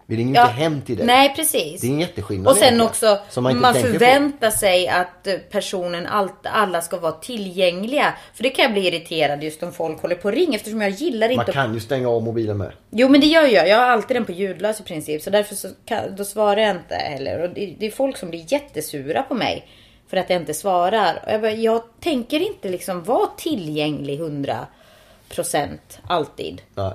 Vi 0.07 0.16
ringer 0.16 0.34
Ja. 0.34 0.42
inte 0.50 0.61
hem 0.62 0.82
till 0.82 0.96
dig. 0.96 1.07
Nej, 1.07 1.32
precis. 1.36 1.80
Det 1.80 1.86
är 1.86 1.90
en 1.90 2.00
jätteskillnad 2.00 2.53
Och 2.53 2.57
sen 2.57 2.80
också, 2.80 3.18
man 3.36 3.61
man, 3.61 3.72
tänker 3.74 3.92
på. 3.92 3.98
förväntar 3.98 4.50
sig 4.50 4.88
att 4.88 5.26
eh, 5.26 5.34
personen, 5.50 6.07
allt, 6.07 6.34
alla 6.42 6.80
ska 6.80 6.98
vara 6.98 7.12
tillgängliga. 7.12 8.14
För 8.34 8.42
det 8.42 8.50
kan 8.50 8.62
jag 8.62 8.72
bli 8.72 8.86
irriterad 8.88 9.42
just 9.44 9.62
om 9.62 9.72
folk 9.72 10.03
håller 10.03 10.14
på 10.16 10.28
och 10.28 10.34
ringer 10.34 10.55
eftersom 10.59 10.80
jag 10.80 10.90
gillar 10.90 11.28
inte... 11.28 11.36
Man 11.44 11.53
kan 11.53 11.74
ju 11.74 11.80
stänga 11.80 12.09
av 12.09 12.22
mobilen 12.22 12.59
med. 12.59 12.72
Jo 12.90 13.09
men 13.09 13.20
det 13.20 13.26
gör 13.26 13.46
jag. 13.46 13.68
Jag 13.68 13.76
har 13.76 13.88
alltid 13.88 14.16
den 14.16 14.24
på 14.24 14.32
ljudlös 14.32 14.80
i 14.80 14.82
princip. 14.82 15.22
Så 15.22 15.30
därför 15.30 15.55
så 15.55 15.68
kan, 15.84 16.16
då 16.16 16.24
svarar 16.24 16.61
jag 16.61 16.70
inte 16.76 16.94
heller. 16.94 17.42
Och 17.42 17.48
det, 17.50 17.74
det 17.78 17.86
är 17.86 17.90
folk 17.90 18.16
som 18.16 18.30
blir 18.30 18.53
jättesura 18.53 19.22
på 19.22 19.34
mig. 19.34 19.68
För 20.09 20.16
att 20.16 20.30
jag 20.30 20.40
inte 20.40 20.55
svarar. 20.55 21.22
Och 21.26 21.32
jag, 21.32 21.40
bara, 21.40 21.50
jag 21.53 21.82
tänker 22.00 22.40
inte 22.40 22.68
liksom 22.68 23.03
vara 23.05 23.26
tillgänglig 23.36 24.20
100% 24.20 25.68
alltid. 26.07 26.62
Nej. 26.74 26.92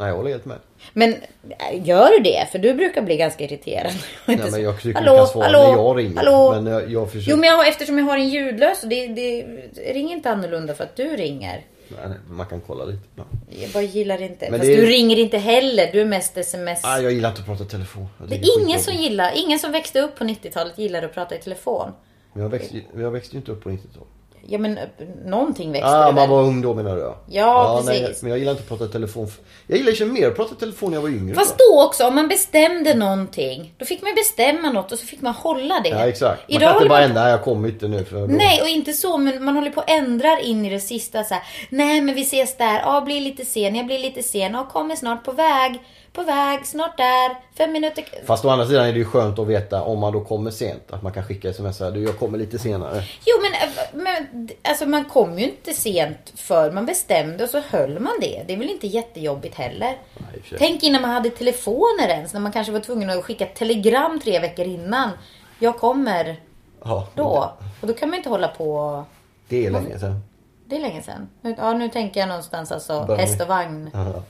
Nej, 0.00 0.08
jag 0.08 0.16
håller 0.16 0.30
helt 0.30 0.44
med. 0.44 0.58
Men 0.92 1.10
äh, 1.12 1.88
gör 1.88 2.10
du 2.10 2.18
det? 2.18 2.48
För 2.52 2.58
du 2.58 2.74
brukar 2.74 3.02
bli 3.02 3.16
ganska 3.16 3.44
irriterad. 3.44 3.92
Nej, 4.26 4.38
men 4.50 4.62
jag 4.62 4.74
du 4.82 4.92
kan 4.92 5.26
svara 5.26 5.52
när 5.52 5.58
jag 5.58 5.98
ringer. 5.98 6.16
Hallå? 6.16 6.52
Men 6.52 6.66
jag, 6.72 6.90
jag 6.90 7.12
försöker... 7.12 7.30
Jo 7.30 7.36
men 7.36 7.48
jag, 7.48 7.68
eftersom 7.68 7.98
jag 7.98 8.04
har 8.04 8.18
en 8.18 8.28
ljudlös. 8.28 8.80
Det, 8.80 9.06
det 9.06 9.46
ringer 9.92 10.16
inte 10.16 10.30
annorlunda 10.30 10.74
för 10.74 10.84
att 10.84 10.96
du 10.96 11.16
ringer. 11.16 11.64
Nej, 11.88 12.00
nej, 12.08 12.18
man 12.30 12.46
kan 12.46 12.60
kolla 12.60 12.84
lite. 12.84 13.02
Ja. 13.16 13.22
Jag 13.48 13.70
bara 13.70 13.82
gillar 13.82 14.22
inte. 14.22 14.50
Men 14.50 14.60
Fast 14.60 14.68
det 14.68 14.76
är- 14.76 14.80
du 14.80 14.86
ringer 14.86 15.16
inte 15.16 15.38
heller. 15.38 15.92
Du 15.92 16.00
är 16.00 16.04
mest 16.04 16.36
sms. 16.36 16.80
Ah, 16.84 16.98
jag 16.98 17.12
gillar 17.12 17.28
inte 17.28 17.40
att 17.40 17.46
prata 17.46 17.64
telefon. 17.64 18.06
Jag 18.18 18.28
Det 18.28 18.36
är 18.36 18.62
ingen 18.62 18.80
som 18.80 18.94
gillar, 18.94 19.32
ingen 19.36 19.58
som 19.58 19.72
växte 19.72 20.00
upp 20.00 20.18
på 20.18 20.24
90-talet 20.24 20.78
gillade 20.78 21.06
att 21.06 21.14
prata 21.14 21.34
i 21.34 21.38
telefon. 21.38 21.90
Men 22.32 22.42
jag 22.42 22.50
växte, 22.50 22.80
jag 22.96 23.10
växte 23.10 23.36
ju 23.36 23.38
inte 23.38 23.52
upp 23.52 23.62
på 23.62 23.70
90-talet. 23.70 24.08
Ja 24.46 24.58
men 24.58 24.78
eh, 24.78 24.84
någonting 25.24 25.72
växte 25.72 25.88
Ah, 25.88 25.98
det 26.06 26.12
man 26.12 26.14
väl? 26.14 26.28
var 26.30 26.42
ung 26.42 26.62
då 26.62 26.74
menar 26.74 26.96
du? 26.96 27.12
Ja, 27.26 27.82
nej, 27.86 28.00
precis. 28.00 28.22
men 28.22 28.30
jag 28.30 28.38
gillar 28.38 28.52
inte 28.52 28.62
att 28.62 28.68
prata 28.68 28.86
telefon. 28.92 29.28
Jag 29.66 29.78
gillar 29.78 29.92
ju 29.92 30.04
mer 30.06 30.28
att 30.28 30.36
prata 30.36 30.54
telefon 30.54 30.90
när 30.90 30.96
jag 30.96 31.02
var 31.02 31.08
yngre. 31.08 31.34
Fast 31.34 31.58
då 31.58 31.82
också, 31.86 32.06
om 32.06 32.14
man 32.14 32.28
bestämde 32.28 32.94
någonting. 32.94 33.74
Då 33.78 33.84
fick 33.84 34.02
man 34.02 34.14
bestämma 34.14 34.70
något 34.72 34.92
och 34.92 34.98
så 34.98 35.06
fick 35.06 35.20
man 35.20 35.34
hålla 35.34 35.80
det. 35.80 35.88
Ja 35.88 36.06
exakt. 36.08 36.40
Man 36.48 36.56
Idag 36.56 36.68
kan 36.72 36.76
inte 36.76 36.88
bara 36.88 37.00
man... 37.00 37.08
ändra, 37.10 37.30
jag 37.30 37.42
kommer 37.44 37.68
inte 37.68 37.88
nu 37.88 38.04
för. 38.04 38.26
Nej, 38.28 38.62
och 38.62 38.68
inte 38.68 38.92
så, 38.92 39.18
men 39.18 39.44
man 39.44 39.54
håller 39.56 39.70
på 39.70 39.80
och 39.80 39.90
ändrar 39.90 40.44
in 40.44 40.66
i 40.66 40.70
det 40.70 40.80
sista 40.80 41.24
så 41.24 41.34
här. 41.34 41.42
Nej, 41.70 42.00
men 42.00 42.14
vi 42.14 42.22
ses 42.22 42.56
där. 42.56 42.80
Ja, 42.84 43.00
blir 43.00 43.20
lite 43.20 43.44
sen. 43.44 43.74
Jag 43.74 43.86
blir 43.86 43.98
lite 43.98 44.22
sen. 44.22 44.52
Ja, 44.52 44.68
kommer 44.72 44.96
snart 44.96 45.24
på 45.24 45.32
väg. 45.32 45.80
På 46.12 46.22
väg, 46.22 46.66
snart 46.66 46.96
där. 46.96 47.36
Fem 47.58 47.72
minuter. 47.72 48.04
Fast 48.26 48.44
å 48.44 48.48
andra 48.48 48.66
sidan 48.66 48.86
är 48.86 48.92
det 48.92 48.98
ju 48.98 49.04
skönt 49.04 49.38
att 49.38 49.46
veta 49.46 49.82
om 49.82 49.98
man 49.98 50.12
då 50.12 50.24
kommer 50.24 50.50
sent. 50.50 50.90
Att 50.90 51.02
man 51.02 51.12
kan 51.12 51.24
skicka 51.24 51.48
sms 51.48 51.80
här, 51.80 51.90
du 51.90 52.02
jag 52.02 52.18
kommer 52.18 52.38
lite 52.38 52.58
senare. 52.58 53.02
Jo, 53.26 53.36
men, 53.42 53.52
eh, 53.52 54.04
men 54.04 54.48
alltså 54.62 54.86
man 54.86 55.04
kom 55.04 55.38
ju 55.38 55.44
inte 55.44 55.72
sent 55.72 56.32
för 56.36 56.70
man 56.72 56.86
bestämde 56.86 57.44
och 57.44 57.50
så 57.50 57.60
höll 57.60 57.98
man 57.98 58.12
det. 58.20 58.42
Det 58.46 58.52
är 58.52 58.56
väl 58.56 58.70
inte 58.70 58.86
jättejobbigt 58.86 59.54
heller. 59.54 59.98
Nej. 60.18 60.42
Tänk 60.58 60.82
innan 60.82 61.02
man 61.02 61.10
hade 61.10 61.30
telefoner 61.30 62.08
ens. 62.08 62.32
När 62.32 62.40
man 62.40 62.52
kanske 62.52 62.72
var 62.72 62.80
tvungen 62.80 63.10
att 63.10 63.24
skicka 63.24 63.46
telegram 63.46 64.20
tre 64.20 64.38
veckor 64.40 64.66
innan. 64.66 65.10
Jag 65.58 65.78
kommer 65.78 66.40
Ja, 66.84 67.08
då. 67.14 67.52
Och 67.80 67.86
då 67.86 67.94
kan 67.94 68.08
man 68.08 68.16
inte 68.18 68.28
hålla 68.28 68.48
på. 68.48 69.04
Det 69.48 69.66
är 69.66 69.70
länge 69.70 69.98
sedan. 69.98 70.20
Det 70.66 70.76
är 70.76 70.80
länge 70.80 71.02
sedan. 71.02 71.28
Ja, 71.58 71.72
nu 71.72 71.88
tänker 71.88 72.20
jag 72.20 72.28
någonstans 72.28 72.72
alltså 72.72 73.14
häst 73.14 73.40
och 73.40 73.48
vagn. 73.48 73.90
Ja. 73.92 74.22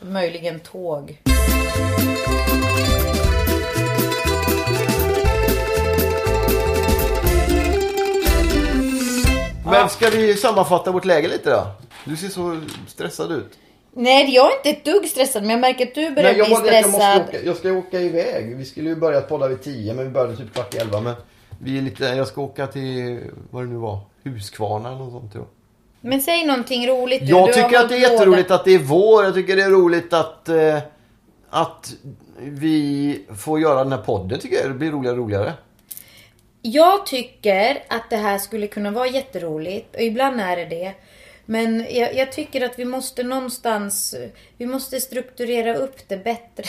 Möjligen 0.00 0.60
tåg. 0.60 1.18
Men 9.64 9.88
ska 9.88 10.10
vi 10.10 10.34
sammanfatta 10.36 10.90
vårt 10.92 11.04
läge 11.04 11.28
lite 11.28 11.50
då? 11.50 11.66
Du 12.04 12.16
ser 12.16 12.28
så 12.28 12.60
stressad 12.86 13.32
ut. 13.32 13.58
Nej, 13.92 14.34
jag 14.34 14.52
är 14.52 14.56
inte 14.56 14.70
ett 14.70 14.84
dugg 14.84 15.06
stressad. 15.08 15.42
Men 15.42 15.50
jag 15.50 15.60
märker 15.60 15.86
att 15.86 15.94
du 15.94 16.10
börjar 16.10 16.28
Nej, 16.30 16.38
jag, 16.38 16.46
bli 16.46 16.54
var- 16.54 16.66
jag, 16.72 16.84
måste 16.86 16.98
stressad. 16.98 17.28
åka, 17.28 17.42
jag 17.44 17.56
ska 17.56 17.72
åka 17.72 18.00
iväg. 18.00 18.56
Vi 18.56 18.64
skulle 18.64 18.88
ju 18.88 18.96
börja 18.96 19.20
podda 19.20 19.48
vid 19.48 19.62
10 19.62 19.94
men 19.94 20.04
vi 20.04 20.10
började 20.10 20.36
typ 20.36 20.54
kvart 20.54 20.74
i 20.74 20.78
11. 20.78 21.00
Men 21.00 21.14
vi 21.58 21.78
är 21.78 21.82
lite, 21.82 22.04
jag 22.04 22.26
ska 22.26 22.40
åka 22.40 22.66
till, 22.66 23.20
vad 23.50 23.62
det 23.64 23.68
nu 23.68 23.76
var, 23.76 23.98
Huskvarna 24.24 24.88
eller 24.88 24.98
något 24.98 25.12
sånt. 25.12 25.32
tror 25.32 25.44
jag. 25.44 25.55
Men 26.06 26.22
säg 26.22 26.46
någonting 26.46 26.88
roligt 26.88 27.20
du. 27.20 27.26
Jag 27.26 27.48
Du 27.48 27.52
tycker 27.52 27.78
att 27.78 27.88
det 27.88 27.96
är 27.96 28.10
jätteroligt 28.10 28.50
att 28.50 28.64
det 28.64 28.74
är 28.74 28.78
vår. 28.78 29.24
Jag 29.24 29.34
tycker 29.34 29.56
det 29.56 29.62
är 29.62 29.70
roligt 29.70 30.12
att, 30.12 30.48
eh, 30.48 30.78
att 31.50 31.94
vi 32.38 33.20
får 33.38 33.60
göra 33.60 33.84
den 33.84 33.92
här 33.92 34.02
podden. 34.02 34.40
Tycker 34.40 34.56
jag 34.56 34.70
det 34.70 34.74
blir 34.74 34.90
roligare 34.90 35.16
och 35.16 35.24
roligare. 35.24 35.52
Jag 36.62 37.06
tycker 37.06 37.82
att 37.88 38.10
det 38.10 38.16
här 38.16 38.38
skulle 38.38 38.66
kunna 38.66 38.90
vara 38.90 39.06
jätteroligt. 39.06 39.94
Och 39.94 40.02
ibland 40.02 40.40
är 40.40 40.56
det 40.56 40.64
det. 40.64 40.92
Men 41.46 41.86
jag, 41.90 42.14
jag 42.14 42.32
tycker 42.32 42.64
att 42.64 42.78
vi 42.78 42.84
måste 42.84 43.22
någonstans... 43.22 44.14
Vi 44.56 44.66
måste 44.66 45.00
strukturera 45.00 45.76
upp 45.76 46.08
det 46.08 46.16
bättre. 46.16 46.64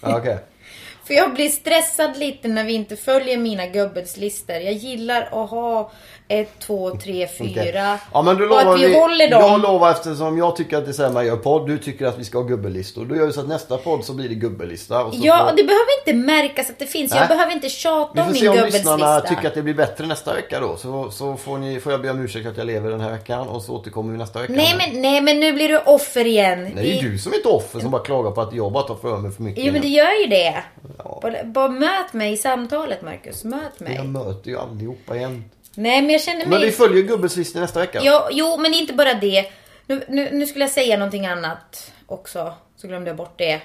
Okej. 0.00 0.38
För 1.04 1.14
jag 1.14 1.34
blir 1.34 1.48
stressad 1.48 2.16
lite 2.16 2.48
när 2.48 2.64
vi 2.64 2.72
inte 2.72 2.96
följer 2.96 3.38
mina 3.38 3.66
gubbelslistor. 3.66 4.56
Jag 4.56 4.72
gillar 4.72 5.22
att 5.22 5.50
ha 5.50 5.92
ett, 6.30 6.58
två, 6.58 6.90
tre, 6.90 7.28
fyra. 7.38 7.50
Okej. 7.50 7.98
Ja 8.12 8.22
men 8.22 8.34
och 8.34 8.40
lovar 8.40 8.74
att 8.74 8.80
vi, 8.80 8.86
vi, 8.86 8.98
håller 9.00 9.30
dem. 9.30 9.42
Jag 9.42 9.60
lovar 9.60 9.90
eftersom 9.90 10.38
jag 10.38 10.56
tycker 10.56 10.76
att 10.78 11.12
man 11.12 11.26
gör 11.26 11.36
podd. 11.36 11.66
Du 11.66 11.78
tycker 11.78 12.06
att 12.06 12.18
vi 12.18 12.24
ska 12.24 12.38
ha 12.38 12.44
gubbellistor. 12.44 13.04
Då 13.04 13.16
gör 13.16 13.26
vi 13.26 13.32
så 13.32 13.40
att 13.40 13.48
nästa 13.48 13.76
podd 13.76 14.04
så 14.04 14.12
blir 14.12 14.28
det 14.28 14.34
gubbellista. 14.34 15.04
Och 15.04 15.14
Ja, 15.14 15.38
får, 15.38 15.44
och 15.44 15.56
det 15.56 15.64
behöver 15.64 15.98
inte 16.00 16.26
märkas 16.26 16.70
att 16.70 16.78
det 16.78 16.86
finns. 16.86 17.10
Jag 17.10 17.20
Nej. 17.20 17.28
behöver 17.28 17.52
inte 17.52 17.66
vi 17.66 17.70
tjata 17.70 18.20
om 18.20 18.26
får 18.26 18.32
min 18.32 18.40
se 18.40 18.48
om 18.48 18.56
lyssnarna 18.56 19.20
tycker 19.20 19.48
att 19.48 19.54
det 19.54 19.62
blir 19.62 19.74
bättre 19.74 20.06
nästa 20.06 20.34
vecka 20.34 20.60
då. 20.60 20.76
Så, 20.76 21.10
så 21.10 21.36
får, 21.36 21.58
ni, 21.58 21.80
får 21.80 21.92
jag 21.92 22.02
be 22.02 22.10
om 22.10 22.20
ursäkt 22.20 22.46
att 22.46 22.56
jag 22.56 22.66
lever 22.66 22.90
den 22.90 23.00
här 23.00 23.10
veckan 23.10 23.48
och 23.48 23.62
så 23.62 23.74
återkommer 23.74 24.12
vi 24.12 24.18
nästa 24.18 24.40
vecka. 24.40 24.52
Nej 24.52 24.74
men, 24.78 25.02
nej 25.02 25.20
men 25.20 25.40
nu 25.40 25.52
blir 25.52 25.68
du 25.68 25.78
offer 25.78 26.26
igen. 26.26 26.62
Nej, 26.62 26.72
det 26.74 26.80
är 26.80 27.02
ju 27.02 27.10
du 27.10 27.18
som 27.18 27.32
är 27.32 27.36
ett 27.36 27.46
offer 27.46 27.80
som 27.80 27.90
bara 27.90 28.02
klagar 28.02 28.30
på 28.30 28.40
att 28.40 28.54
jag 28.54 28.72
bara 28.72 28.84
tar 28.84 28.94
för 28.94 29.18
mig 29.18 29.32
för 29.32 29.42
mycket. 29.42 29.64
Jo 29.64 29.72
men 29.72 29.82
det 29.82 29.88
gör 29.88 30.22
ju 30.22 30.26
det. 30.26 30.64
Ja. 30.98 31.18
Bara, 31.22 31.44
bara 31.44 31.68
möt 31.68 32.12
mig 32.12 32.32
i 32.32 32.36
samtalet 32.36 33.02
Marcus. 33.02 33.44
Möt 33.44 33.80
mig. 33.80 33.94
Jag 33.94 34.06
möter 34.06 34.50
ju 34.50 34.58
allihopa 34.58 35.16
igen. 35.16 35.44
Nej 35.82 36.02
men 36.02 36.10
jag 36.10 36.20
känner 36.20 36.38
mig... 36.38 36.48
Men 36.48 36.60
vi 36.60 36.70
följer 36.70 37.02
gubbelslistor 37.02 37.60
nästa 37.60 37.80
vecka. 37.80 38.00
Jo, 38.02 38.20
jo, 38.30 38.56
men 38.56 38.74
inte 38.74 38.92
bara 38.92 39.14
det. 39.14 39.46
Nu, 39.86 40.04
nu, 40.08 40.28
nu 40.32 40.46
skulle 40.46 40.64
jag 40.64 40.72
säga 40.72 40.96
någonting 40.96 41.26
annat 41.26 41.92
också. 42.06 42.54
Så 42.76 42.88
glömde 42.88 43.10
jag 43.10 43.16
bort 43.16 43.38
det. 43.38 43.60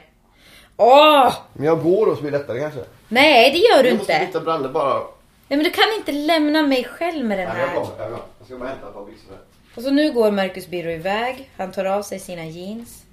Åh! 0.78 1.34
Men 1.54 1.66
jag 1.66 1.84
går 1.84 2.06
då 2.06 2.16
så 2.16 2.22
blir 2.22 2.32
det 2.32 2.38
lättare 2.38 2.60
kanske. 2.60 2.80
Nej, 3.08 3.52
det 3.52 3.58
gör 3.58 3.84
du 3.84 3.90
Jag 3.90 3.98
måste 3.98 4.14
inte. 4.14 4.26
byta 4.26 4.40
brallor 4.40 4.70
bara. 4.70 4.94
Nej, 5.48 5.58
men 5.58 5.64
du 5.64 5.70
kan 5.70 5.84
inte 5.98 6.12
lämna 6.12 6.62
mig 6.62 6.84
själv 6.84 7.26
med 7.26 7.38
den 7.40 7.48
Nej, 7.50 7.58
jag 7.60 7.68
här. 7.68 7.76
kommer, 7.76 8.04
jag. 8.04 8.12
Jag 8.40 8.48
ska 8.48 8.58
bara 8.58 8.70
hämta 8.70 8.88
ett 8.88 8.94
par 8.94 9.06
byxor. 9.06 9.38
Och 9.76 9.82
så 9.84 9.90
nu 9.92 10.12
går 10.12 10.32
Marcus 10.32 10.68
Birro 10.68 10.92
iväg. 10.92 11.50
Han 11.58 11.72
tar 11.72 11.86
av 11.86 12.02
sig 12.02 12.20
sina 12.20 12.46
jeans. 12.46 13.04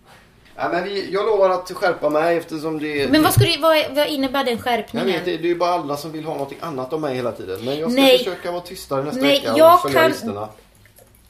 Nej, 0.63 0.71
men 0.73 0.85
vi, 0.85 1.11
jag 1.13 1.27
lovar 1.27 1.51
att 1.51 1.71
skärpa 1.73 2.09
mig 2.11 2.37
eftersom 2.37 2.79
det 2.79 3.11
Men 3.11 3.23
vad, 3.23 3.33
ska 3.33 3.45
du, 3.45 3.57
vad, 3.59 3.77
vad 3.91 4.07
innebär 4.09 4.45
den 4.45 4.55
Jag 4.55 4.63
skärpningen? 4.65 5.07
vet, 5.13 5.25
det, 5.25 5.37
det 5.37 5.45
är 5.45 5.49
ju 5.49 5.55
bara 5.55 5.71
alla 5.73 5.97
som 5.97 6.13
vill 6.13 6.25
ha 6.25 6.33
någonting 6.33 6.59
annat 6.61 6.93
av 6.93 7.01
mig 7.01 7.15
hela 7.17 7.33
tiden. 7.33 7.65
Men 7.65 7.79
jag 7.79 7.93
ska 7.93 8.01
Nej. 8.01 8.19
försöka 8.19 8.51
vara 8.53 8.63
tystare 8.63 9.03
nästa 9.05 9.21
Nej, 9.21 9.41
vecka 9.41 9.53
jag 9.57 9.75
och 9.75 9.81
följa 9.83 10.01
kan- 10.01 10.11
listorna. 10.11 10.49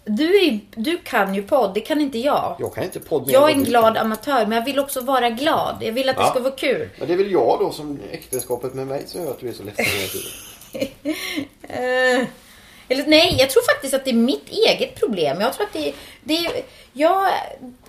Du, 0.05 0.45
är, 0.47 0.61
du 0.77 0.99
kan 0.99 1.35
ju 1.35 1.43
podd, 1.43 1.75
det 1.75 1.81
kan 1.81 2.01
inte 2.01 2.19
jag. 2.19 2.57
Jag 2.59 2.75
kan 2.75 2.85
inte 2.85 3.01
podd 3.01 3.25
Jag 3.31 3.51
är 3.51 3.55
en 3.55 3.65
glad 3.65 3.97
amatör, 3.97 4.47
men 4.47 4.53
jag 4.59 4.65
vill 4.65 4.79
också 4.79 5.01
vara 5.01 5.31
glad. 5.31 5.77
Jag 5.81 5.93
vill 5.93 6.09
att 6.09 6.17
det 6.17 6.23
Ja. 6.23 6.31
ska 6.31 6.41
vara 6.41 6.55
kul. 6.57 6.89
Men 6.99 7.09
det 7.09 7.15
är 7.15 7.19
väl 7.19 7.31
jag 7.33 7.57
då 7.61 7.71
som 7.73 7.99
äktenskapet 8.11 8.75
med 8.75 8.87
mig 8.87 9.03
som 9.07 9.23
gör 9.23 9.31
att 9.31 9.41
du 9.41 9.49
är 9.49 9.53
så 9.53 9.63
ledsen 9.63 9.85
hela 9.85 10.09
tiden. 10.09 10.31
Eh, 11.69 12.27
eller 12.89 13.07
nej, 13.07 13.37
jag 13.39 13.51
tror 13.51 13.63
faktiskt 13.75 13.95
att 13.95 14.05
det 14.05 14.11
är 14.11 14.15
mitt 14.15 14.49
eget 14.49 14.95
problem. 15.01 15.41
Jag 15.41 15.53
tror 15.53 15.67
att 15.67 15.73
det, 15.73 15.93
det 16.25 16.37
är... 16.47 16.53
Jag, 16.93 17.27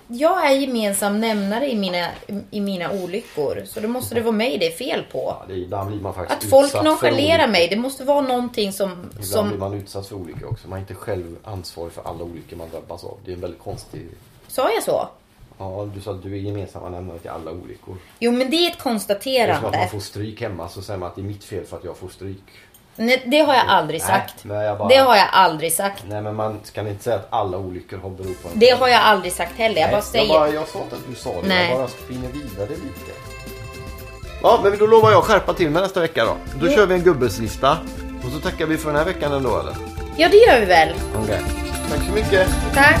jag 0.08 0.50
är 0.50 0.56
gemensam 0.56 1.20
nämnare 1.20 1.70
i 1.70 1.76
mina, 1.76 2.08
i 2.50 2.60
mina 2.60 2.92
olyckor. 2.92 3.62
Så 3.66 3.80
då 3.80 3.88
måste 3.88 4.14
det 4.14 4.20
vara 4.20 4.32
mig 4.32 4.58
det 4.58 4.66
är 4.66 4.76
fel 4.76 5.04
på. 5.12 5.18
Ja, 5.18 5.44
det, 5.48 5.54
ibland 5.54 5.90
blir 5.90 6.00
man 6.00 6.14
faktiskt 6.14 6.44
Att 6.44 6.50
folk 6.50 6.84
nonchalerar 6.84 7.48
mig, 7.48 7.68
det 7.68 7.76
måste 7.76 8.04
vara 8.04 8.20
någonting 8.20 8.72
som... 8.72 8.90
Ibland 8.90 9.14
blir 9.14 9.22
som 9.24 9.58
man 9.58 9.74
utsatt 9.74 10.06
för 10.06 10.16
olyckor 10.16 10.48
också. 10.48 10.68
Man 10.68 10.76
är 10.76 10.80
inte 10.80 10.94
själv 10.94 11.36
ansvarig 11.44 11.92
för 11.92 12.02
alla 12.02 12.24
olyckor 12.24 12.56
man 12.56 12.70
drabbas 12.70 13.04
av. 13.04 13.18
Det 13.24 13.30
är 13.30 13.34
en 13.34 13.40
väldigt 13.40 13.62
konstig... 13.62 14.08
sa 14.46 14.70
jag 14.70 14.82
så? 14.82 15.08
Ja, 15.58 15.88
du 15.94 16.00
sa 16.00 16.10
att 16.10 16.22
du 16.22 16.32
är 16.32 16.36
gemensamma 16.40 16.88
nämnare 16.88 17.18
till 17.18 17.30
alla 17.30 17.50
olyckor. 17.50 17.96
Jo, 18.18 18.32
men 18.32 18.50
det 18.50 18.56
är 18.56 18.56
ett 18.56 18.56
Det 18.56 18.66
är 18.66 18.70
som 18.70 18.70
att 18.70 18.82
konstaterande. 18.82 19.78
man 19.78 19.88
får 19.88 20.00
stryk 20.00 20.40
hemma 20.40 20.68
så 20.68 20.82
säger 20.82 20.98
man 21.00 21.08
att 21.08 21.14
det 21.14 21.20
är 21.20 21.24
mitt 21.24 21.44
fel 21.44 21.64
för 21.64 21.76
att 21.76 21.84
jag 21.84 21.96
får 21.96 22.08
stryk. 22.08 22.42
Nej, 22.96 23.22
det 23.26 23.38
har 23.40 23.54
jag 23.54 23.64
aldrig 23.68 24.00
Nej, 24.00 24.08
sagt. 24.08 24.44
men 24.44 24.56
jag 24.56 24.78
bara- 24.78 24.88
Det 24.88 24.96
har 24.96 25.16
jag 25.16 25.26
aldrig 25.32 25.72
sagt. 25.72 26.04
Nej 26.08 26.22
men 26.22 26.34
man 26.34 26.60
kan 26.74 26.88
inte 26.88 27.04
säga 27.04 27.16
att 27.16 27.26
alla 27.30 27.56
olyckor 27.58 27.98
har 27.98 28.10
berott 28.10 28.42
på 28.42 28.48
en 28.48 28.58
Det 28.58 28.70
har 28.70 28.88
jag 28.88 29.00
aldrig 29.02 29.32
sagt 29.32 29.58
heller. 29.58 29.80
Jag 29.80 29.86
Nej, 29.86 29.92
bara 29.92 30.02
säger... 30.02 30.24
Jag, 30.34 30.40
bara, 30.40 30.48
jag 30.48 30.68
sa 30.68 30.78
inte 30.78 30.94
att 30.96 31.02
du 31.08 31.14
sa 31.14 31.30
det, 31.42 31.48
Nej. 31.48 31.68
jag 31.70 31.78
bara 31.78 31.88
spinner 31.88 32.28
vidare 32.28 32.68
lite. 32.68 33.10
Ja, 34.42 34.60
men 34.62 34.78
då 34.78 34.86
lovar 34.86 35.10
jag 35.10 35.18
att 35.18 35.24
skärpa 35.24 35.54
till 35.54 35.70
mig 35.70 35.82
nästa 35.82 36.00
vecka 36.00 36.24
då. 36.24 36.36
Då 36.60 36.68
kör 36.74 36.86
vi 36.86 36.94
en 36.94 37.02
gubbeslista. 37.02 37.78
Och 38.26 38.32
så 38.32 38.40
tackar 38.40 38.66
vi 38.66 38.76
för 38.78 38.86
den 38.90 38.96
här 38.98 39.04
veckan 39.04 39.32
ändå 39.32 39.58
eller? 39.60 39.74
Ja, 40.16 40.28
det 40.28 40.36
gör 40.36 40.60
vi 40.60 40.66
väl. 40.66 40.94
Okej. 41.22 41.40
Tack 41.90 42.00
så 42.06 42.12
mycket. 42.12 42.48
Tack. 42.74 43.00